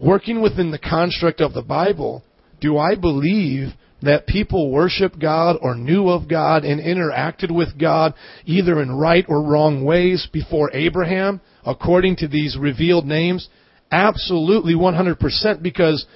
[0.00, 2.22] working within the construct of the Bible,
[2.60, 3.68] do I believe
[4.02, 9.24] that people worship God or knew of God and interacted with God either in right
[9.28, 13.48] or wrong ways before Abraham, according to these revealed names?
[13.90, 16.06] Absolutely 100% because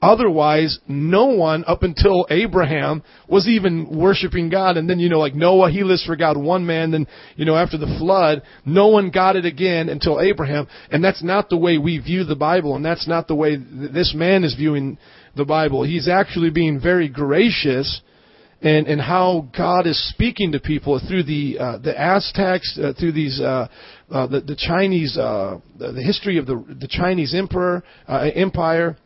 [0.00, 4.76] otherwise no one up until Abraham was even worshiping God.
[4.76, 6.90] And then you know like Noah he lives for God one man.
[6.90, 7.06] Then
[7.36, 10.66] you know after the flood no one got it again until Abraham.
[10.90, 12.76] And that's not the way we view the Bible.
[12.76, 14.98] And that's not the way th- this man is viewing
[15.36, 15.82] the Bible.
[15.84, 18.00] He's actually being very gracious
[18.62, 23.12] and and how God is speaking to people through the uh, the Aztecs, uh, through
[23.12, 23.68] these uh,
[24.10, 28.96] uh, the, the Chinese, uh, the, history of the the Chinese emperor uh, empire,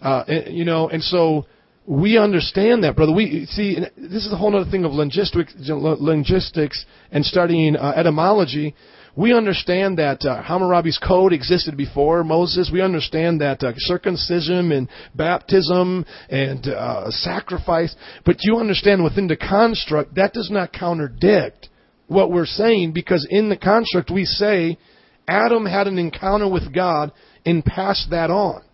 [0.00, 1.46] uh, and, you know, and so
[1.86, 3.12] we understand that, brother.
[3.12, 8.74] We see this is a whole other thing of linguistics, linguistics and studying uh, etymology.
[9.16, 12.70] We understand that uh, Hammurabi's code existed before Moses.
[12.70, 17.94] We understand that uh, circumcision and baptism and uh, sacrifice.
[18.26, 21.70] But you understand within the construct, that does not contradict
[22.08, 24.76] what we're saying because in the construct we say
[25.26, 27.10] Adam had an encounter with God
[27.44, 28.65] and passed that on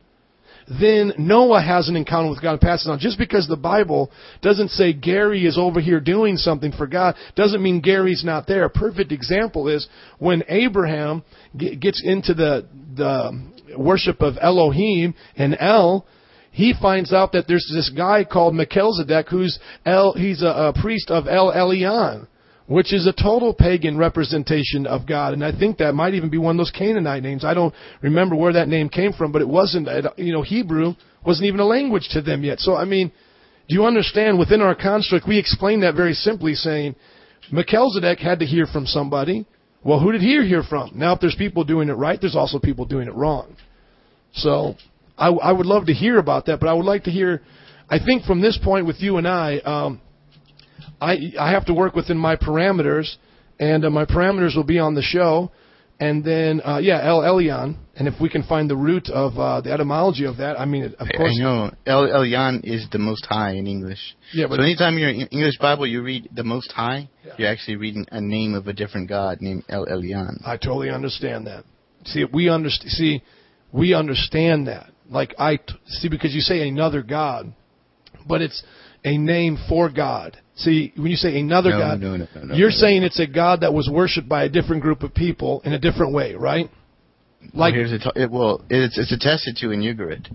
[0.68, 2.98] then Noah has an encounter with God and passes on.
[2.98, 4.10] Just because the Bible
[4.40, 8.64] doesn't say Gary is over here doing something for God doesn't mean Gary's not there.
[8.64, 11.24] A perfect example is when Abraham
[11.56, 16.06] gets into the the worship of Elohim and El.
[16.50, 20.12] He finds out that there's this guy called Melchizedek who's El.
[20.12, 22.26] He's a, a priest of El Elyon
[22.72, 25.34] which is a total pagan representation of God.
[25.34, 27.44] And I think that might even be one of those Canaanite names.
[27.44, 30.94] I don't remember where that name came from, but it wasn't, you know, Hebrew
[31.24, 32.60] wasn't even a language to them yet.
[32.60, 33.12] So, I mean,
[33.68, 36.96] do you understand within our construct, we explain that very simply saying,
[37.50, 39.46] Melchizedek had to hear from somebody.
[39.84, 40.92] Well, who did he hear from?
[40.94, 43.54] Now, if there's people doing it right, there's also people doing it wrong.
[44.32, 44.76] So,
[45.18, 47.42] I, I would love to hear about that, but I would like to hear,
[47.90, 50.00] I think from this point with you and I, um,
[51.00, 53.16] I I have to work within my parameters,
[53.58, 55.50] and uh, my parameters will be on the show,
[56.00, 59.60] and then uh, yeah, El Elyon, and if we can find the root of uh,
[59.60, 62.98] the etymology of that, I mean, of I- course, I know El Elyon is the
[62.98, 64.16] Most High in English.
[64.32, 67.08] yeah, but so anytime you're in English Bible, you read the Most High.
[67.24, 67.32] Yeah.
[67.38, 70.40] You're actually reading a name of a different God named El Elyon.
[70.44, 71.64] I totally understand that.
[72.04, 72.90] See, we understand.
[72.90, 73.22] See,
[73.72, 74.90] we understand that.
[75.08, 77.52] Like I t- see, because you say another God,
[78.26, 78.62] but it's
[79.04, 80.36] a name for God.
[80.54, 83.72] See, when you say another no, God, no, no, you're saying it's a God that
[83.72, 86.68] was worshipped by a different group of people in a different way, right?
[87.54, 90.30] Like here's a t- it, well, it's it's attested to in Ugarit.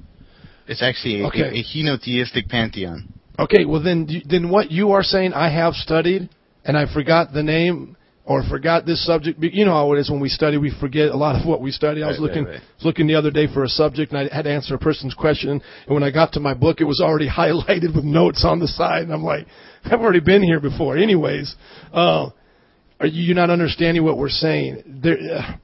[0.67, 1.41] It's actually a, Okay.
[1.41, 3.13] a, a henotheistic pantheon.
[3.39, 6.29] Okay, well then, then what you are saying, I have studied,
[6.65, 7.96] and I forgot the name
[8.27, 9.41] or forgot this subject.
[9.41, 11.71] You know how it is when we study, we forget a lot of what we
[11.71, 12.03] study.
[12.03, 12.61] I was Right, looking right, right.
[12.75, 15.13] was looking the other day for a subject, and I had to answer a person's
[15.13, 15.49] question.
[15.49, 15.61] And
[15.93, 19.03] when I got to my book, it was already highlighted with notes on the side,
[19.03, 19.47] and I'm like,
[19.85, 20.97] I've already been here before.
[20.97, 21.55] Anyways,
[21.93, 22.29] uh,
[22.99, 24.83] are you not understanding what we're saying?
[25.03, 25.17] There.
[25.37, 25.55] Uh,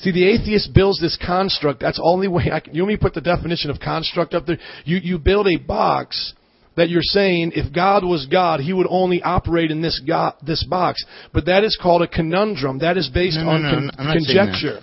[0.00, 1.80] See, the atheist builds this construct.
[1.80, 2.72] That's the only way I can.
[2.72, 4.58] You want me to put the definition of construct up there?
[4.84, 6.34] You you build a box
[6.78, 10.64] that you're saying if God was God, He would only operate in this God, this
[10.64, 11.04] box.
[11.32, 12.78] But that is called a conundrum.
[12.80, 14.44] That is based No, no, on no, con- I'm not saying that.
[14.52, 14.80] conjecture.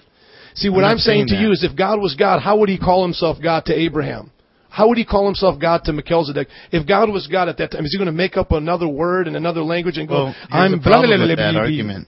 [0.55, 2.69] See, what I'm I'm, saying, saying to you is if God was God, how would
[2.69, 4.31] He call Himself God to Abraham?
[4.69, 6.47] How would He call Himself God to Melchizedek?
[6.72, 9.27] If God was God at that time, is He going to make up another word
[9.27, 11.51] and another language and go, Well, I'm the blah, blah, problem blah, with that blah,
[11.53, 12.07] blah." argument.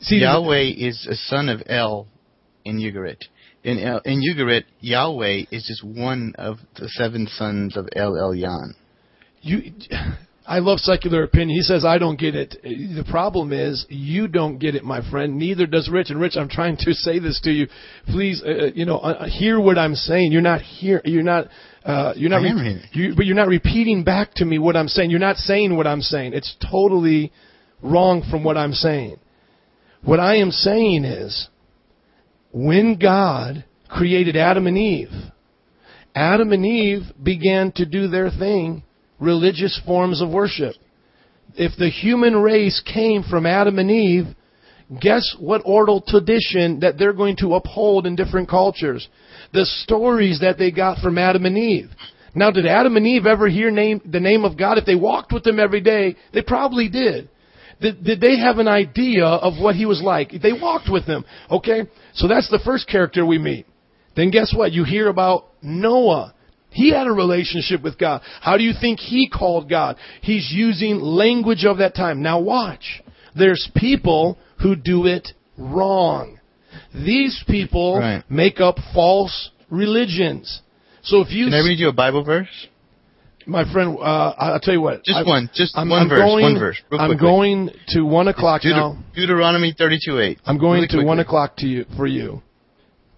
[0.00, 2.06] See, Yahweh is a son of El
[2.64, 3.22] in Ugarit.
[3.64, 8.74] In El, in Ugarit, Yahweh is just one of the seven sons of El Elyon.
[9.42, 9.72] You
[10.48, 11.50] I love secular opinion.
[11.50, 12.56] He says I don't get it.
[12.62, 15.36] The problem is you don't get it, my friend.
[15.36, 16.08] Neither does Rich.
[16.08, 17.68] And Rich, I'm trying to say this to you.
[18.06, 20.32] Please, uh, you know, uh, hear what I'm saying.
[20.32, 21.02] You're not here.
[21.04, 21.48] You're not.
[21.84, 22.40] Uh, you're not.
[22.40, 22.80] Hearing.
[22.92, 25.10] you, but you're not repeating back to me what I'm saying.
[25.10, 26.32] You're not saying what I'm saying.
[26.32, 27.30] It's totally
[27.82, 29.18] wrong from what I'm saying.
[30.02, 31.48] What I am saying is,
[32.52, 35.12] when God created Adam and Eve,
[36.14, 38.82] Adam and Eve began to do their thing,
[39.20, 40.74] religious forms of worship.
[41.54, 44.26] If the human race came from Adam and Eve,
[45.00, 49.08] guess what oral tradition that they're going to uphold in different cultures?
[49.52, 51.90] The stories that they got from Adam and Eve.
[52.34, 54.78] Now, did Adam and Eve ever hear name, the name of God?
[54.78, 57.28] If they walked with him every day, they probably did.
[57.80, 60.32] Did, did they have an idea of what he was like?
[60.42, 61.24] They walked with him.
[61.50, 61.82] Okay?
[62.14, 63.66] So that's the first character we meet.
[64.16, 64.72] Then guess what?
[64.72, 66.34] You hear about Noah.
[66.78, 68.20] He had a relationship with God.
[68.40, 69.96] How do you think he called God?
[70.22, 72.22] He's using language of that time.
[72.22, 73.02] Now watch.
[73.34, 75.26] There's people who do it
[75.56, 76.38] wrong.
[76.94, 78.22] These people Right.
[78.30, 80.62] make up false religions.
[81.02, 82.48] So if you, Can I read you a Bible verse?
[83.46, 85.04] my friend, uh, I'll tell you what.
[85.04, 87.16] Just I- one, just I'm, one I'm verse, going, one verse, I'm quickly.
[87.16, 88.98] going to one o'clock Deut- now.
[89.16, 90.38] Deuteronomy 32:8.
[90.46, 92.42] I'm going Really to one o'clock to you for you,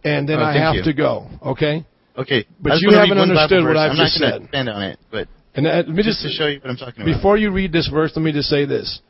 [0.04, 0.82] and then Oh, I have you.
[0.84, 1.26] to go.
[1.44, 1.84] Okay.
[2.16, 3.76] Okay, But you haven't understood what.
[3.76, 4.42] I've I'm just said.
[4.42, 6.76] expand on it, but And uh, let me just just to show you what I'm
[6.76, 7.14] talking about.
[7.16, 9.00] before you read this verse, let me just say this: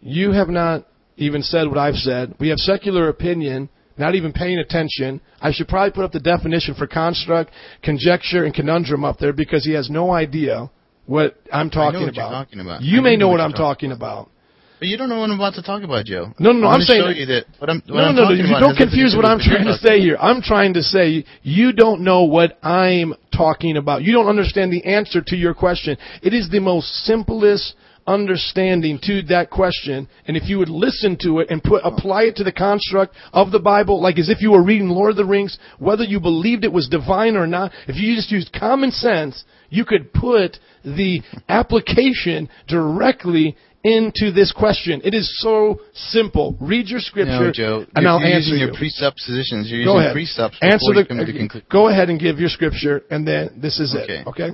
[0.00, 2.34] you have not even said what I've said.
[2.40, 3.68] We have secular opinion,
[3.98, 5.20] not even paying attention.
[5.40, 7.50] I should probably put up the definition for construct,
[7.82, 10.70] conjecture, and conundrum up there because he has no idea
[11.06, 12.30] what I'm talking what about.
[12.30, 12.82] talking about.
[12.82, 14.30] You I may know know what what I'm talking about.
[14.78, 16.34] But you don't know what I'm about to talk about, Joe.
[16.38, 17.44] No, no, no, I'm, saying show that- you that.
[17.58, 18.30] What I'm, what No, I'm no, no.
[18.30, 20.16] You don't confuse what I'm trying to say here.
[20.20, 24.02] I'm trying to say you don't know what I'm talking about.
[24.02, 25.96] You don't understand the answer to your question.
[26.22, 27.74] It is the most simplest
[28.06, 30.08] understanding to that question.
[30.26, 33.50] And if you would listen to it and put apply it to the construct of
[33.50, 36.64] the Bible, like as if you were reading Lord of the Rings, whether you believed
[36.64, 41.20] it was divine or not, if you just used common sense, you could put the
[41.48, 43.56] application directly
[43.86, 45.00] into this question.
[45.04, 46.56] It is so simple.
[46.60, 47.86] Read your scripture, No, Joe.
[47.94, 48.66] and you're, I'll you're answer using you.
[48.66, 49.70] your presuppositions.
[49.70, 50.12] You're Go using ahead.
[50.14, 51.62] precepts before Answer you the.
[51.70, 54.20] Go ahead and give your scripture, and then this is Okay.
[54.20, 54.26] it.
[54.26, 54.50] Okay.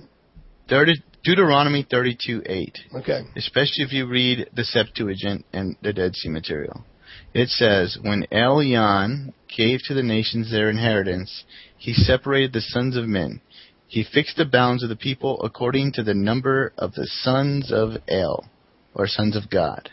[0.68, 2.76] Deut- Deuteronomy 32:8.
[2.96, 3.20] Okay.
[3.36, 6.84] especially if you read the Septuagint and the Dead Sea material.
[7.34, 11.44] It says, When Elyon gave to the nations their inheritance,
[11.78, 13.40] he separated the sons of men.
[13.86, 17.96] He fixed the bounds of the people according to the number of the sons of
[18.08, 18.44] El,
[18.94, 19.90] or sons of God.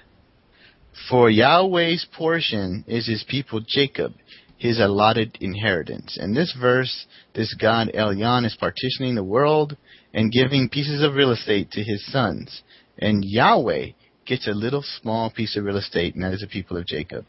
[1.09, 4.13] For Yahweh's portion is his people Jacob,
[4.57, 6.17] his allotted inheritance.
[6.21, 9.77] In this verse, this God Elyon is partitioning the world
[10.13, 12.61] and giving pieces of real estate to his sons.
[12.97, 13.91] And Yahweh
[14.25, 17.25] gets a little small piece of real estate, and that is the people of Jacob.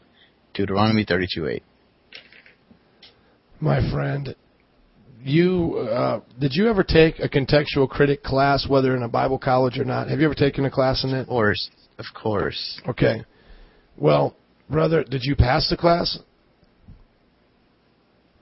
[0.53, 1.63] Deuteronomy 32:8.
[3.61, 4.35] My friend,
[5.23, 9.77] you uh, did you ever take a contextual critic class, whether in a Bible college
[9.77, 10.09] or not?
[10.09, 11.21] Have you ever taken a class in it?
[11.21, 12.81] Of course, of course.
[12.87, 13.23] Okay.
[13.97, 14.35] Well,
[14.69, 16.17] brother, did you pass the class?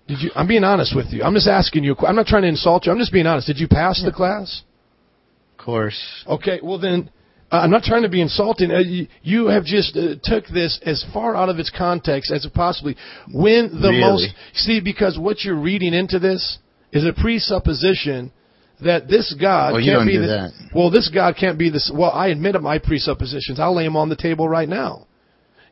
[0.08, 0.32] Did you?
[0.36, 1.24] I'm being honest with you.
[1.24, 1.96] I'm just asking you.
[2.00, 2.92] I'm not trying to insult you.
[2.92, 3.48] I'm just being honest.
[3.48, 4.64] Did you pass the class?
[5.58, 6.26] Of course.
[6.28, 7.12] Okay, well then,
[7.52, 8.72] uh, I'm not trying to be insulting.
[8.72, 12.46] Uh, you, you have just uh, took this as far out of its context as
[12.46, 12.96] it possibly.
[13.32, 14.00] When the Really?
[14.00, 16.58] most see, because what you're reading into this
[16.92, 18.32] is a presupposition
[18.82, 20.52] that this God Well, can't be the, that.
[20.74, 21.92] well, this God can't be this.
[21.94, 23.60] Well, I admit my presuppositions.
[23.60, 25.08] I'll lay them on the table right now.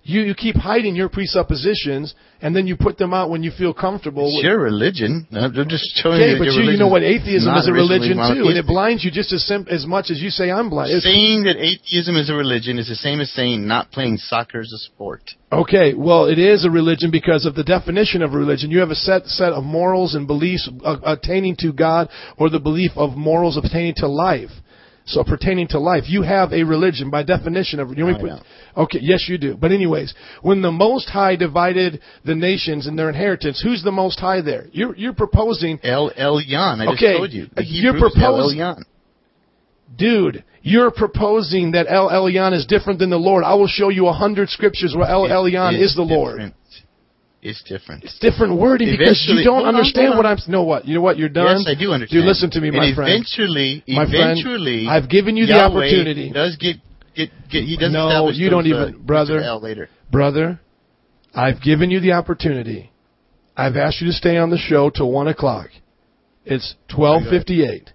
[0.07, 3.73] You you keep hiding your presuppositions, and then you put them out when you feel
[3.73, 4.27] comfortable.
[4.27, 5.27] It's with- your religion.
[5.33, 6.37] I'm just showing Okay, you.
[6.37, 7.03] but your you, you know what?
[7.03, 10.21] Atheism is a religion too, and it blinds you just as sim- as much as
[10.21, 11.01] you say I'm blind.
[11.03, 14.71] Saying that atheism is a religion is the same as saying not playing soccer is
[14.71, 15.23] a sport.
[15.51, 18.71] Okay, well, it is a religion because of the definition of religion.
[18.71, 22.07] You have a set set of morals and beliefs uh, attaining to God,
[22.37, 24.51] or the belief of morals attaining to life.
[25.07, 27.89] So pertaining to life, you have a religion by definition of.
[27.89, 28.41] You know, we put-
[28.75, 29.55] okay, yes, you do.
[29.55, 34.19] But anyways, when the Most High divided the nations and their inheritance, who's the Most
[34.19, 34.67] High there?
[34.73, 36.81] You're you're proposing El Elyon.
[36.81, 37.47] I just Okay, told you.
[37.55, 38.83] The you're Hebrew is El proposing- Elyon.
[39.97, 43.45] Dude, you're proposing that El Elyon is different than the Lord.
[43.45, 46.33] I will show you a hundred scriptures where El It Elyon is the Lord.
[46.35, 46.53] different.
[47.47, 48.03] It's different.
[48.03, 50.25] It's different wording because you don't on, understand what.
[50.25, 50.37] I'm.
[50.47, 50.85] Know what?
[50.85, 51.17] You know what?
[51.17, 51.63] You're done.
[51.65, 52.21] Yes, I do understand.
[52.21, 53.09] Dude, listen to me, my and friend.
[53.11, 56.31] Eventually, My friend, eventually, I've given you the opportunity.
[56.31, 56.77] Does get
[57.15, 59.41] get get he does No, you don't even- uh, brother.
[59.61, 59.89] Later.
[60.11, 60.59] Brother,
[61.33, 62.91] I've given you the opportunity.
[63.55, 65.69] I've asked you to stay on the show till one o'clock.
[66.45, 67.91] It's twelve fifty-eight.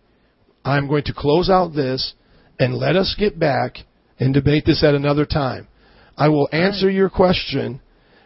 [0.65, 2.15] I'm going to close out this
[2.59, 3.79] and let us get back
[4.19, 5.69] and debate this at another time.
[6.16, 7.81] I will answer your question,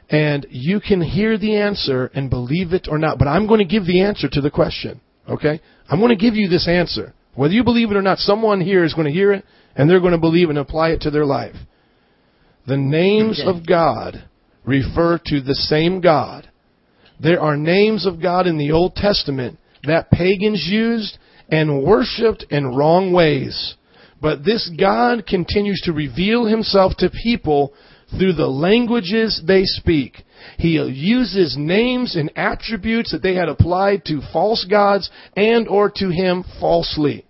[0.09, 3.19] and you can hear the answer and believe it or not.
[3.19, 5.01] But I'm going to give the answer to the question.
[5.29, 5.61] Okay?
[5.89, 7.13] I'm going to give you this answer.
[7.35, 10.01] Whether you believe it or not, someone here is going to hear it and they're
[10.01, 11.57] going to believe and apply it to their life.
[12.67, 13.49] The names Okay.
[13.51, 14.25] of God
[14.65, 16.49] refer to the same God.
[17.21, 21.19] There are names of God in the Old Testament that pagans used
[21.49, 23.75] and worshipped in wrong ways.
[24.21, 27.73] But this God continues to reveal himself to people
[28.19, 30.25] through the languages they speak.
[30.59, 36.09] He uses names and attributes that they had applied to false gods and or to
[36.09, 37.25] him falsely.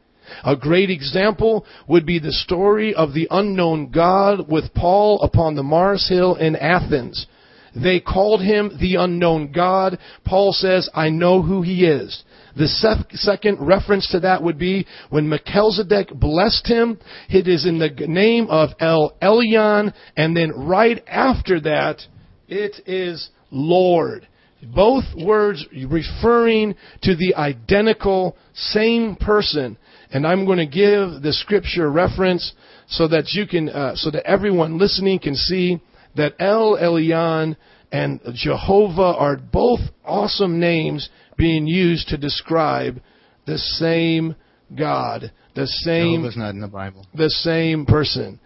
[0.44, 5.62] A great example would be the story of the unknown God with Paul upon the
[5.62, 7.26] Mars Hill in Athens.
[7.74, 9.98] They called him the unknown God.
[10.24, 12.24] Paul says, I know who he is.
[12.56, 16.98] The sec- second reference to that would be when Melchizedek blessed him.
[17.28, 22.00] It is in the name of El Elyon, and then right after that,
[22.48, 24.26] it is Lord.
[24.62, 29.76] Both words referring to the identical same person.
[30.10, 32.54] And I'm going to give the scripture reference
[32.88, 35.80] so that you can, uh, so that everyone listening can see
[36.16, 37.56] that El Elyon
[37.92, 43.00] and Jehovah are both awesome names being used to describe
[43.46, 44.34] the same
[44.74, 47.06] God, the same not in the Bible.
[47.14, 48.40] the same person.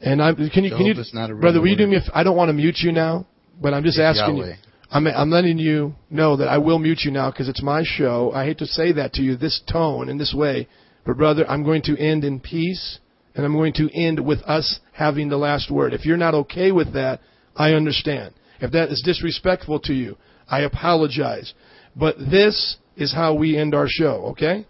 [0.00, 0.94] And I can you can you
[1.40, 1.60] brother?
[1.60, 1.98] Will you do me?
[2.12, 3.26] I don't want to mute you now,
[3.60, 4.48] but I'm just It's asking Yahweh.
[4.50, 4.54] you.
[4.90, 8.30] I'm I'm letting you know that I will mute you now because it's my show.
[8.34, 10.68] I hate to say that to you, this tone in this way,
[11.06, 12.98] but brother, I'm going to end in peace,
[13.34, 15.94] and I'm going to end with us having the last word.
[15.94, 17.20] If you're not okay with that,
[17.56, 18.34] I understand.
[18.60, 20.16] If that is disrespectful to you,
[20.48, 21.54] I apologize.
[21.96, 24.66] But this is how we end our show, okay?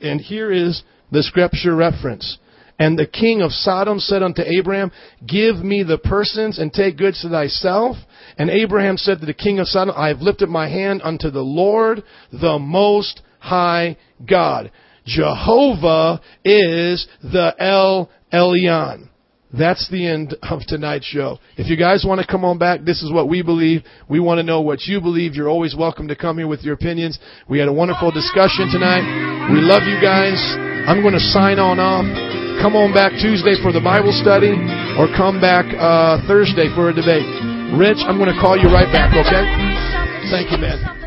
[0.00, 2.38] And here is the scripture reference.
[2.78, 4.90] And the king of Sodom said unto Abraham,
[5.26, 7.96] Give me the persons and take goods to thyself.
[8.38, 11.42] And Abraham said to the king of Sodom, I have lifted my hand unto the
[11.42, 12.02] Lord,
[12.32, 14.72] the most high God.
[15.04, 19.09] Jehovah is the El Elyon.
[19.52, 21.38] That's the end of tonight's show.
[21.56, 23.82] If you guys want to come on back, this is what we believe.
[24.08, 25.34] We want to know what you believe.
[25.34, 27.18] You're always welcome to come here with your opinions.
[27.48, 29.02] We had a wonderful discussion tonight.
[29.50, 30.38] We love you guys.
[30.86, 32.06] I'm going to sign on off.
[32.62, 34.54] Come on back Tuesday for the Bible study
[34.94, 37.26] or come back uh, Thursday for a debate.
[37.74, 39.44] Rich, I'm going to call you right back, okay?
[40.30, 40.99] Thank you, man.